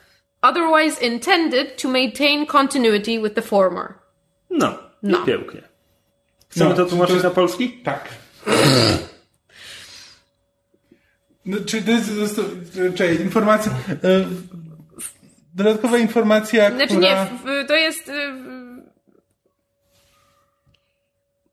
[0.43, 3.95] otherwise intended to maintain continuity with the former.
[4.49, 5.26] No, No.
[5.26, 5.61] pięknie.
[6.49, 7.70] Chcemy No, to tłumaczyć to- na polski?
[7.84, 8.09] Tak.
[11.45, 12.41] No, czy to jest, to jest to,
[12.97, 13.72] czekaj, informacja,
[15.58, 17.24] dodatkowa informacja, Znaczy która...
[17.24, 18.14] nie, w, w, to jest y,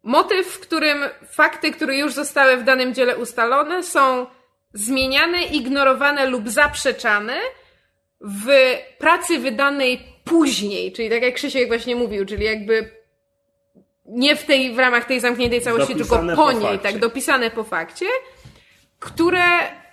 [0.02, 0.98] motyw, w którym
[1.30, 4.26] fakty, które już zostały w danym dziele ustalone, są
[4.72, 7.36] zmieniane, ignorowane lub zaprzeczane
[8.20, 8.46] w
[8.98, 12.90] pracy wydanej później, czyli tak jak Krzysiek właśnie mówił, czyli jakby
[14.06, 16.92] nie w tej, w ramach tej zamkniętej całości, Dopisane tylko po, po niej, fakcie.
[16.92, 18.06] tak, dopisane po fakcie,
[18.98, 19.83] które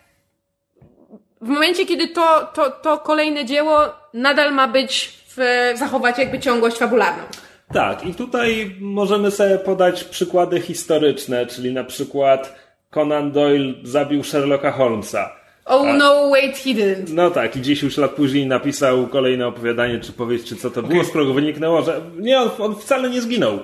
[1.42, 3.78] w momencie, kiedy to, to, to kolejne dzieło
[4.14, 7.24] nadal ma być, w, zachować jakby ciągłość fabularną.
[7.74, 12.56] Tak, i tutaj możemy sobie podać przykłady historyczne, czyli na przykład
[12.90, 15.42] Conan Doyle zabił Sherlocka Holmesa.
[15.66, 17.14] Oh no, wait, he didn't.
[17.14, 21.04] No tak, i 10 lat później napisał kolejne opowiadanie, czy powieść, czy co to było,
[21.04, 23.60] z którego wyniknęło, że nie, on, on wcale nie zginął.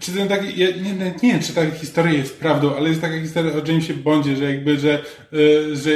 [0.00, 3.20] Czy ten taki, ja nie, nie, wiem, czy ta historia jest prawdą, ale jest taka
[3.20, 4.98] historia o Jamesie Bondzie, że jakby, że,
[5.32, 5.90] y, że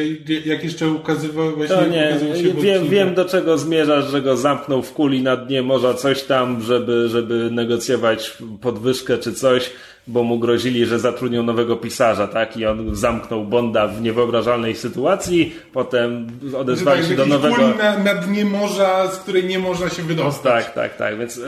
[0.45, 2.19] jak jeszcze ukazywał, właśnie To nie,
[2.63, 6.63] wiem, wiem do czego zmierzasz, że go zamknął w kuli na dnie morza, coś tam,
[6.63, 9.71] żeby, żeby negocjować podwyżkę czy coś,
[10.07, 12.57] bo mu grozili, że zatrudnią nowego pisarza, tak?
[12.57, 16.27] I on zamknął Bonda w niewyobrażalnej sytuacji, potem
[16.59, 17.69] odezwali się do nowego...
[17.79, 20.65] na, na dnie morza, z której nie można się wydostać.
[20.65, 21.19] Tak, tak, tak.
[21.19, 21.43] Więc, e,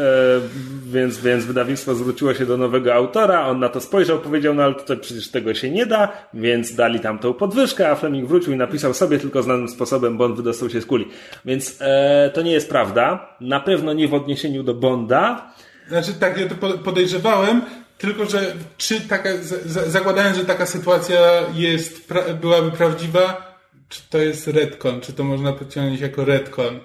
[0.86, 4.74] więc, więc wydawnictwo zwróciło się do nowego autora, on na to spojrzał, powiedział, no ale
[4.74, 8.56] tutaj przecież tego się nie da, więc dali tam tą podwyżkę, a Fleming wrócił i
[8.56, 11.08] napisał sobie tylko znanym sposobem, Bond wydostał się z kuli.
[11.44, 13.28] Więc e, to nie jest prawda.
[13.40, 15.52] Na pewno nie w odniesieniu do Bonda.
[15.88, 17.62] Znaczy tak, ja to po- podejrzewałem,
[18.02, 21.20] tylko że czy taka, za- za- zakładając, że taka sytuacja
[21.54, 23.52] jest, pra, byłaby prawdziwa,
[23.88, 26.80] czy to jest retcon, czy to można pociągnąć jako retcon?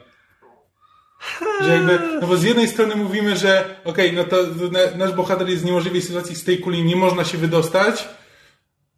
[1.61, 4.37] Że jakby, no bo z jednej strony mówimy, że okej, no to
[4.71, 8.07] na, nasz bohater jest w niemożliwej sytuacji, z tej kuli nie można się wydostać,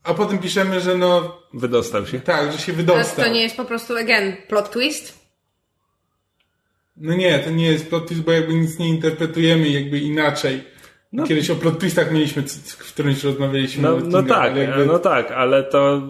[0.03, 2.19] a potem piszemy, że no Wydostał się.
[2.19, 3.25] tak, że się Ale wydostał.
[3.25, 5.19] to nie jest po prostu, again, plot twist?
[6.97, 10.63] No nie, to nie jest plot twist, bo jakby nic nie interpretujemy jakby inaczej.
[11.27, 13.83] Kiedyś o plot twistach mieliśmy, w którymś rozmawialiśmy.
[13.83, 16.01] No, no tak, ale jakby- no tak, ale to,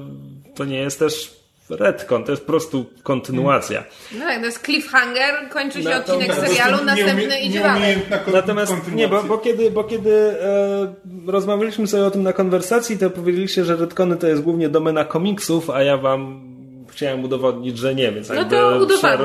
[0.56, 1.40] to nie jest też
[1.70, 3.84] retcon, to jest po prostu kontynuacja.
[4.12, 7.98] No tak, to jest cliffhanger, kończy się No, to- odcinek serialu, Nie następny idzie dalej.
[8.34, 10.94] Natomiast nie, bo, bo kiedy, bo kiedy e,
[11.28, 15.70] rozmawialiśmy sobie o tym na konwersacji, to powiedzieliście, że retcony to jest głównie domena komiksów,
[15.70, 16.50] a ja wam
[16.92, 18.56] chciałem udowodnić, że nie, więc No jakby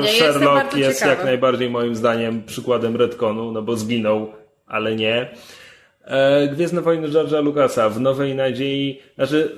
[0.07, 1.15] Sherlock bardzo jest ciekawa.
[1.15, 4.31] jak najbardziej moim zdaniem przykładem retconu, no bo zginął,
[4.67, 5.29] ale nie.
[6.05, 9.51] E, Gwiezdne Wojny George'a Lucasa w Nowej Nadziei, znaczy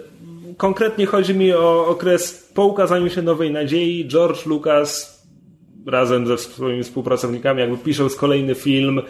[0.58, 5.18] konkretnie chodzi mi o okres po ukazaniu się Nowej Nadziei, George Lucas
[5.86, 9.02] razem ze swoimi współpracownikami jakby piszą z kolejny film,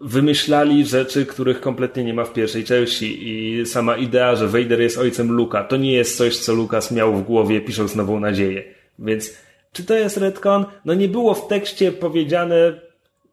[0.00, 4.98] wymyślali rzeczy, których kompletnie nie ma w pierwszej części i sama idea, że Vader jest
[4.98, 8.64] ojcem Luka, to nie jest coś, co Lucas miał w głowie pisząc Nową Nadzieję.
[8.98, 9.36] Więc
[9.72, 10.64] czy to jest retcon?
[10.84, 12.80] No nie było w tekście powiedziane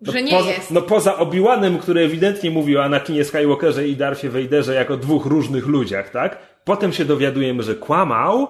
[0.01, 0.71] no Że nie poza, jest.
[0.71, 5.67] No poza Obi-Wanem, który ewidentnie mówił o Anakinie Skywalkerze i Darfie Vaderze jako dwóch różnych
[5.67, 6.37] ludziach, tak?
[6.63, 8.47] Potem się dowiadujemy, że kłamał,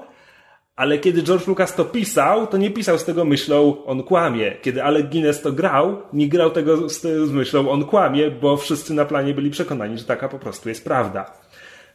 [0.75, 4.51] ale kiedy George Lucas to pisał, to nie pisał z tego myślą, on kłamie.
[4.61, 8.93] Kiedy Alec Guinness to grał, nie grał tego z, z myślą, on kłamie, bo wszyscy
[8.93, 11.31] na planie byli przekonani, że taka po prostu jest prawda.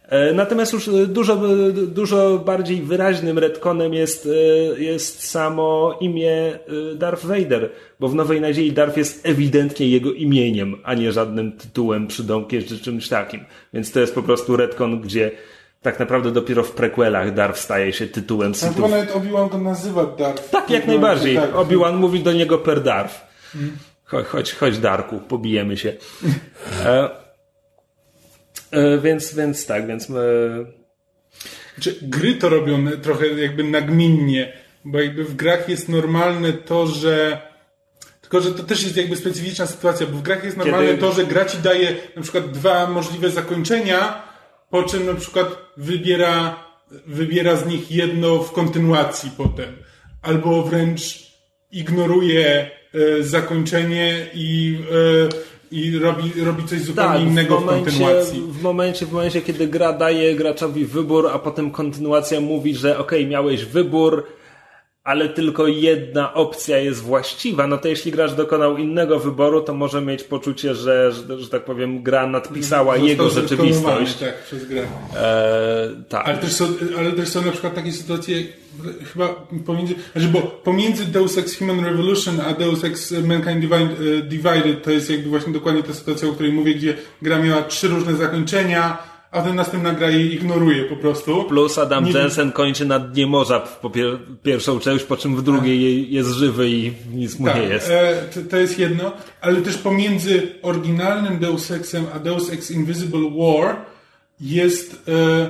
[0.09, 4.29] E, Natomiast już e, dużo, e, dużo bardziej wyraźnym retconem jest,
[4.77, 6.59] jest samo imię
[6.95, 12.07] Darth Vader, bo w Nowej Nadziei Darth jest ewidentnie jego imieniem, a nie żadnym tytułem,
[12.07, 13.45] przydomkiem czy czymś takim.
[13.73, 15.31] Więc to jest po prostu retcon, gdzie
[15.81, 18.91] tak naprawdę dopiero w prequelach Darth staje się tytułem Sithów.
[18.91, 20.49] nawet Obi-Wan go nazywa Darth.
[20.49, 21.35] Tak, jak najbardziej.
[21.35, 21.55] Tak.
[21.55, 23.15] Obi-Wan mówi do niego per Darth.
[24.05, 25.93] Chodź, chodź, chodź Darku, pobijemy się.
[26.85, 27.24] E,
[29.01, 30.09] więc, więc tak, więc...
[30.09, 30.13] E,
[31.81, 34.53] Czy gry to robią trochę jakby nagminnie,
[34.85, 37.41] bo jakby w grach jest normalne to, że
[38.21, 41.11] tylko, że to też jest jakby specyficzna sytuacja, bo w grach jest normalne Kiedy- to,
[41.11, 44.23] że gra ci daje na przykład dwa możliwe zakończenia,
[44.69, 45.47] po czym na przykład
[45.77, 46.63] wybiera,
[47.07, 49.77] wybiera z nich jedno w kontynuacji potem.
[50.21, 51.31] Albo wręcz
[51.71, 52.71] ignoruje
[53.19, 58.41] e, zakończenie i, e, i robi, robi coś zupełnie tak, innego w w, momencie, kontynuacji.
[58.41, 63.27] w momencie, w momencie, kiedy gra daje graczowi wybór, a potem kontynuacja mówi, że okej,
[63.27, 64.23] miałeś wybór,
[65.05, 70.01] ale tylko jedna opcja jest właściwa, no to jeśli gracz dokonał innego wyboru, to może
[70.01, 74.13] mieć poczucie, że, że, że tak powiem, gra nadpisała Został jego rzeczywistość.
[74.13, 74.83] Tak, przez grę.
[75.15, 76.27] E, tak.
[76.27, 76.65] Ale też, są,
[76.99, 78.43] ale też są na przykład takie sytuacje,
[79.13, 79.27] chyba
[79.65, 84.91] pomiędzy, znaczy bo pomiędzy Deus Ex Human Revolution a Deus Ex Mankind e, Divided to
[84.91, 88.97] jest jakby właśnie dokładnie ta sytuacja, o której mówię, gdzie gra miała trzy różne zakończenia,
[89.35, 91.43] a ten następna gra jej ignoruje po prostu.
[91.43, 95.41] Plus Adam Nie- Jensen kończy na dnie morza po pier pierwszą część, po czym w
[95.43, 97.89] drugiej jest żywy i nic mu Tak, nie jest.
[97.89, 99.11] e, to, to jest jedno,
[99.41, 103.75] ale też pomiędzy oryginalnym Deus Exem a Deus Ex Invisible War
[104.41, 105.49] jest e,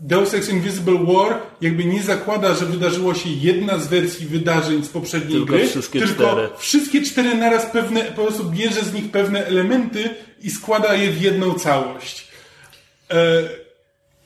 [0.00, 4.88] Deus Ex Invisible War jakby nie zakłada, że wydarzyło się jedna z wersji wydarzeń z
[4.88, 6.48] poprzedniej Tylko gry, wszystkie tylko cztery.
[6.58, 10.10] wszystkie cztery naraz pewne, po prostu bierze z nich pewne elementy
[10.42, 12.23] i składa je w jedną całość.
[13.10, 13.42] E,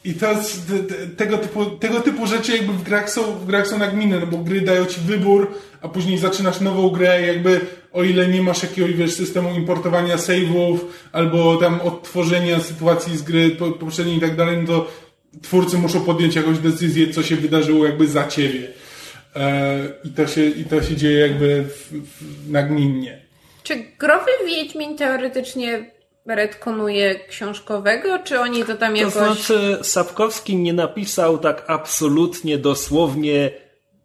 [0.05, 0.27] I to
[1.17, 4.39] tego, typu, tego typu rzeczy jakby w grach są, w grach są nagminne, no bo
[4.39, 7.61] gry dają ci wybór, a później zaczynasz nową grę, jakby
[7.93, 10.79] o ile nie masz jakiegoś wiesz, systemu importowania save'ów
[11.13, 14.91] albo tam odtworzenia sytuacji z gry po- poprzedniej i tak dalej, no to
[15.43, 18.69] twórcy muszą podjąć jakąś decyzję, co się wydarzyło jakby za ciebie.
[19.37, 23.23] E, I to się, i to się dzieje jakby w, w, nagminnie.
[23.63, 25.91] Czy growy Wiedźmin teoretycznie
[26.35, 29.13] retkonuje książkowego, czy oni to tam To jakoś...
[29.15, 33.51] znaczy, Sapkowski nie napisał tak absolutnie dosłownie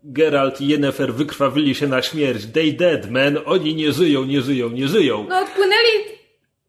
[0.04, 2.46] Geralt i Yennefer wykrwawili się na śmierć.
[2.46, 3.38] They dead, man.
[3.46, 5.26] Oni nie żyją, nie żyją, nie żyją.
[5.30, 6.14] No odpłynęli...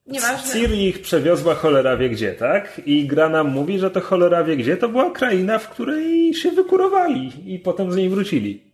[0.06, 0.52] Nieważne.
[0.52, 2.80] Ciri ich przewiozła cholera wie gdzie, tak?
[2.86, 6.50] I gra nam mówi, że to cholera wie gdzie to była kraina, w której się
[6.50, 8.73] wykurowali i potem z niej wrócili.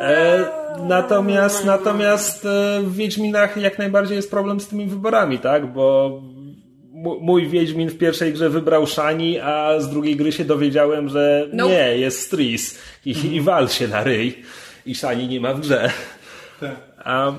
[0.00, 0.44] E,
[0.82, 5.72] natomiast natomiast e, w Wiedźminach jak najbardziej jest problem z tymi wyborami, tak?
[5.72, 6.20] Bo
[7.20, 11.72] mój Wiedźmin w pierwszej grze wybrał Shani, a z drugiej gry się dowiedziałem, że Nope.
[11.72, 14.42] nie, jest Stris i, i wal się na ryj
[14.86, 15.90] i Shani nie ma w grze.
[16.60, 16.76] Tak.
[17.04, 17.32] A,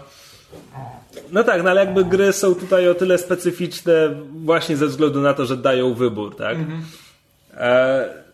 [1.31, 5.33] no tak, no ale jakby gry są tutaj o tyle specyficzne właśnie ze względu na
[5.33, 6.57] to, że dają wybór, tak?
[7.57, 8.24] E,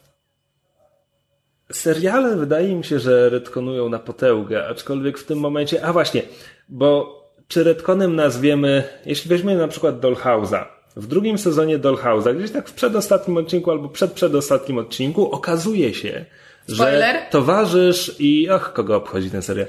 [1.77, 6.21] seriale wydaje mi się, że retkonują na potęgę, aczkolwiek w tym momencie, a właśnie,
[6.69, 10.65] bo czy retkonem nazwiemy, jeśli weźmiemy na przykład Dollhouse'a,
[10.95, 16.25] w drugim sezonie Dollhouse'a, gdzieś tak w przedostatnim odcinku albo przed przedostatnim odcinku okazuje się,
[16.67, 17.15] Spoiler.
[17.15, 19.67] że towarzysz i och, kogo obchodzi ten serial?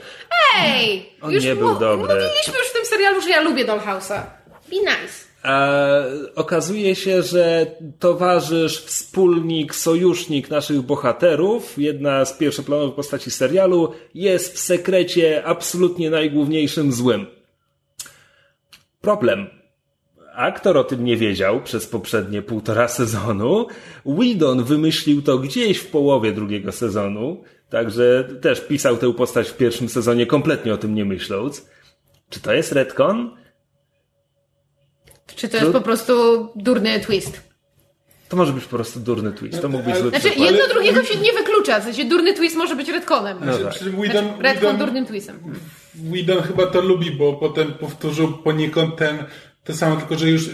[0.65, 1.13] Ej!
[1.21, 2.15] On już nie był dobry.
[2.15, 4.21] Mówiliśmy już w tym serialu, że ja lubię Dollhouse'a.
[4.71, 5.32] Be nice.
[5.45, 7.67] E, okazuje się, że
[7.99, 16.93] towarzysz, wspólnik, sojusznik naszych bohaterów, jedna z pierwszoplanowych postaci serialu, jest w sekrecie absolutnie najgłówniejszym
[16.93, 17.27] złym.
[19.01, 19.47] Problem.
[20.35, 23.67] aktor o tym nie wiedział przez poprzednie półtora sezonu.
[24.07, 29.89] Whedon wymyślił to gdzieś w połowie drugiego sezonu, także też pisał tę postać w pierwszym
[29.89, 31.69] sezonie kompletnie o tym nie myśląc.
[32.31, 33.42] Czy to jest retcon?
[35.37, 36.13] Czy to jest po prostu
[36.57, 37.41] durny twist?
[38.29, 39.63] To może być po prostu durny twist.
[39.63, 40.51] To mógł być zły Znaczy, przykład.
[40.51, 41.81] jedno drugiego się nie wyklucza.
[41.81, 43.39] W sensie durny twist może być retconem.
[43.41, 43.75] No Znaczy, tak.
[43.75, 45.39] przy Whedon, Znaczy, retcon Whedon, durnym twistem.
[45.95, 49.25] Whedon chyba to lubi, bo potem powtórzył poniekąd ten,
[49.65, 50.51] to samo, tylko że już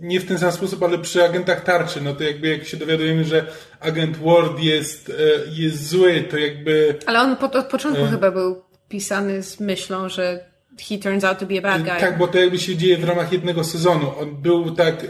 [0.00, 3.24] nie, w ten sam sposób, ale przy agentach tarczy, no to jakby jak się dowiadujemy,
[3.24, 3.46] że
[3.80, 5.14] agent Ward jest, e,
[5.52, 10.44] jest zły, to jakby Ale on po, od początku chyba był pisany z myślą, że
[10.82, 12.00] he turns out to be a bad guy.
[12.00, 14.12] Tak, bo to jakby się dzieje w ramach jednego sezonu.
[14.20, 15.04] On był tak.
[15.04, 15.08] E,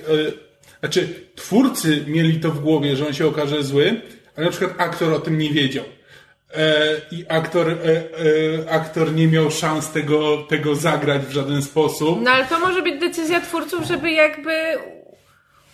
[0.81, 4.01] znaczy, twórcy mieli to w głowie, że on się okaże zły,
[4.37, 5.85] ale na przykład aktor o tym nie wiedział.
[6.55, 12.19] E, I aktor, e, e, aktor nie miał szans tego, tego zagrać w żaden sposób.
[12.23, 14.53] No ale to może być decyzja twórców, żeby jakby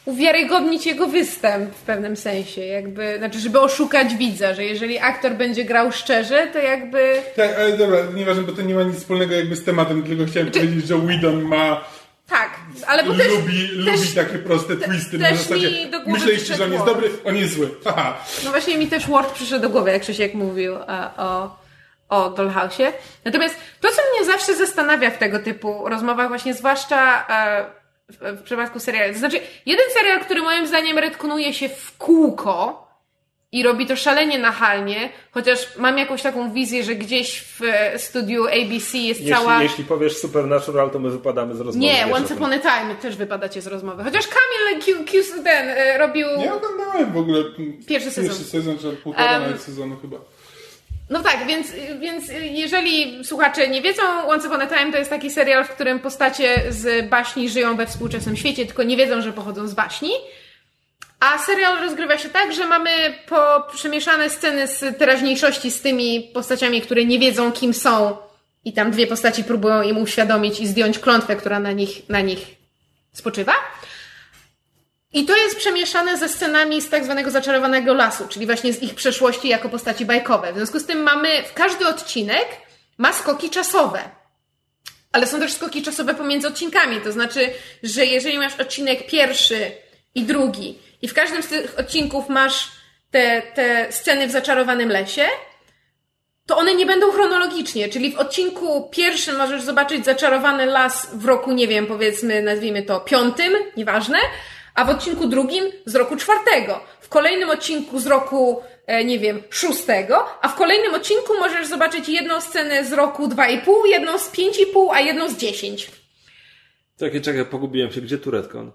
[0.05, 5.65] uwiarygodnić jego występ w pewnym sensie, jakby, znaczy, żeby oszukać widza, że jeżeli aktor będzie
[5.65, 9.57] grał szczerze, to jakby Tak, ale dobra, nieważne, bo to nie ma nic wspólnego jakby
[9.57, 11.85] z tematem, tylko chciałem powiedzieć, że Whedon ma.
[12.29, 12.51] tak,
[12.87, 15.71] ale bo też, lubi, też lubi takie proste twisty na też zasadzie.
[15.71, 17.71] mi do głowy Myśleliście, że on jest dobry, on jest zły.
[17.85, 18.25] Haha.
[18.45, 21.57] No właśnie mi też Ward przyszedł do głowy, jak Krzysiek mówił e, o,
[22.09, 22.93] o Dollhouse'ie.
[23.25, 28.81] Natomiast to, co mnie zawsze zastanawia w tego typu rozmowach, właśnie zwłaszcza e, w, przypadku
[28.81, 32.85] seriali, to znaczy jeden serial, który moim zdaniem retkonuje się w kółko
[33.53, 38.47] i robi to szalenie nachalnie, chociaż mam jakąś taką wizję, że gdzieś w e, studiu
[38.47, 39.63] ABC jest Jeśli, cała...
[39.63, 41.79] jeśli powiesz Supernatural, to my wypadamy z rozmowy.
[41.79, 42.35] Nie, Once.
[42.35, 44.05] Upon a Time też wypadacie z rozmowy.
[44.05, 46.27] Chociaż Kamil Q, Q, ten e, robił...
[46.27, 47.45] Ja oglądałem w ogóle
[47.87, 48.31] Pierwszy sezon.
[48.31, 50.17] Pierwszy sezon, czy półtora nawet sezonu chyba.
[51.11, 55.31] No tak, więc, więc jeżeli słuchacze nie wiedzą, Once Upon a Time to jest taki
[55.31, 59.69] serial, w którym postacie z baśni żyją we współczesnym świecie, tylko nie wiedzą, że pochodzą
[59.69, 60.11] z baśni.
[61.21, 62.91] A serial rozgrywa się tak, że mamy
[63.29, 68.17] po przemieszane sceny z teraźniejszości z tymi postaciami, które nie wiedzą, kim są,
[68.65, 72.39] i tam dwie postaci próbują im uświadomić i zdjąć klątwę, która na nich, na nich
[73.13, 73.53] spoczywa.
[75.15, 78.95] I to jest przemieszane ze scenami z tak zwanego zaczarowanego lasu, czyli właśnie z ich
[78.95, 80.53] przeszłości jako postaci bajkowe.
[80.53, 82.47] W związku z tym mamy, w każdy odcinek
[82.99, 84.01] ma skoki czasowe.
[85.13, 87.01] Ale są też skoki czasowe pomiędzy odcinkami.
[87.01, 87.51] To znaczy,
[87.83, 89.73] że jeżeli masz odcinek pierwszy
[90.15, 92.73] i drugi i w każdym z tych odcinków masz
[93.11, 95.27] te, te sceny w zaczarowanym lesie,
[96.47, 101.53] to one nie będą chronologicznie, czyli w odcinku pierwszym możesz zobaczyć zaczarowany las w roku,
[101.53, 104.19] nie wiem, powiedzmy, nazwijmy to piątym, nieważne,
[104.75, 109.43] a w odcinku drugim z roku czwartego, w kolejnym odcinku z roku, e, nie wiem,
[109.51, 114.19] szóstego, a w kolejnym odcinku możesz zobaczyć jedną scenę z roku dwa i pół, jedną
[114.19, 115.91] z pięć i pół, a jedną z dziesięć.
[116.99, 118.01] Czekaj, czekaj, pogubiłem się.
[118.01, 118.73] Gdzie tu retcon?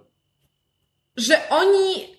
[1.19, 2.17] że oni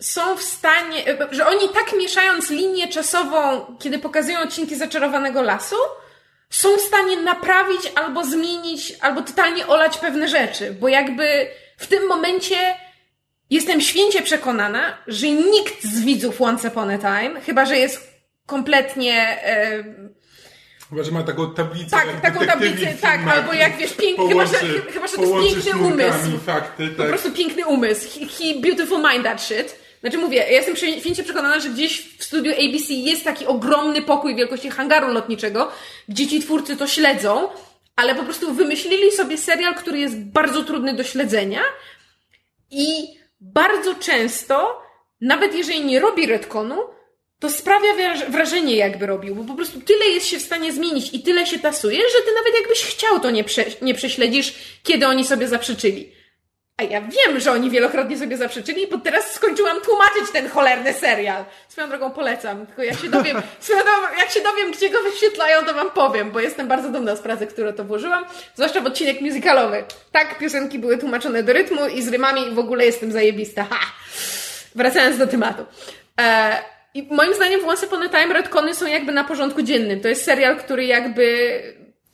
[0.00, 5.76] są w stanie, że oni tak mieszając linię czasową, kiedy pokazują odcinki zaczarowanego lasu,
[6.50, 11.46] są w stanie naprawić albo zmienić, albo totalnie olać pewne rzeczy, bo jakby
[11.76, 12.56] w tym momencie
[13.52, 18.12] jestem święcie przekonana, że nikt z widzów Once Upon a Time, chyba że jest
[18.46, 19.84] kompletnie e,
[20.90, 21.90] Chyba, że ma taką tablicę.
[21.90, 25.64] Tak, taką tablicę, tak, albo jak, wiesz, pięk- połączy- chyba, że- chyba, że to jest
[25.64, 26.38] piękny umysł.
[26.46, 27.08] fakty, Po tak.
[27.08, 28.08] prostu piękny umysł.
[28.20, 29.76] He, he beautiful mind that shit.
[30.00, 34.36] Znaczy mówię, ja jestem święcie przekonana, że gdzieś w studiu ABC jest taki ogromny pokój
[34.36, 35.72] wielkości hangaru lotniczego,
[36.08, 37.48] gdzie ci twórcy to śledzą,
[37.96, 41.60] ale po prostu wymyślili sobie serial, który jest bardzo trudny do śledzenia
[42.70, 44.82] i bardzo często,
[45.20, 46.76] nawet jeżeli nie robi retconu,
[47.38, 51.14] to sprawia wraż- wrażenie, jakby robił, bo po prostu tyle jest się w stanie zmienić
[51.14, 55.06] i tyle się tasuje, że ty nawet jakbyś chciał, to nie, prze, nie prześledzisz, kiedy
[55.06, 56.12] oni sobie zaprzeczyli.
[56.82, 61.44] A ja wiem, że oni wielokrotnie sobie zaprzeczyli, bo teraz skończyłam tłumaczyć ten cholerny serial.
[61.68, 63.36] Swoją drogą polecam, tylko jak się dowiem,
[64.18, 67.46] jak się dowiem, gdzie go wyświetlają, to wam powiem, bo jestem bardzo dumna z pracy,
[67.46, 69.84] którą to włożyłam, zwłaszcza w odcinek musicalowy.
[70.12, 73.64] Tak, piosenki były tłumaczone do rytmu i z rymami i w ogóle jestem zajebista.
[73.64, 73.78] Ha!
[74.74, 75.66] Wracając do tematu.
[76.20, 76.58] E,
[76.94, 80.00] I moim zdaniem Once Upon a Time retcony są jakby na porządku dziennym.
[80.00, 81.62] To jest serial, który jakby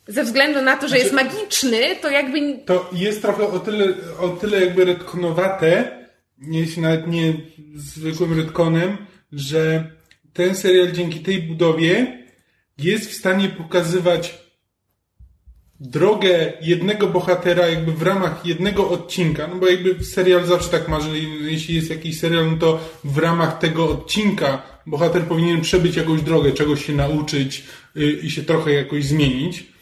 [0.08, 4.28] ze względu na to, że jest magiczny, to jakby To jest trochę o tyle, o
[4.28, 5.98] tyle jakby retkonowate,
[6.38, 7.32] jeśli nawet nie
[7.74, 8.96] zwykłym retkonem,
[9.32, 9.90] że
[10.32, 12.24] ten serial dzięki tej budowie
[12.78, 14.38] jest w stanie pokazywać
[15.80, 21.00] drogę jednego bohatera jakby w ramach jednego odcinka, no bo jakby serial zawsze tak ma,
[21.00, 26.22] że jeśli jest jakiś serial, no to w ramach tego odcinka bohater powinien przebyć jakąś
[26.22, 27.64] drogę, czegoś się nauczyć
[27.96, 29.77] y, i się trochę jakoś zmienić.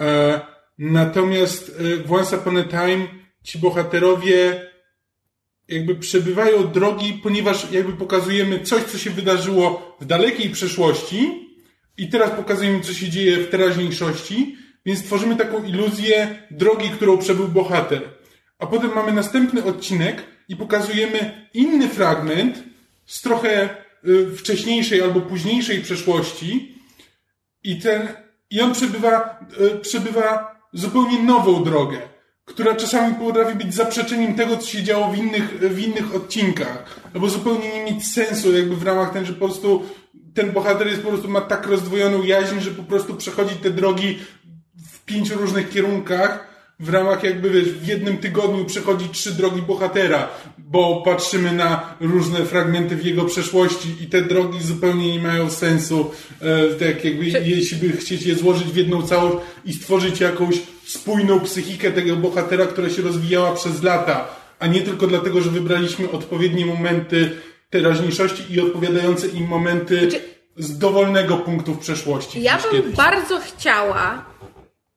[0.00, 0.40] E,
[0.78, 1.72] natomiast
[2.04, 3.08] w Once Upon a Time
[3.42, 4.66] ci bohaterowie
[5.68, 11.48] jakby przebywają drogi, ponieważ jakby pokazujemy coś, co się wydarzyło w dalekiej przeszłości
[11.98, 14.56] i teraz pokazujemy, co się dzieje w teraźniejszości,
[14.86, 18.02] więc tworzymy taką iluzję drogi, którą przebył bohater.
[18.58, 22.62] A potem mamy następny odcinek i pokazujemy inny fragment
[23.06, 23.68] z trochę
[24.08, 26.74] y, wcześniejszej albo późniejszej przeszłości
[27.62, 28.08] i ten,
[28.50, 32.16] i on przebywa, y, przebywa zupełnie nową drogę
[32.46, 37.00] która czasami potrafi być zaprzeczeniem tego, co się działo w innych, w innych odcinkach.
[37.14, 39.82] Albo zupełnie nie mieć sensu jakby w ramach ten, że po prostu
[40.34, 44.18] ten bohater jest po prostu ma tak rozdwojoną jaźń, że po prostu przechodzi te drogi
[44.92, 46.45] w pięciu różnych kierunkach
[46.80, 50.28] w ramach jakby, wiesz, w jednym tygodniu przechodzi trzy drogi bohatera,
[50.58, 56.10] bo patrzymy na różne fragmenty w jego przeszłości i te drogi zupełnie nie mają sensu,
[56.40, 60.54] e, tak jakby, jeśli by chcieć je złożyć w jedną całość i stworzyć jakąś
[60.84, 64.28] spójną psychikę tego bohatera, która się rozwijała przez lata,
[64.58, 67.30] a nie tylko dlatego, że wybraliśmy odpowiednie momenty
[67.70, 70.20] teraźniejszości i odpowiadające im momenty Czy...
[70.56, 72.42] z dowolnego punktu w przeszłości.
[72.42, 72.96] Ja bym kiedyś.
[72.96, 74.24] bardzo chciała,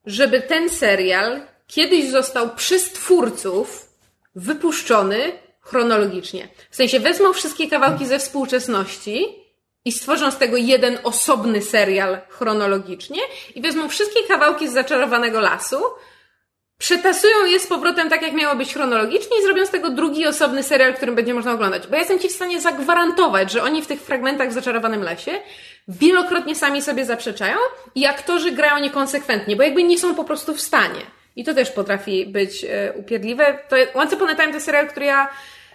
[0.06, 3.90] żeby ten serial kiedyś został przez twórców
[4.36, 5.32] wypuszczony
[5.62, 6.48] chronologicznie.
[6.70, 9.26] W sensie wezmą wszystkie kawałki ze współczesności
[9.86, 13.22] i stworzą z tego jeden osobny serial chronologicznie
[13.56, 15.78] i wezmą wszystkie kawałki z zaczarowanego lasu,
[16.78, 20.64] przetasują je z powrotem tak, jak miało być chronologicznie i zrobią z tego drugi osobny
[20.64, 21.88] serial, którym będzie można oglądać.
[21.88, 25.32] Bo ja jestem Ci w stanie zagwarantować, że oni w tych fragmentach w zaczarowanym lesie
[25.88, 27.58] wielokrotnie sami sobie zaprzeczają
[27.96, 31.19] i aktorzy grają niekonsekwentnie, bo jakby nie są po prostu w stanie.
[31.40, 33.60] I to też potrafi być e, upierdliwe.
[33.70, 35.30] To Once Upon a Time to serial, który ja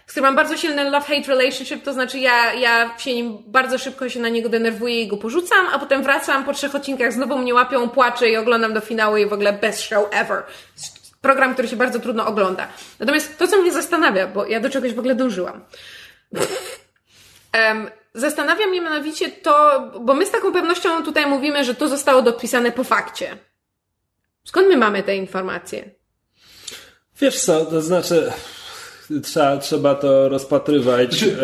[0.06, 4.08] z którym mam bardzo silny love-hate relationship, to znaczy ja, ja się nim bardzo szybko
[4.08, 7.54] się na niego denerwuję i go porzucam, a potem wracam po trzech odcinkach, znowu mnie
[7.54, 10.42] łapią, płaczę i oglądam do finału i w ogóle best show ever.
[11.20, 12.68] Program, który się bardzo trudno ogląda.
[13.00, 15.64] Natomiast to, co mnie zastanawia, bo ja do czegoś w ogóle dążyłam.
[17.68, 22.22] um, zastanawia mnie mianowicie to, bo my z taką pewnością tutaj mówimy, że to zostało
[22.22, 23.36] dopisane po fakcie.
[24.44, 25.90] Skąd my mamy te informacje?
[27.20, 28.32] Wiesz co, to znaczy
[29.22, 31.10] trzeba, trzeba to rozpatrywać.
[31.10, 31.36] Znaczy,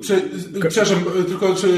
[0.00, 0.20] prze,
[0.68, 1.68] przepraszam, tylko czy,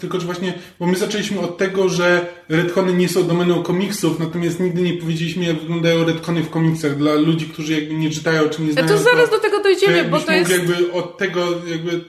[0.00, 4.60] tylko czy właśnie, bo my zaczęliśmy od tego, że redkony nie są domeną komiksów, natomiast
[4.60, 8.62] nigdy nie powiedzieliśmy, jak wyglądają redkony w komiksach dla ludzi, którzy jakby nie czytają, czy
[8.62, 8.88] nie znają.
[8.88, 10.50] To zaraz to, do tego dojdziemy, bo to jest...
[10.50, 12.00] jakby od tego jakby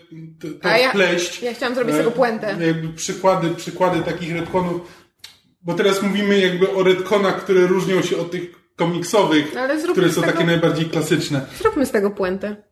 [0.41, 1.41] to, to ja, wpleść.
[1.41, 2.55] Ja chciałam zrobić z tego puentę.
[2.67, 5.02] Jakby przykłady, przykłady takich redkonów,
[5.63, 9.53] bo teraz mówimy jakby o redkonach, które różnią się od tych komiksowych,
[9.91, 10.33] które są tego...
[10.33, 11.45] takie najbardziej klasyczne.
[11.59, 12.63] Zróbmy z tego puentę.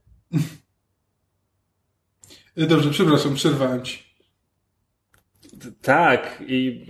[2.57, 4.03] Dobrze, przepraszam, przerwałem ci.
[5.81, 6.85] Tak, i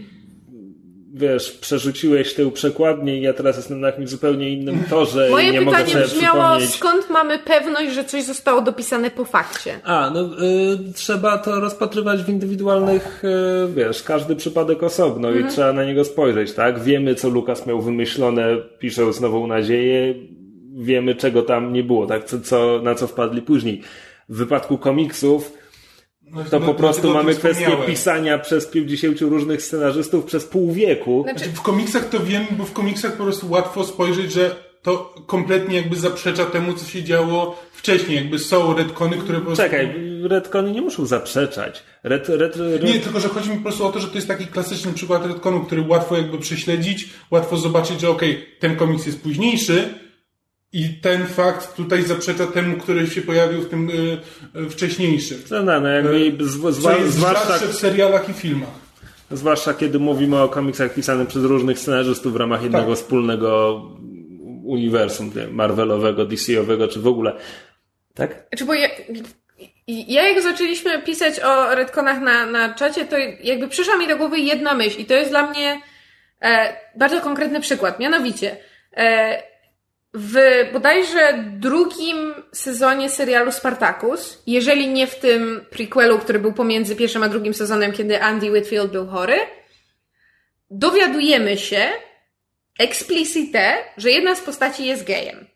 [1.14, 5.52] wiesz, przerzuciłeś tę przekładnię i ja teraz jestem na jakimś zupełnie innym torze Moje i
[5.52, 6.76] nie mogę sobie brzmiało, przypomnieć.
[6.76, 9.80] skąd mamy pewność, że coś zostało dopisane po fakcie?
[9.84, 15.48] A, no y, trzeba to rozpatrywać w indywidualnych, y, wiesz, każdy przypadek osobno mhm.
[15.48, 16.84] i trzeba na niego spojrzeć, tak?
[16.84, 20.16] Wiemy, co Lukas miał wymyślone, pisząc Nową Nadzieję,
[20.76, 22.26] wiemy, czego tam nie było, tak?
[22.26, 23.82] Co, co, na co wpadli później.
[24.30, 25.61] W wypadku komiksów
[26.50, 31.24] to no, po prostu mamy kwestię pisania przez 50 różnych scenarzystów przez pół wieku.
[31.24, 35.76] Znaczy, w komiksach to wiem, bo w komiksach po prostu łatwo spojrzeć, że to kompletnie
[35.76, 38.16] jakby zaprzecza temu, co się działo wcześniej.
[38.16, 39.64] Jakby są redkony, które po prostu...
[39.64, 41.84] Czekaj, redkony nie muszą zaprzeczać.
[42.04, 42.84] Red, red, red...
[42.84, 45.26] Nie, tylko że chodzi mi po prostu o to, że to jest taki klasyczny przykład
[45.26, 49.90] redkonu, który łatwo jakby prześledzić, łatwo zobaczyć, że okej, okay, ten komiks jest późniejszy,
[50.74, 55.38] i ten fakt tutaj zaprzecza temu, który się pojawił w tym y, wcześniejszym.
[55.52, 58.82] No, no, no jakby y, z, z, jest zwłaszcza w serialach i filmach.
[59.32, 62.96] Zwłaszcza kiedy mówimy o komiksach pisanych przez różnych scenarzystów w ramach jednego tak.
[62.96, 63.82] wspólnego
[64.64, 67.34] uniwersum Marvelowego, DC-owego, czy w ogóle.
[68.14, 68.50] Tak?
[68.58, 68.90] Czy bo ja,
[69.88, 74.40] ja jak zaczęliśmy pisać o redkonach na, na czacie, to jakby przyszła mi do głowy
[74.40, 75.82] jedna myśl i to jest dla mnie
[76.42, 78.00] e, bardzo konkretny przykład.
[78.00, 78.58] Mianowicie,
[78.98, 79.51] e,
[80.14, 80.36] w
[80.74, 87.30] bodajże drugim sezonie serialu Spartacus, jeżeli nie w tym prequelu, który był pomiędzy pierwszym a
[87.30, 89.40] drugim sezonem, kiedy Andy Whitfield był chory,
[90.70, 91.90] dowiadujemy się
[92.80, 95.48] explicite, że jedna z postaci jest gejem.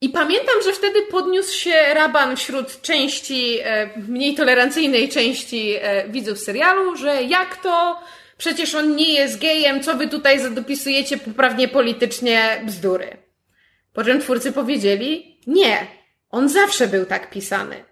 [0.00, 6.38] I pamiętam, że wtedy podniósł się raban wśród części, e, mniej tolerancyjnej części e, widzów
[6.38, 8.00] serialu, że jak to
[8.36, 13.16] Przecież on nie jest gejem, co wy tutaj zadopisujecie poprawnie politycznie bzdury.
[13.92, 15.86] Po czym twórcy powiedzieli, nie,
[16.30, 17.84] on zawsze był tak pisany.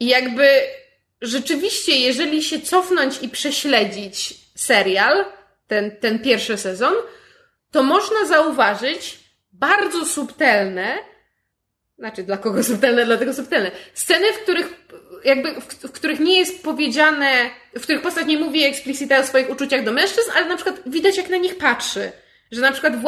[0.00, 0.48] I jakby
[1.22, 5.24] rzeczywiście, jeżeli się cofnąć i prześledzić serial,
[5.66, 6.94] ten, ten pierwszy sezon,
[7.70, 9.18] to można zauważyć,
[9.52, 10.98] bardzo subtelne,
[11.98, 14.86] znaczy dla kogo subtelne, dlatego subtelne, sceny, w których
[15.24, 19.50] jakby, w, w których nie jest powiedziane, w których postać nie mówi eksplicite o swoich
[19.50, 22.12] uczuciach do mężczyzn, ale na przykład widać jak na nich patrzy.
[22.50, 23.04] Że na przykład w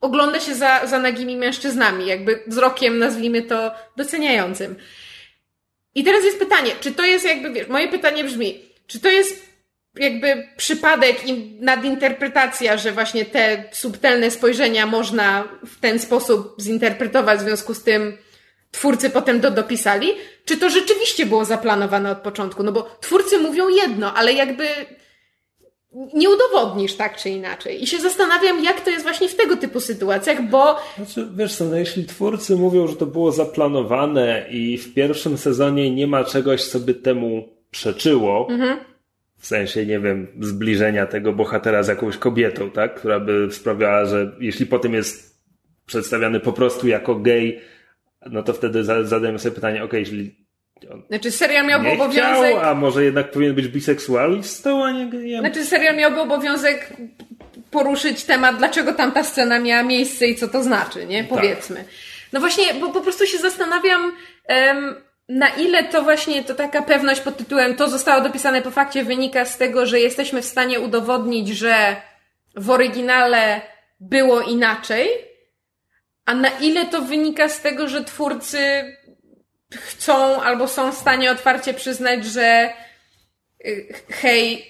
[0.00, 4.76] ogląda się za, za nagimi mężczyznami, jakby wzrokiem, nazwijmy to, doceniającym.
[5.94, 9.48] I teraz jest pytanie, czy to jest jakby, wiesz, moje pytanie brzmi, czy to jest
[9.94, 17.42] jakby przypadek i nadinterpretacja, że właśnie te subtelne spojrzenia można w ten sposób zinterpretować, w
[17.42, 18.16] związku z tym
[18.70, 20.08] twórcy potem to dopisali?
[20.44, 22.62] Czy to rzeczywiście było zaplanowane od początku?
[22.62, 24.64] No bo twórcy mówią jedno, ale jakby
[26.14, 27.82] nie udowodnisz tak czy inaczej.
[27.82, 30.76] I się zastanawiam, jak to jest właśnie w tego typu sytuacjach, bo...
[30.96, 35.90] Znaczy, wiesz co, no jeśli twórcy mówią, że to było zaplanowane i w pierwszym sezonie
[35.94, 38.78] nie ma czegoś, co by temu przeczyło, mhm.
[39.38, 44.36] w sensie, nie wiem, zbliżenia tego bohatera z jakąś kobietą, tak, która by sprawiała, że
[44.40, 45.38] jeśli potem jest
[45.86, 47.60] przedstawiany po prostu jako gej,
[48.26, 50.48] no to wtedy zadajemy sobie pytanie, ok, jeśli
[51.08, 52.50] znaczy serial miałby obowiązek...
[52.50, 55.40] Chciał, a może jednak powinien być biseksualistą, a nie?
[55.40, 56.92] Znaczy serial miałby obowiązek
[57.70, 61.24] poruszyć temat, dlaczego tamta scena miała miejsce i co to znaczy, nie?
[61.24, 61.28] Tak.
[61.28, 61.76] Powiedzmy.
[61.76, 61.86] Tak.
[62.32, 64.12] No właśnie, bo po prostu się zastanawiam,
[64.48, 64.94] um,
[65.28, 69.44] na ile to właśnie, to taka pewność pod tytułem to zostało dopisane po fakcie wynika
[69.44, 71.96] z tego, że jesteśmy w stanie udowodnić, że
[72.56, 73.60] w oryginale
[74.00, 75.08] było inaczej,
[76.28, 78.58] a na ile to wynika z tego, że twórcy
[79.72, 82.70] chcą albo są w stanie otwarcie przyznać, że
[83.66, 84.66] y, hej,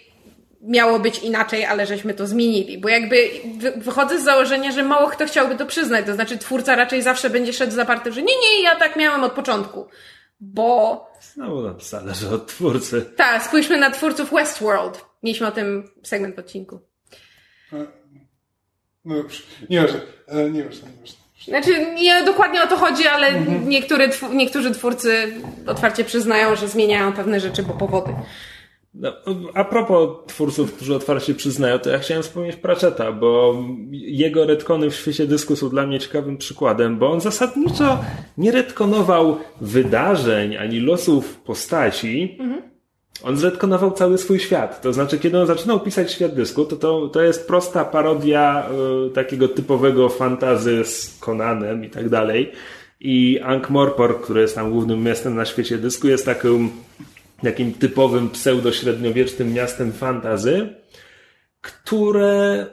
[0.63, 2.79] miało być inaczej, ale żeśmy to zmienili.
[2.79, 3.31] Bo jakby
[3.77, 6.07] wychodzę z założenia, że mało kto chciałby to przyznać.
[6.07, 9.33] To znaczy twórca raczej zawsze będzie szedł zaparty, że nie, nie, ja tak miałem od
[9.33, 9.89] początku.
[10.41, 11.07] Bo...
[11.21, 13.03] Znowu nam zależy od twórcy.
[13.17, 15.05] Tak, spójrzmy na twórców Westworld.
[15.23, 16.81] Mieliśmy o tym segment w odcinku.
[19.05, 19.43] No dobrze.
[19.71, 20.01] Nie ważne.
[20.27, 21.28] E, nie ważne, nie ważne.
[21.49, 23.69] Znaczy, nie dokładnie o to chodzi, ale mhm.
[23.69, 25.33] niektóry, niektórzy twórcy
[25.67, 28.13] otwarcie przyznają, że zmieniają pewne rzeczy, bo powody.
[28.95, 29.13] No,
[29.55, 33.63] a propos twórców, którzy otwarcie przyznają, to ja chciałem wspomnieć Pratchetta, bo
[33.93, 37.99] jego retkony w świecie dysku są dla mnie ciekawym przykładem, bo on zasadniczo
[38.39, 42.78] nie retkonował wydarzeń ani losów postaci, mhm
[43.23, 44.81] on zretkonował cały swój świat.
[44.83, 48.71] To znaczy, kiedy on zaczynał pisać świat dysku, to to, to jest prosta parodia
[49.07, 52.53] y, takiego typowego fantazy z Conanem i tak dalej.
[53.01, 56.71] I Ankh-Morpork, który jest tam głównym miastem na świecie dysku, jest takim,
[57.43, 60.69] takim typowym pseudo-średniowiecznym miastem fantazy,
[61.61, 62.67] które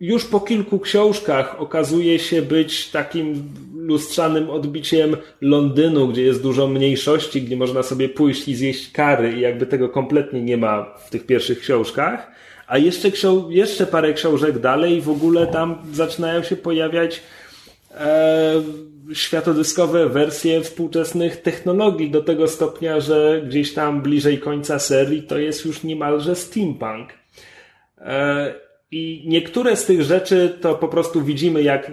[0.00, 7.42] już po kilku książkach okazuje się być takim lustrzanym odbiciem Londynu, gdzie jest dużo mniejszości,
[7.42, 11.26] gdzie można sobie pójść i zjeść kary i jakby tego kompletnie nie ma w tych
[11.26, 12.30] pierwszych książkach.
[12.66, 13.10] A jeszcze,
[13.48, 17.22] jeszcze parę książek dalej w ogóle tam zaczynają się pojawiać
[17.90, 18.62] e,
[19.12, 25.64] światodyskowe wersje współczesnych technologii do tego stopnia, że gdzieś tam bliżej końca serii to jest
[25.64, 27.08] już niemalże steampunk.
[27.98, 28.54] E,
[28.94, 31.90] I niektóre z tych rzeczy to po prostu widzimy, jak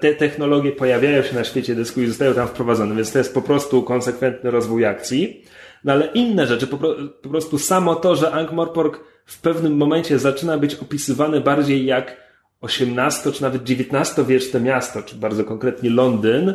[0.00, 3.42] te technologie pojawiają się na świecie dysku i zostają tam wprowadzone, więc to jest po
[3.42, 5.44] prostu konsekwentny rozwój akcji.
[5.84, 8.96] No ale inne rzeczy, po, prostu samo to, że Ankh-Morpork
[9.26, 12.16] w pewnym momencie zaczyna być opisywany bardziej jak
[12.62, 16.54] XVIII czy nawet XIX wieczne miasto, czy bardzo konkretnie Londyn,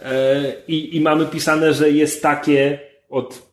[0.00, 2.78] e, i, i mamy pisane, że jest takie
[3.08, 3.47] od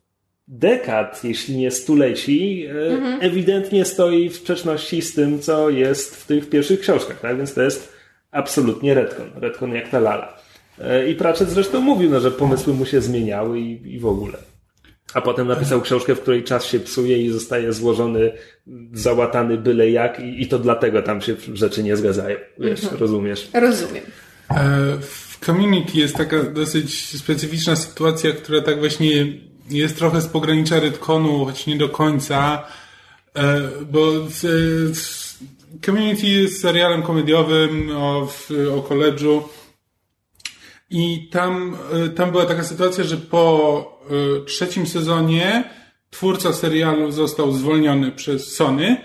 [0.48, 3.18] dekad, jeśli nie stuleci, e, mhm.
[3.20, 7.36] ewidentnie stoi w sprzeczności z tym, co jest w tych pierwszych książkach, tak?
[7.36, 7.92] Więc to jest
[8.30, 9.30] absolutnie retcon.
[9.34, 10.38] Retcon jak ta lala.
[10.80, 14.38] E, I Pratchett zresztą mówił, no, że pomysły mu się zmieniały i, i w ogóle.
[15.14, 18.32] A potem napisał książkę, w której czas się psuje i zostaje złożony,
[18.92, 22.36] załatany byle jak i, i to dlatego tam się rzeczy nie zgadzają.
[22.58, 23.00] Wiesz, mhm.
[23.00, 23.48] rozumiesz?
[23.54, 24.04] Rozumiem.
[24.50, 24.56] E,
[25.00, 29.26] w community jest taka dosyć specyficzna sytuacja, która tak właśnie
[29.70, 32.64] jest trochę z pogranicza retconu, choć nie do końca,
[33.34, 33.60] e,
[33.90, 34.12] bo
[35.84, 38.28] Community jest serialem komediowym o,
[38.76, 39.42] o koledżu
[40.90, 44.00] i tam, e, tam była taka sytuacja, że po
[44.40, 45.70] e, trzecim sezonie
[46.10, 48.96] twórca serialu został zwolniony przez Sony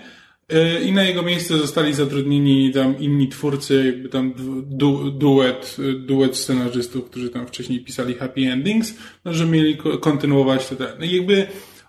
[0.84, 7.10] i na jego miejsce zostali zatrudnieni tam inni twórcy, jakby tam du, duet, duet scenarzystów,
[7.10, 10.74] którzy tam wcześniej pisali happy endings, no, że mieli kontynuować to.
[10.98, 11.46] No i jakby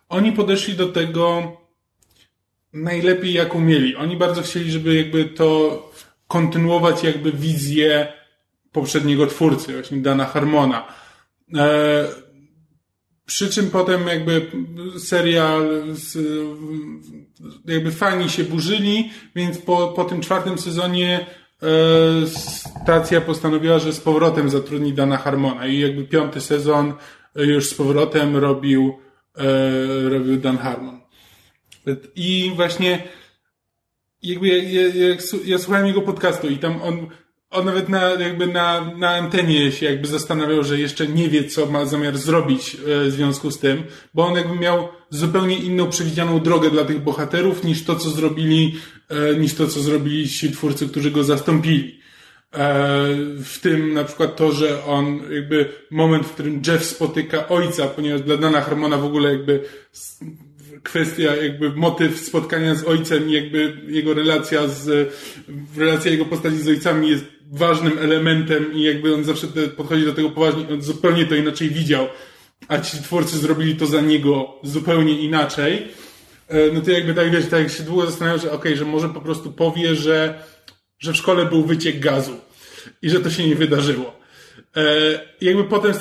[0.10, 1.57] oni podeszli do tego
[2.73, 3.95] najlepiej jak umieli.
[3.95, 5.91] Oni bardzo chcieli, żeby jakby to
[6.27, 8.14] kontynuować jakby wizję
[8.72, 10.88] poprzedniego twórcy, właśnie Dana Harmona.
[13.24, 14.52] E, przy czym potem jakby
[15.00, 15.84] serial,
[17.66, 21.26] jakby fani się burzyli, więc po, po tym czwartym sezonie
[21.64, 26.94] e, stacja postanowiła, że z powrotem zatrudni Dana Harmona i jakby piąty sezon
[27.36, 29.00] już z powrotem robił,
[29.38, 31.02] e, robił Dan Harmon.
[32.16, 33.04] I właśnie
[34.24, 37.08] jakby ja, ja, ja, ja słuchałem jego podcastu i tam on
[37.53, 41.65] on nawet na, jakby na, na antenie się jakby zastanawiał, że jeszcze nie wie, co
[41.65, 46.39] ma zamiar zrobić e, w związku z tym, bo on jakby miał zupełnie inną przewidzianą
[46.39, 48.75] drogę dla tych bohaterów niż to, co zrobili,
[49.09, 51.99] e, niż to, co zrobili ci twórcy, którzy go zastąpili.
[52.53, 52.80] E,
[53.43, 58.21] w tym na przykład to, że on jakby moment, w którym Jeff spotyka ojca, ponieważ
[58.21, 59.63] dla Dana Harmona w ogóle jakby
[60.84, 65.14] kwestia, jakby motyw spotkania z ojcem i jakby jego relacja z,
[65.77, 69.47] relacja jego postaci z ojcami jest ważnym elementem i jakby on zawsze
[69.77, 72.07] podchodzi do tego poważnie, on zupełnie to inaczej widział,
[72.68, 75.88] a ci twórcy zrobili to za niego zupełnie inaczej,
[76.47, 79.10] e, no to jakby tak wiesz, tak się długo zastanawiał, że okej, okay, że może
[79.10, 80.43] po prostu powie, że,
[80.99, 82.35] że w szkole był wyciek gazu
[83.01, 84.19] i że to się nie wydarzyło.
[84.76, 84.84] E,
[85.41, 85.93] jakby potem,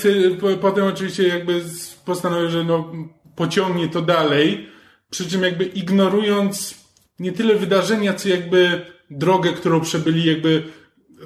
[0.60, 1.60] potem oczywiście jakby
[2.04, 2.92] postanowił, że no
[3.36, 4.71] pociągnie to dalej,
[5.12, 6.74] przy czym jakby ignorując
[7.18, 10.62] nie tyle wydarzenia, co jakby drogę, którą przebyli jakby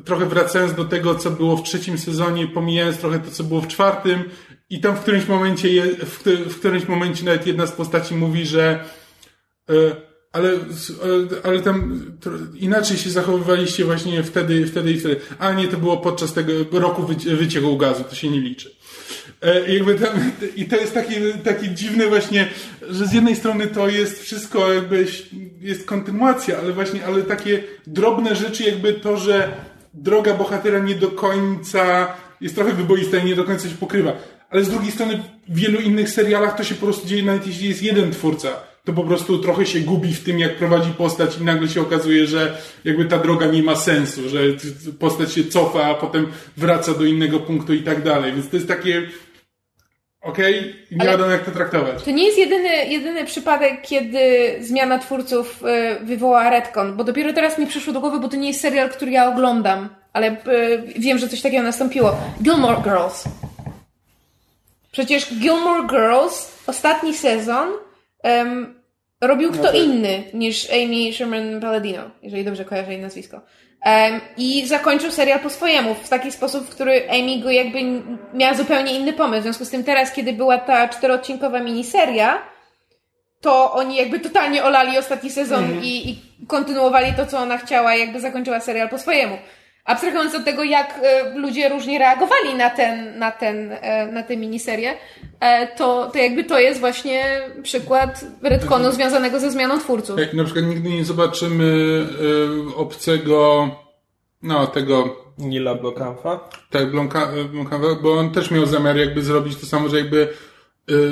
[0.05, 3.69] trochę wracając do tego, co było w trzecim sezonie, pomijając trochę to, co było w
[3.69, 4.25] czwartym
[4.71, 8.47] i tam w którymś momencie, je, w, w którymś momencie nawet jedna z postaci mówi,
[8.47, 8.85] że
[9.71, 9.97] e,
[10.33, 10.51] ale,
[11.43, 12.03] ale tam
[12.55, 15.17] inaczej się zachowywaliście właśnie wtedy, wtedy i wtedy.
[15.39, 17.07] A nie, to było podczas tego roku
[17.37, 18.77] wycieku gazu, to się nie liczy.
[19.43, 21.15] E, jakby tam, I to jest taki,
[21.45, 22.49] taki dziwny właśnie,
[22.91, 25.07] że z jednej strony to jest wszystko jakby,
[25.61, 29.49] jest kontynuacja, ale właśnie, ale takie drobne rzeczy jakby to, że
[29.95, 32.09] droga bohatera nie do końca
[32.41, 34.13] jest trochę wyboista i nie do końca się pokrywa.
[34.51, 37.69] Ale z drugiej strony w wielu innych serialach to się po prostu dzieje, nawet jeśli
[37.69, 38.49] jest jeden twórca,
[38.85, 42.27] to po prostu trochę się gubi w tym, jak prowadzi postać i nagle się okazuje,
[42.27, 44.39] że jakby ta droga nie ma sensu, że
[44.99, 46.27] postać się cofa, a potem
[46.57, 48.33] wraca do innego punktu i tak dalej.
[48.33, 49.03] Więc to jest takie
[50.27, 50.75] Okej, okay?
[50.91, 52.03] nie Ale wiadomo jak to traktować.
[52.03, 55.63] To nie jest jedyny, jedyny przypadek, kiedy zmiana twórców
[56.01, 58.91] y, wywoła retcon, bo dopiero teraz mi przyszło do głowy, bo to nie jest serial,
[58.91, 60.37] który ja oglądam, ale y,
[60.99, 62.17] wiem, że coś takiego nastąpiło.
[62.43, 63.25] Gilmore Girls.
[64.93, 67.69] Przecież Gilmore Girls, ostatni sezon,
[68.25, 68.75] um,
[69.21, 69.77] robił kto no tak.
[69.77, 73.41] inny niż Amy Sherman Palladino, jeżeli dobrze kojarzę jej nazwisko.
[74.37, 77.79] I zakończył serial po swojemu, w taki sposób, w który Amy go jakby
[78.35, 79.41] miała zupełnie inny pomysł.
[79.41, 82.43] W związku z tym teraz, kiedy była ta czteroodcinkowa miniseria,
[83.41, 85.85] to oni jakby totalnie olali ostatni sezon mm.
[85.85, 89.39] i, i kontynuowali to, co ona chciała, jakby zakończyła serial po swojemu.
[89.87, 94.37] Abstrahując od tego, jak e, ludzie różnie reagowali na ten, na ten, e, na tę
[94.37, 94.95] miniserię,
[95.41, 100.21] e, to, to jakby to jest właśnie przykład retconu związanego ze zmianą twórców.
[100.21, 102.07] Jak na przykład nigdy nie zobaczymy
[102.77, 103.69] obcego,
[104.43, 105.27] no tego...
[105.39, 106.49] Nila Blomkampa?
[106.71, 110.29] Tak, Blomkampa, bo on też miał zamiar jakby zrobić to samo, że jakby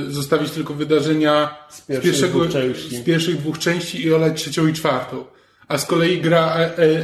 [0.09, 2.44] zostawić tylko wydarzenia z, z, pierwszego,
[2.88, 5.24] z pierwszych dwóch części i olać trzecią i czwartą.
[5.68, 6.56] A z kolei gra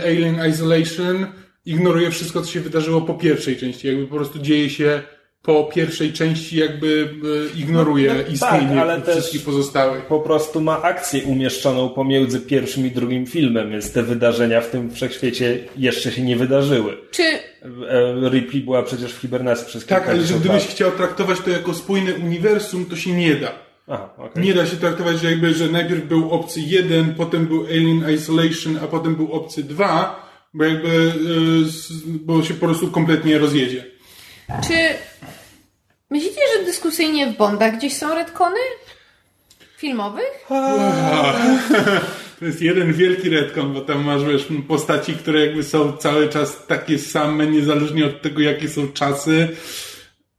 [0.07, 1.27] Alien Isolation
[1.67, 3.89] ignoruje wszystko, co się wydarzyło po pierwszej części.
[3.89, 5.03] Jakby po prostu dzieje się
[5.43, 7.15] po pierwszej części jakby
[7.55, 10.07] e, ignoruje no, no, istnienie tak, wszystkich pozostałych.
[10.07, 14.91] Po prostu ma akcję umieszczoną pomiędzy pierwszym i drugim filmem, więc te wydarzenia w tym
[14.91, 16.97] wszechświecie jeszcze się nie wydarzyły.
[17.11, 17.23] Czy...
[17.23, 21.51] E, Ripley była przecież w hibernacji przez kilka Tak, ale że gdybyś chciał traktować to
[21.51, 23.53] jako spójne uniwersum, to się nie da.
[23.89, 24.43] Aha, okay.
[24.43, 28.79] Nie da się traktować, że jakby, że najpierw był obcy 1, potem był Alien Isolation,
[28.85, 33.85] a potem był obcy 2, bo jakby, y, bo się po prostu kompletnie rozjedzie.
[34.69, 34.75] Czy
[36.11, 38.61] myślicie, że dyskusyjnie w Bondach gdzieś są redkony?
[39.77, 40.47] Filmowych?
[42.41, 46.67] To jest jeden wielki redkon, bo tam masz wiesz, postaci, które jakby są cały czas
[46.67, 49.49] takie same, niezależnie od tego, jakie są czasy.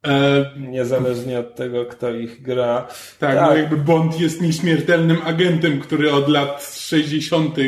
[0.07, 0.45] E...
[0.57, 2.87] Niezależnie od tego, kto ich gra.
[3.19, 7.61] Tak, tak, no jakby Bond jest nieśmiertelnym agentem, który od lat 60 E,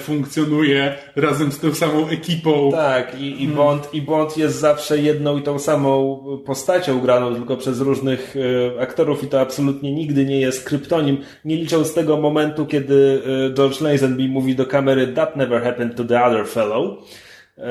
[0.00, 2.70] funkcjonuje razem z tą samą ekipą.
[2.72, 3.56] Tak, i, i, hmm.
[3.56, 8.34] Bond, i Bond jest zawsze jedną i tą samą postacią graną, tylko przez różnych
[8.76, 11.24] e, aktorów i to absolutnie nigdy nie jest kryptonim.
[11.44, 16.04] Nie licząc tego momentu, kiedy e, George Lazenby mówi do kamery That never happened to
[16.04, 16.98] the other fellow,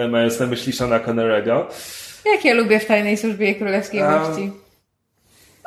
[0.09, 1.67] mając na myśli Shana Connerego.
[2.25, 4.66] Jak ja lubię w Tajnej Służbie Królewskiej Mości.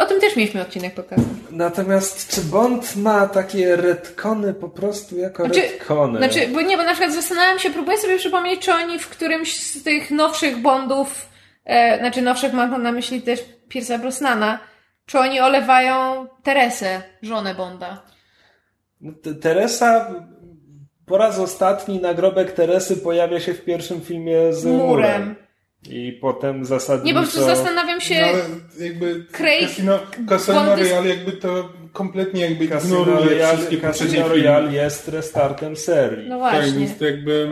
[0.01, 1.27] O tym też mieliśmy odcinek pokazać.
[1.51, 6.19] Natomiast czy Bond ma takie retcony po prostu jako znaczy, retcony?
[6.19, 9.57] Znaczy, bo nie, bo na przykład zastanawiam się, próbuję sobie przypomnieć, czy oni w którymś
[9.57, 11.29] z tych nowszych Bondów,
[11.65, 13.41] e, znaczy nowszych mam na myśli też
[13.75, 14.59] Pierce'a Brosnana,
[15.07, 18.03] czy oni olewają Teresę, żonę Bonda?
[19.01, 20.15] No, Teresa
[21.07, 24.87] po raz ostatni nagrobek Teresy pojawia się w pierwszym filmie z murem.
[24.87, 25.37] Murem.
[25.89, 27.07] I potem zasadniczo...
[27.07, 28.21] Nie, po prostu zastanawiam się...
[28.21, 28.45] No, ale
[28.87, 29.99] jakby Craig- Casino,
[30.29, 36.29] Casino Royale jakby to kompletnie jakby Casino ignoruje Royale, wszystkie Casino Royale jest restartem serii.
[36.29, 36.79] No Tak, właśnie.
[36.81, 37.49] więc to jakby...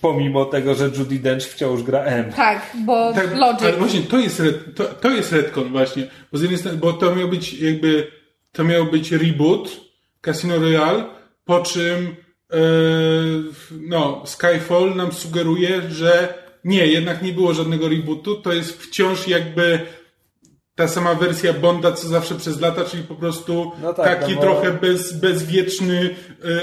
[0.00, 2.32] Pomimo tego, że Judy Dench wciąż gra M.
[2.32, 3.62] Tak, bo Tak, Logic.
[3.62, 6.92] ale właśnie to jest, red, to, to jest retcon właśnie, bo z jednej strony, bo
[6.92, 8.06] to miał być jakby,
[8.52, 9.80] to miał być reboot
[10.22, 11.04] Casino Royale,
[11.44, 12.16] po czym
[12.52, 12.56] e,
[13.80, 19.80] no, Skyfall nam sugeruje, że nie, jednak nie było żadnego rebootu, to jest wciąż jakby
[20.74, 24.40] ta sama wersja Bonda, co zawsze przez lata, czyli po prostu No tak, taki no
[24.40, 26.14] trochę bez, bezwieczny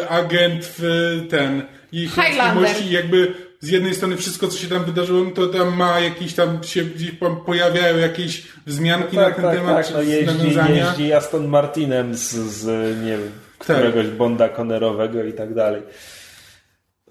[0.02, 0.84] e, agent w
[1.30, 1.62] ten
[1.92, 2.70] i Highlander.
[2.86, 6.34] i jakby z jednej strony wszystko, co się tam wydarzyło, no to tam ma jakieś
[6.34, 10.38] tam się gdzieś tam pojawiają jakieś wzmianki tak, na ten tak, temat, tak, no jeździ,
[10.38, 10.88] nawiązania.
[10.88, 12.66] jeździ Aston Martinem z, z
[13.04, 13.32] nie wiem,
[13.68, 13.78] Tak.
[13.78, 15.82] któregoś Bonda Connerowego i tak dalej.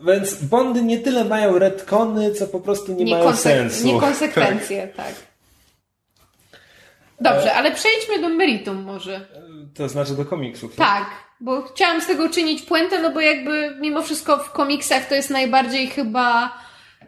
[0.00, 3.86] Więc Bondy nie tyle mają retcony, co po prostu nie mają sensu.
[3.86, 5.14] Niekonsekwencje, tak.
[7.20, 9.26] Dobrze, ale przejdźmy do meritum może.
[9.74, 10.76] To znaczy do komiksów.
[10.76, 11.10] Tak,
[11.40, 15.30] bo chciałam z tego uczynić puentę, no bo jakby mimo wszystko w komiksach to jest
[15.30, 16.58] najbardziej chyba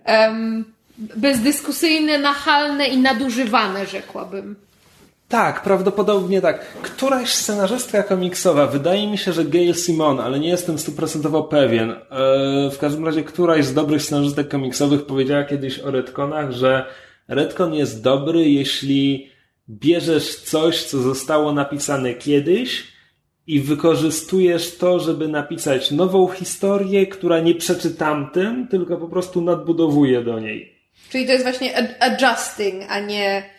[0.04, 0.64] em,
[0.98, 4.65] bezdyskusyjne, nachalne i nadużywane, rzekłabym.
[5.28, 6.66] Tak, prawdopodobnie tak.
[6.82, 11.90] Któraś scenarzystka komiksowa, wydaje mi się, że Gail Simon, ale nie jestem stuprocentowo pewien.
[11.90, 11.96] E,
[12.70, 16.86] w każdym razie któraś z dobrych scenarzystek komiksowych powiedziała kiedyś o retconach, że
[17.28, 19.30] retcon jest dobry, jeśli
[19.70, 22.84] bierzesz coś, co zostało napisane kiedyś
[23.46, 30.22] i wykorzystujesz to, żeby napisać nową historię, która nie przeczy tamtym, tylko po prostu nadbudowuje
[30.22, 30.78] do niej.
[31.10, 33.55] Czyli to jest właśnie ad- adjusting, a nie...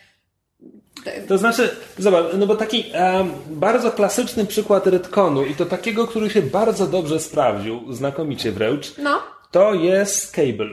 [1.28, 6.30] To znaczy, zobacz, no bo taki em, bardzo klasyczny przykład retconu i to takiego, który
[6.30, 10.70] się bardzo dobrze sprawdził, znakomicie wręcz, No, to jest Cable.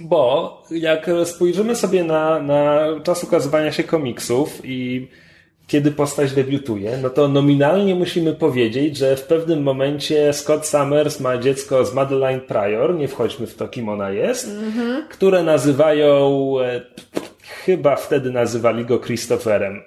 [0.00, 5.08] Bo jak spojrzymy sobie na, na czas ukazywania się komiksów i
[5.66, 11.38] kiedy postać debiutuje, no to nominalnie musimy powiedzieć, że w pewnym momencie Scott Summers ma
[11.38, 14.50] dziecko z Madeline Pryor, nie wchodźmy w to, kim ona jest,
[15.10, 16.80] które nazywają, e,
[17.66, 19.82] chyba wtedy nazywali go Christopherem.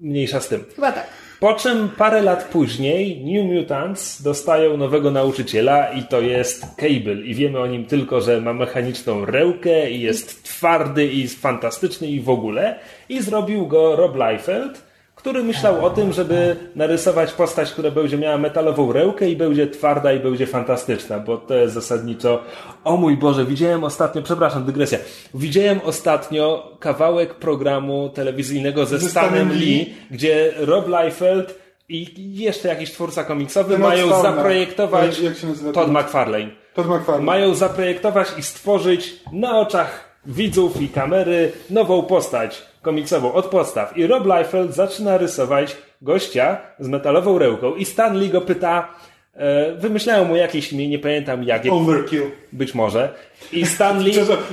[0.00, 0.64] Mniejsza z tym.
[0.74, 1.06] chyba tak.
[1.40, 7.34] Po czym parę lat później New Mutants dostają nowego nauczyciela i to jest Cable i
[7.34, 12.30] wiemy o nim tylko, że ma mechaniczną rełkę i jest twardy i fantastyczny i w
[12.30, 12.78] ogóle
[13.08, 14.91] i zrobił go Rob Liefeld,
[15.22, 20.12] który myślał o tym, żeby narysować postać, która będzie miała metalową rełkę i będzie twarda
[20.12, 22.42] i będzie fantastyczna, bo to jest zasadniczo
[22.84, 24.98] o mój Boże, widziałem ostatnio, przepraszam, dygresja,
[25.34, 29.94] widziałem ostatnio kawałek programu telewizyjnego ze, Ze Stanem Lee, Lee.
[30.10, 31.58] gdzie Rob Liefeld
[31.88, 35.34] i jeszcze jakiś twórca komiksowy Ten mają zaprojektować Jak
[35.74, 35.90] Todd?
[35.90, 36.50] McFarlane.
[36.74, 37.24] Todd McFarlane.
[37.24, 43.98] Mają zaprojektować i stworzyć na oczach widzów i kamery nową postać komiksową od podstaw.
[43.98, 48.94] I Rob Liefeld zaczyna rysować gościa z metalową rełką i Stan Lee go pyta,
[49.34, 52.22] e, wymyślają mu jakieś imię, nie pamiętam jakie, Overkill.
[52.52, 53.14] być może.
[53.52, 54.12] I Stan Lee...
[54.18, 54.44] Przepraszam,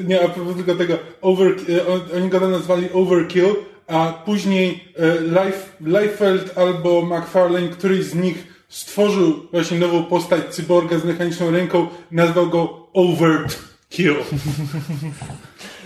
[0.00, 3.54] e, nie, a propos tylko tego, over, e, on- oni go nazwali Overkill,
[3.88, 11.04] a później e, Liefeld albo McFarlane, któryś z nich stworzył właśnie nową postać cyborga z
[11.04, 12.86] mechaniczną ręką, nazwał go
[13.94, 14.14] Overkill.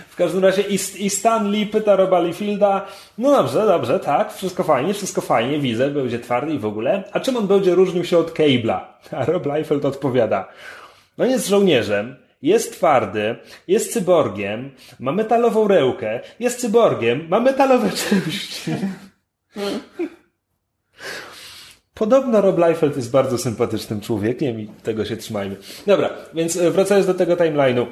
[0.09, 2.87] W każdym razie i, i Stan Lee pyta Roba Liefilda,
[3.17, 7.03] no dobrze, dobrze, tak, wszystko fajnie, wszystko fajnie, widzę, będzie twardy i w ogóle.
[7.11, 8.79] A czym on będzie różnił się od Cable'a?
[9.11, 10.47] A Rob Liefeld odpowiada,
[11.17, 13.35] no jest żołnierzem, jest twardy,
[13.67, 18.71] jest cyborgiem, ma metalową rełkę, jest cyborgiem, ma metalowe części.
[21.99, 25.55] Podobno Rob Liefeld jest bardzo sympatycznym człowiekiem i tego się trzymajmy.
[25.87, 27.85] Dobra, więc e, wracając do tego timeline'u.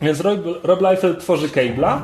[0.00, 2.00] Więc Rob, Rob Liefeld tworzy Cable'a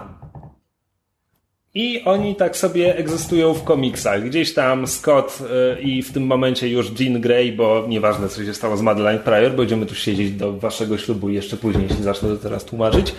[1.74, 4.24] i oni tak sobie egzystują w komiksach.
[4.24, 5.38] Gdzieś tam Scott
[5.78, 9.18] y, i w tym momencie już Jean Grey, bo nieważne co się stało z Madeline
[9.18, 13.14] Pryor, będziemy tu siedzieć do waszego ślubu jeszcze później, jeśli zacznę to teraz tłumaczyć.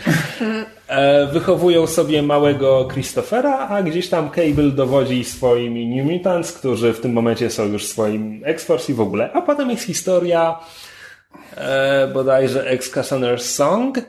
[0.88, 7.00] E, wychowują sobie małego Christophera, a gdzieś tam Cable dowodzi swoimi New Mutants, którzy w
[7.00, 9.32] tym momencie są już swoim X-Force i w ogóle.
[9.34, 10.60] A potem jest historia
[11.58, 14.00] e, bodajże Ex-Cassoner's Song,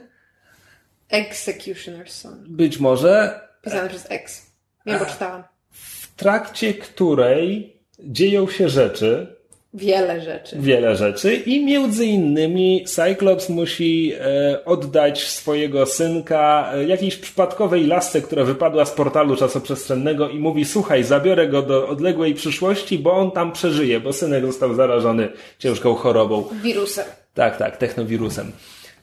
[1.12, 2.44] Executioner's Son.
[2.48, 4.46] być może Pisane przez X.
[4.86, 5.44] Nie, bo czytałam.
[5.70, 9.36] w trakcie której dzieją się rzeczy,
[9.76, 10.56] Wiele rzeczy.
[10.58, 18.20] Wiele rzeczy i między innymi Cyclops musi e, oddać swojego synka e, jakiejś przypadkowej lasce,
[18.20, 23.30] która wypadła z portalu czasoprzestrzennego i mówi słuchaj, zabiorę go do odległej przyszłości, bo on
[23.30, 25.28] tam przeżyje, bo synek został zarażony
[25.58, 26.44] ciężką chorobą.
[26.62, 27.04] Wirusem.
[27.34, 28.52] Tak, tak, technowirusem.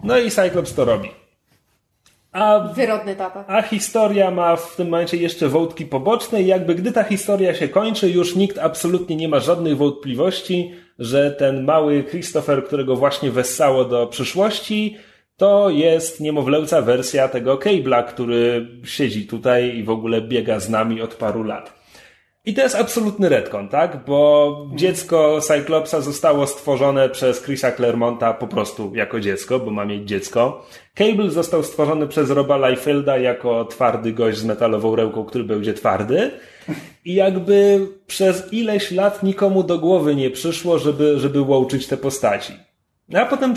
[0.03, 1.22] No i Cyclops to robi.
[2.33, 3.45] A, Wyrodny tata.
[3.47, 7.67] a historia ma w tym momencie jeszcze wątki poboczne i jakby gdy ta historia się
[7.67, 13.85] kończy, już nikt absolutnie nie ma żadnych wątpliwości, że ten mały Christopher, którego właśnie wessało
[13.85, 14.97] do przyszłości,
[15.37, 21.01] to jest niemowlęca wersja tego Cable'a, który siedzi tutaj i w ogóle biega z nami
[21.01, 21.82] od paru lat.
[22.45, 24.05] I to jest absolutny retcon, tak?
[24.05, 30.07] Bo dziecko Cyclopsa zostało stworzone przez Chrisa Claremonta po prostu jako dziecko, bo ma mieć
[30.07, 30.65] dziecko.
[30.95, 36.31] Cable został stworzony przez Roba Liefelda jako twardy gość z metalową ręką, który będzie twardy.
[37.05, 42.53] I jakby przez ileś lat nikomu do głowy nie przyszło, żeby, żeby łączyć te postaci.
[43.09, 43.55] No a potem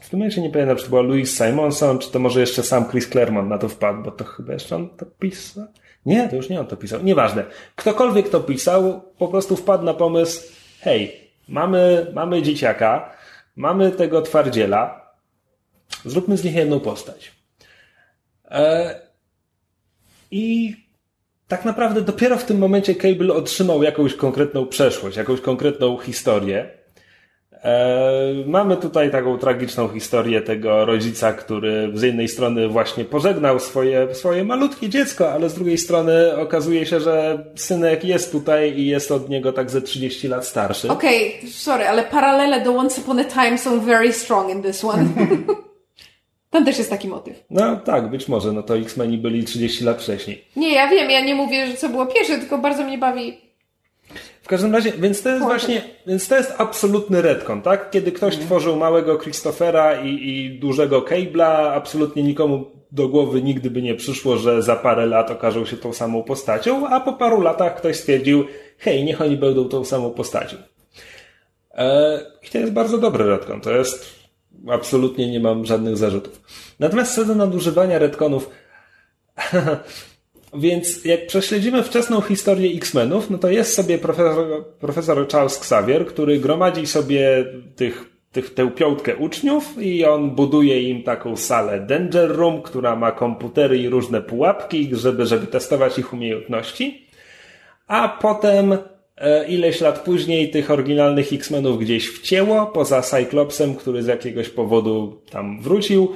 [0.00, 2.90] w tym momencie nie pamiętam, czy to była Louise Simonson, czy to może jeszcze sam
[2.90, 5.66] Chris Claremont na to wpadł, bo to chyba jeszcze on to pisał.
[6.06, 7.02] Nie, to już nie on to pisał.
[7.02, 7.44] Nieważne.
[7.76, 10.42] Ktokolwiek to pisał, po prostu wpadł na pomysł,
[10.80, 13.12] hej, mamy, mamy dzieciaka,
[13.56, 15.10] mamy tego twardziela,
[16.04, 17.32] zróbmy z nich jedną postać.
[18.50, 18.94] E,
[20.30, 20.76] I
[21.48, 26.79] tak naprawdę dopiero w tym momencie Cable otrzymał jakąś konkretną przeszłość, jakąś konkretną historię.
[27.64, 34.14] E, mamy tutaj taką tragiczną historię tego rodzica, który z jednej strony właśnie pożegnał swoje,
[34.14, 39.12] swoje malutkie dziecko, ale z drugiej strony okazuje się, że synek jest tutaj i jest
[39.12, 40.88] od niego tak ze 30 lat starszy.
[40.88, 45.06] Okej, sorry, ale paralele do Once Upon a Time są very strong in this one.
[46.50, 47.44] Tam też jest taki motyw.
[47.50, 50.44] No tak, być może, no to X-Meni byli 30 lat wcześniej.
[50.56, 53.49] Nie, ja wiem, ja nie mówię, że co było pierwsze, tylko bardzo mnie bawi
[54.50, 57.90] każdym razie, więc to jest właśnie, więc to jest absolutny retcon, tak?
[57.90, 63.82] Kiedy ktoś tworzył małego Christophera i, i dużego Cable'a, absolutnie nikomu do głowy nigdy by
[63.82, 67.76] nie przyszło, że za parę lat okażą się tą samą postacią, a po paru latach
[67.76, 68.44] ktoś stwierdził,
[68.78, 70.56] hej, niech oni będą tą samą postacią.
[71.74, 74.06] E, I to jest bardzo dobry retcon, to jest,
[74.68, 76.40] absolutnie nie mam żadnych zarzutów.
[76.78, 78.50] Natomiast co do nadużywania retconów,
[80.54, 86.38] Więc jak prześledzimy wczesną historię X-Menów, no to jest sobie profesor, profesor Charles Xavier, który
[86.38, 87.44] gromadzi sobie
[87.76, 93.12] tych, tych, tę piątkę uczniów i on buduje im taką salę Danger Room, która ma
[93.12, 97.06] komputery i różne pułapki, żeby, żeby testować ich umiejętności.
[97.86, 98.78] A potem
[99.16, 105.22] e, ileś lat później tych oryginalnych X-Menów gdzieś wcięło, poza Cyclopsem, który z jakiegoś powodu
[105.30, 106.14] tam wrócił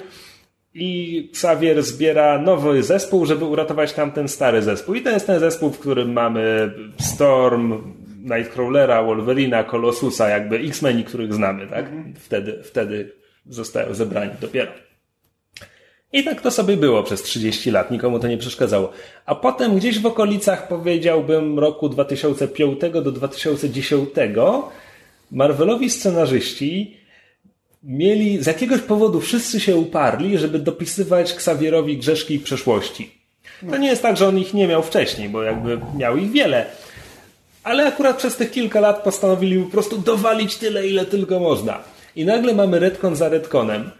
[0.74, 4.94] i Xavier zbiera nowy zespół, żeby uratować tamten stary zespół.
[4.94, 7.94] I to jest ten zespół, w którym mamy Storm,
[8.24, 11.86] Nightcrawlera, Wolverina, Colossusa, jakby X-Meni, których znamy, tak?
[12.18, 13.12] Wtedy, wtedy
[13.46, 14.72] zostają zebrani dopiero.
[16.12, 18.92] I tak to sobie było przez 30 lat, nikomu to nie przeszkadzało.
[19.26, 24.08] A potem gdzieś w okolicach, powiedziałbym, roku 2005 do 2010
[25.30, 27.03] Marvelowi scenarzyści
[27.84, 33.10] mieli, z jakiegoś powodu wszyscy się uparli, żeby dopisywać Xavierowi grzeszki przeszłości.
[33.70, 36.66] To nie jest tak, że on ich nie miał wcześniej, bo jakby miał ich wiele.
[37.64, 41.78] Ale akurat przez tych kilka lat postanowili po prostu dowalić tyle, ile tylko można.
[42.16, 43.90] I nagle mamy retcon za retconem,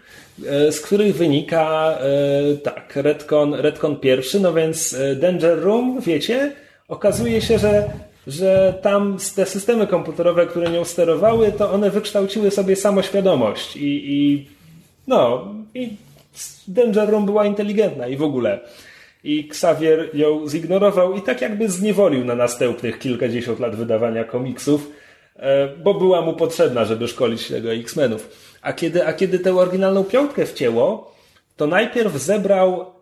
[0.45, 2.95] e, z których wynika e, tak,
[3.51, 6.51] retcon pierwszy, no więc e, Danger Room, wiecie,
[6.87, 7.89] okazuje się, że
[8.27, 14.47] że tam te systemy komputerowe, które nią sterowały, to one wykształciły sobie samoświadomość i, i
[15.07, 15.89] no, i
[16.67, 18.59] Danger Room była inteligentna i w ogóle.
[19.23, 24.91] I Xavier ją zignorował i tak jakby zniewolił na następnych kilkadziesiąt lat wydawania komiksów,
[25.35, 28.29] e, bo była mu potrzebna, żeby szkolić tego X-Menów.
[28.61, 31.15] A kiedy, a kiedy tę oryginalną piątkę wcięło,
[31.57, 32.94] to najpierw zebrał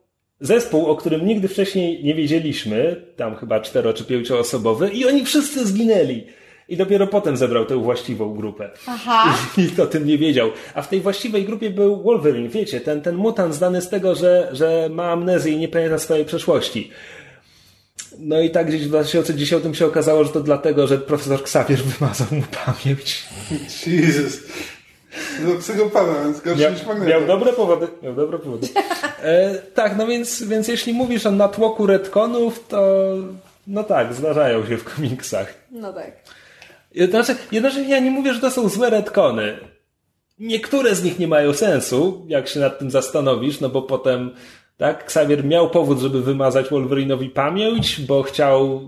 [0.44, 5.68] zespół, o którym nigdy wcześniej nie wiedzieliśmy, tam chyba cztero czy pięcioosobowy i oni wszyscy
[5.68, 6.24] zginęli.
[6.70, 8.70] I dopiero potem zebrał tę właściwą grupę.
[8.88, 9.38] Aha.
[9.58, 10.50] I nikt o tym nie wiedział.
[10.74, 14.50] A w tej właściwej grupie był Wolverine, wiecie, ten, ten mutant znany z tego, że,
[14.52, 16.92] że ma amnezję i nie pamięta swojej przeszłości.
[18.20, 22.28] No i tak gdzieś w 2010 się okazało, że to dlatego, że profesor Xavier wymazał
[22.32, 23.24] mu pamięć.
[23.88, 24.40] Jezus.
[25.46, 27.12] No psychopata, więc gorszy Miał, niż magneto.
[27.12, 27.88] miał dobre powody.
[28.04, 28.68] Miał dobre powody.
[29.24, 33.04] E, tak, no więc, więc jeśli mówisz o natłoku retconów, to
[33.68, 35.54] no tak, zdarzają się w komiksach.
[35.72, 36.12] No tak.
[37.10, 39.58] Znaczy, jednocześnie ja nie mówię, że to są złe retcony.
[40.40, 44.32] Niektóre z nich nie mają sensu, jak się nad tym zastanowisz, no bo potem,
[44.78, 48.82] tak, Xavier miał powód, żeby wymazać Wolverinowi pamięć, bo chciał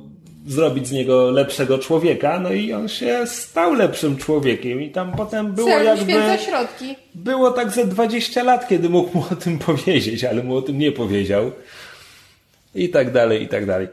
[0.45, 5.53] zrobić z niego lepszego człowieka, no i on się stał lepszym człowiekiem i tam potem
[5.53, 6.13] było Cel jakby...
[6.45, 6.95] środki.
[7.15, 10.77] Było tak ze 20 lat, kiedy mógł mu o tym powiedzieć, ale mu o tym
[10.77, 11.51] nie powiedział.
[12.75, 13.87] I tak dalej, i tak dalej.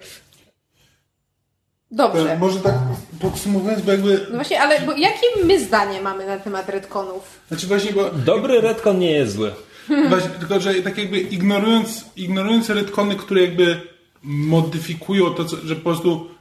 [1.91, 2.37] Dobrze.
[2.41, 2.74] Może tak
[3.20, 4.27] podsumowując, bo jakby...
[4.31, 7.41] No właśnie, ale bo jakie my zdanie mamy na temat retconów?
[7.49, 8.11] Znaczy właśnie, bo...
[8.11, 9.53] Dobry retcon nie jest zły.
[10.09, 13.81] Właśnie, tylko, że tak jakby ignorując, ignorując retcony, które jakby
[14.23, 16.32] modyfikują to, co, że po prostu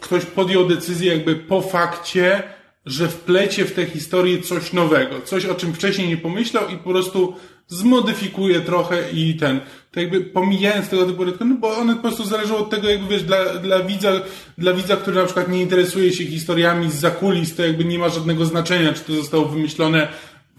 [0.00, 2.42] ktoś podjął decyzję jakby po fakcie,
[2.86, 6.90] że wplecie w tę historię coś nowego, coś o czym wcześniej nie pomyślał i po
[6.90, 7.34] prostu
[7.68, 9.60] zmodyfikuje trochę i ten,
[9.92, 13.22] to jakby pomijając tego typu retcony, bo one po prostu zależą od tego, jakby wiesz,
[13.22, 14.12] dla, dla widza,
[14.58, 18.08] dla widza, który na przykład nie interesuje się historiami z zakulis, to jakby nie ma
[18.08, 20.08] żadnego znaczenia, czy to zostało wymyślone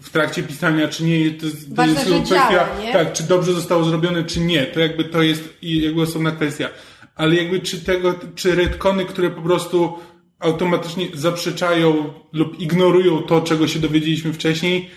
[0.00, 3.84] w trakcie pisania, czy nie, to, to Ważne, jest kwestia, działa, tak, czy dobrze zostało
[3.84, 6.68] zrobione, czy nie, to jakby to jest jakby osobna kwestia.
[7.16, 9.98] Ale jakby czy tego, czy retcony, które po prostu
[10.38, 14.90] automatycznie zaprzeczają lub ignorują to, czego się dowiedzieliśmy wcześniej,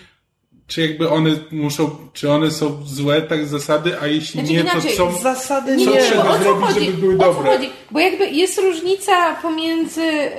[0.66, 4.60] czy jakby one muszą, czy one są złe, tak z zasady, a jeśli Znaczy nie,
[4.60, 5.18] inaczej, to są...
[5.18, 6.86] Zasady Nie, Co nie, trzeba o co zrobić, chodzi?
[6.86, 7.52] żeby były o co dobre?
[7.52, 7.70] chodzi?
[7.90, 10.02] Bo jakby jest różnica pomiędzy.
[10.02, 10.30] Yy,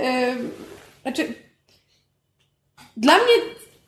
[1.02, 1.34] znaczy.
[2.98, 3.34] Dla mnie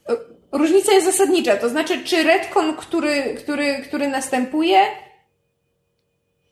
[0.10, 0.18] e,
[0.52, 1.58] różnica jest zasadnicza.
[1.58, 4.86] To znaczy, czy retcon, który, który, który następuje,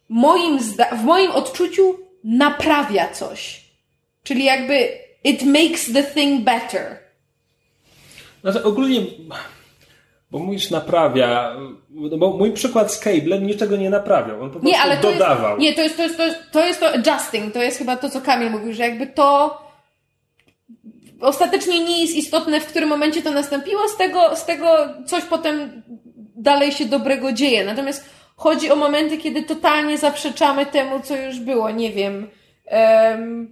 [0.09, 0.59] moim
[0.91, 3.65] w moim odczuciu naprawia coś.
[4.23, 4.89] Czyli jakby
[5.23, 6.97] it makes the thing better.
[8.41, 9.01] Znaczy ogólnie,
[10.31, 11.55] bo mówisz naprawia,
[12.17, 15.59] bo mój przykład z Cablem niczego nie naprawiał, on po prostu Nie, ale to dodawał.
[15.59, 17.97] jest, nie, to jest, to jest, to jest, to jest to adjusting, to jest chyba
[17.97, 19.57] to, co Kamil mówił, że jakby to
[21.21, 25.83] ostatecznie nie jest istotne, w którym momencie to nastąpiło, z tego, z tego coś potem
[26.35, 27.65] dalej się dobrego dzieje.
[27.65, 32.27] Natomiast chodzi o momenty, kiedy totalnie zaprzeczamy temu, co już było, nie wiem.
[32.71, 33.51] Um,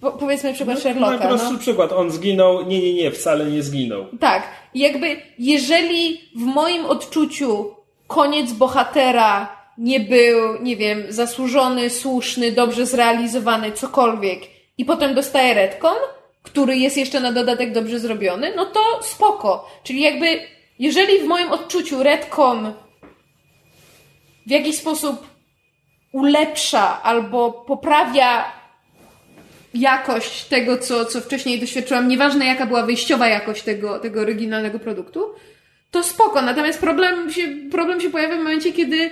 [0.00, 1.18] po, powiedzmy przykład Sherlocka.
[1.18, 1.58] Najprostszy No.
[1.58, 4.06] przykład, on zginął, nie, nie, nie, wcale nie zginął.
[4.20, 4.42] Tak.
[4.74, 7.74] Jakby, jeżeli w moim odczuciu
[8.06, 14.40] koniec bohatera nie był, nie wiem, zasłużony, słuszny, dobrze zrealizowany, cokolwiek,
[14.78, 15.96] i potem dostaje retcon,
[16.42, 19.68] który jest jeszcze na dodatek dobrze zrobiony, no to spoko.
[19.82, 20.40] Czyli jakby,
[20.78, 22.72] jeżeli w moim odczuciu retcon
[24.48, 25.26] w jakiś sposób
[26.12, 28.52] ulepsza albo poprawia
[29.74, 35.34] jakość tego, co, co wcześniej doświadczyłam, nieważne jaka była wyjściowa jakość tego, tego oryginalnego produktu,
[35.90, 36.42] to spoko.
[36.42, 39.10] Natomiast problem się, problem się pojawia w momencie, kiedy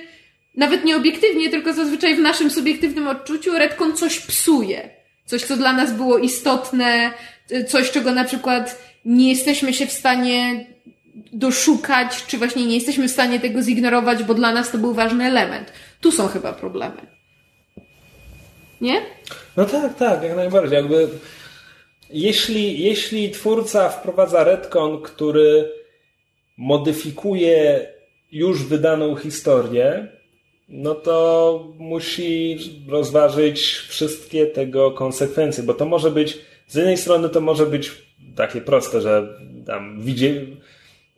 [0.54, 4.90] nawet nie obiektywnie, tylko zazwyczaj w naszym subiektywnym odczuciu Redcon coś psuje.
[5.24, 7.10] Coś, co dla nas było istotne,
[7.68, 10.66] coś, czego na przykład nie jesteśmy się w stanie
[11.32, 15.24] doszukać, czy właśnie nie jesteśmy w stanie tego zignorować, bo dla nas to był ważny
[15.24, 15.72] element.
[16.00, 17.16] Tu są chyba problemy.
[18.80, 19.02] Nie?
[19.56, 20.76] No tak, tak, jak najbardziej.
[20.76, 21.08] Jakby,
[22.10, 25.72] jeśli, jeśli twórca wprowadza retcon, który
[26.56, 27.86] modyfikuje
[28.32, 30.08] już wydaną historię,
[30.68, 37.40] no to musi rozważyć wszystkie tego konsekwencje, bo to może być, z jednej strony to
[37.40, 37.92] może być
[38.36, 40.56] takie proste, że tam widzi,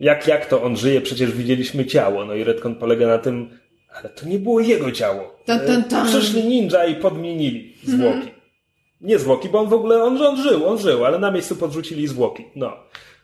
[0.00, 3.58] jak, jak to on żyje, przecież widzieliśmy ciało, no i retcon polega na tym,
[3.94, 5.36] ale to nie było jego ciało.
[5.44, 6.08] Tan, tan, tan.
[6.08, 8.28] Przyszli ninja i podmienili zwłoki.
[9.00, 12.08] Nie zwłoki, bo on w ogóle, on, on żył, on żył, ale na miejscu podrzucili
[12.08, 12.44] zwłoki.
[12.56, 12.72] No.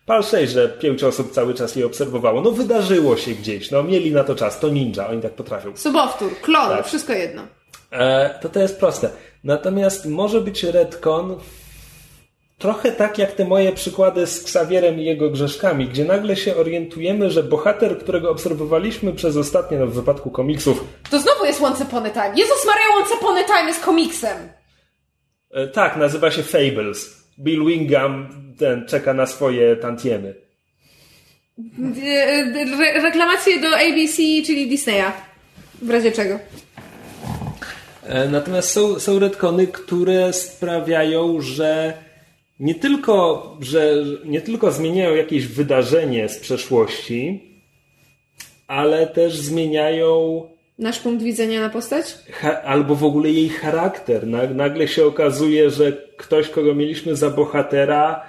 [0.06, 2.40] Pal 6, że pięć osób cały czas je obserwowało.
[2.40, 5.76] No wydarzyło się gdzieś, no mieli na to czas, to ninja, oni tak potrafią.
[5.76, 6.86] Sobowtór, klon, Tak.
[6.86, 7.42] wszystko jedno.
[7.90, 9.10] E, to to jest proste.
[9.44, 11.36] Natomiast może być retcon
[12.64, 17.30] trochę tak jak te moje przykłady z Xavierem i jego grzeszkami, gdzie nagle się orientujemy,
[17.30, 22.06] że bohater, którego obserwowaliśmy przez ostatnie, no w wypadku komiksów, To znowu jest Once Upon
[22.06, 22.28] a Time.
[22.36, 24.36] Jezus Maria, Once Upon a Time jest komiksem.
[25.50, 27.24] e, tak, nazywa się Fables.
[27.38, 28.28] Bill Wingham
[28.58, 30.34] ten czeka na swoje tantiemy.
[32.04, 32.44] E,
[32.78, 34.16] Re reklamacje do ABC,
[34.46, 35.12] czyli Disneya.
[35.82, 36.38] W razie czego.
[38.02, 42.03] E, Natomiast są, są retcony, które sprawiają, że
[42.60, 43.94] nie tylko, że
[44.24, 47.42] nie tylko zmieniają jakieś wydarzenie z przeszłości,
[48.66, 50.42] ale też zmieniają
[50.78, 52.14] Nasz punkt widzenia na postać?
[52.64, 54.26] albo w ogóle jej charakter.
[54.26, 58.24] Na- Nagle się okazuje, że ktoś, kogo mieliśmy za bohatera,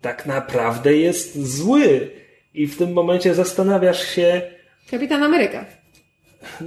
[0.00, 2.10] tak naprawdę jest zły.
[2.54, 4.42] I w tym momencie zastanawiasz się,
[4.90, 5.64] Kapitan Ameryka.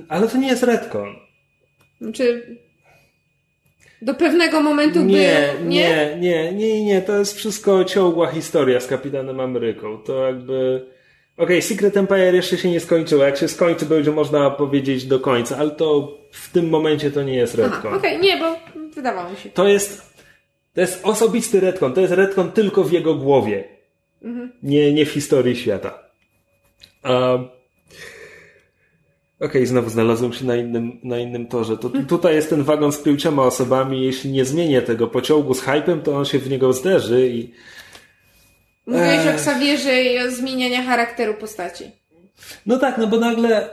[0.09, 1.15] ale to nie jest retcon.
[2.01, 2.57] Znaczy...
[4.01, 5.69] Do pewnego momentu Nie, był...
[5.69, 9.97] nie, nie, nie, nie, to jest wszystko ciągła historia z Kapitanem Ameryką.
[9.97, 10.85] To jakby
[11.37, 13.23] Okej, Secret Empire jeszcze się nie skończyło.
[13.23, 17.35] Jak się skończy, będzie można powiedzieć do końca, ale to w tym momencie to nie
[17.35, 17.93] jest retcon.
[17.93, 18.55] okej, nie, bo
[18.95, 19.49] wydawało mi się.
[19.49, 20.09] To jest
[20.73, 21.93] to jest osobisty retcon.
[21.93, 23.63] To jest retcon tylko w jego głowie.
[24.63, 25.99] Nie, nie w historii świata.
[27.03, 27.37] A...
[29.39, 31.77] Okej, znowu znalazłem się na innym, na innym torze.
[31.77, 34.03] To, tutaj jest ten wagon z pięcioma osobami.
[34.05, 37.53] Jeśli nie zmienię tego pociągu z hypem, to on się w niego zderzy i
[38.87, 39.27] Mówiłeś Eee.
[39.29, 41.83] o Xavierze i o zmienianiu charakteru postaci.
[42.65, 43.69] No tak, no bo nagle.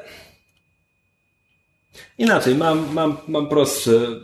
[2.19, 4.21] Inaczej, mam, mam, mam prostszy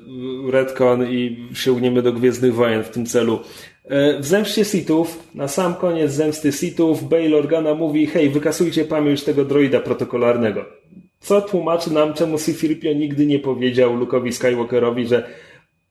[0.50, 3.40] retcon i sięgniemy do Gwiezdnych Wojen w tym celu.
[3.84, 9.22] E, W Zemście Sithów, na sam koniec Zemsty Sithów, Bail Organa mówi hej, wykasujcie pamięć
[9.24, 10.81] tego droida protokolarnego.
[11.22, 15.28] Co tłumaczy nam, czemu C-3PO nigdy nie powiedział Luke'owi Skywalkerowi, że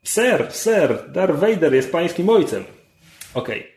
[0.03, 2.63] Sir, sir, Darth Vader jest pańskim ojcem.
[3.33, 3.71] Okej.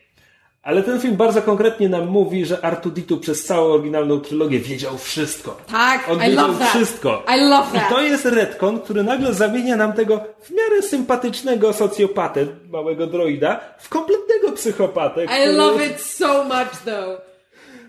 [0.63, 5.57] Ale ten film bardzo konkretnie nam mówi, że Artuditu przez całą oryginalną trylogię wiedział wszystko.
[5.71, 6.69] Tak, On I wiedział love that.
[6.69, 7.23] wszystko.
[7.35, 7.89] I love I that.
[7.89, 13.89] to jest retcon, który nagle zamienia nam tego w miarę sympatycznego socjopatę, małego droida, w
[13.89, 15.23] kompletnego psychopatę.
[15.23, 15.51] I który...
[15.51, 17.34] love it so much though.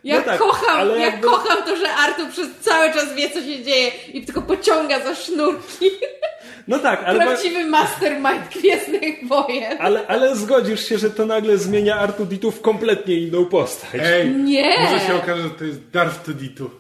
[0.07, 3.31] Ja No tak, kocham, ale ja jakby- kocham to, że Artur przez cały czas wie,
[3.31, 5.91] co się dzieje i tylko pociąga za sznurki.
[6.69, 9.77] No tak, ale, Prawdziwy mastermind Gwiezdnych Wojen.
[9.81, 14.01] ale, ale zgodzisz się, że to nagle zmienia Artuditu w kompletnie inną postać.
[14.05, 14.77] Ej, Nie.
[14.81, 16.71] może się okaże, że to jest Darth Tuditu.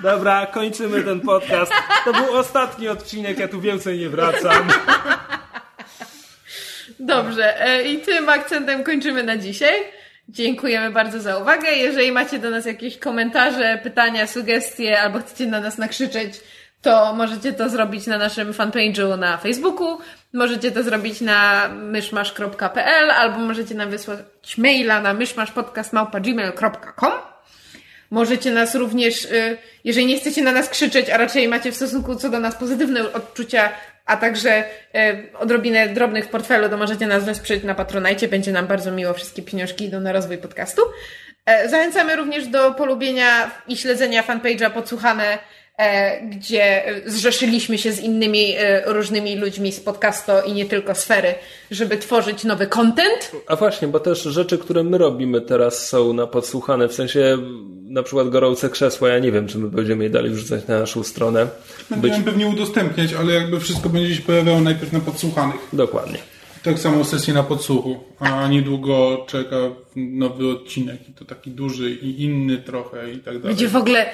[0.00, 1.72] Dobra, kończymy ten podcast.
[2.04, 4.68] To był ostatni odcinek, ja tu więcej nie wracam.
[6.98, 9.74] Dobrze, e, i tym akcentem kończymy na dzisiaj.
[10.28, 11.70] Dziękujemy bardzo za uwagę.
[11.70, 16.40] Jeżeli macie do nas jakieś komentarze, pytania, sugestie albo chcecie na nas nakrzyczeć,
[16.82, 19.98] to możecie to zrobić na naszym fanpage'u na Facebooku,
[20.32, 27.12] możecie to zrobić na myszmasz.pl albo możecie nam wysłać maila na myszmaszpodcast.gmail.com
[28.10, 32.16] Możecie nas również, y, jeżeli nie chcecie na nas krzyczeć, a raczej macie w stosunku
[32.16, 33.70] co do nas pozytywne odczucia,
[34.12, 34.64] a także
[34.94, 38.28] y, odrobinę drobnych w portfelu, to możecie nas wesprzeć na Patronajcie.
[38.28, 39.14] Będzie nam bardzo miło.
[39.14, 40.82] Wszystkie pieniążki idą na rozwój podcastu.
[41.46, 45.38] E, Zachęcamy również do polubienia i śledzenia fanpage'a Podsłuchane, e,
[46.30, 51.34] gdzie e, zrzeszyliśmy się z innymi e, różnymi ludźmi z podcastu i nie tylko sfery,
[51.70, 53.32] żeby tworzyć nowy content.
[53.46, 57.38] A właśnie, bo też rzeczy, które my robimy teraz są na podsłuchane, w sensie
[57.92, 61.02] na przykład gorące krzesła, ja nie wiem, czy my będziemy je dalej wrzucać na naszą
[61.02, 61.46] stronę.
[61.90, 62.00] Być...
[62.00, 65.56] Będziemy pewnie udostępniać, ale jakby wszystko będzie się pojawiało najpierw na podsłuchanych.
[65.72, 66.18] Dokładnie.
[66.62, 69.56] Tak samo sesję na podsłuchu, a niedługo czeka
[69.96, 73.42] nowy odcinek i to taki duży i inny trochę i tak dalej.
[73.42, 74.06] Będzie w ogóle.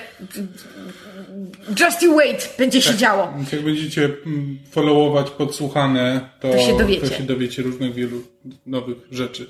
[1.80, 3.32] Just you wait, będzie się działo.
[3.52, 7.08] Jak będziecie mm, followować podsłuchane, to, To się dowiecie.
[7.08, 8.22] to się dowiecie różnych wielu
[8.66, 9.46] nowych rzeczy.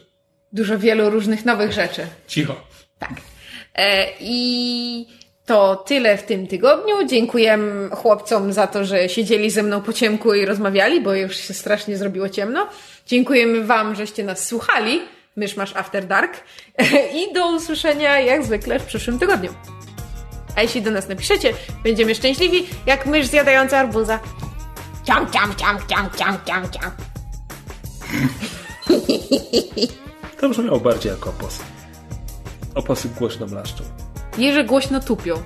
[0.53, 2.07] Dużo wielu różnych nowych rzeczy.
[2.27, 2.57] Cicho.
[2.99, 3.21] Tak.
[3.75, 5.07] E, I
[5.49, 7.07] to tyle w tym tygodniu.
[7.07, 7.59] Dziękuję
[7.91, 11.97] chłopcom za to, że siedzieli ze mną po ciemku i rozmawiali, bo już się strasznie
[11.97, 12.67] zrobiło ciemno.
[13.07, 15.01] Dziękujemy Wam, żeście nas słuchali.
[15.37, 16.45] Mysz masz After Dark.
[17.21, 19.55] I do usłyszenia jak zwykle w przyszłym tygodniu.
[20.57, 21.53] A jeśli do nas napiszecie,
[21.85, 24.21] będziemy szczęśliwi jak mysz zjadająca arbuza.
[25.05, 26.91] Ciam, ciam, ciam, ciam, ciam, ciam, ciam.
[30.41, 31.59] To brzmiało bardziej jak opos.
[32.75, 34.08] Oposy głośno mlaszczą.
[34.39, 35.43] Jeże głośno tupią.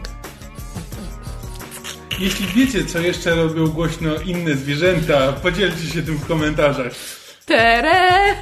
[2.19, 6.93] Jeśli wiecie, co jeszcze robią głośno inne zwierzęta, podzielcie się tym w komentarzach.
[7.47, 8.35] Tere!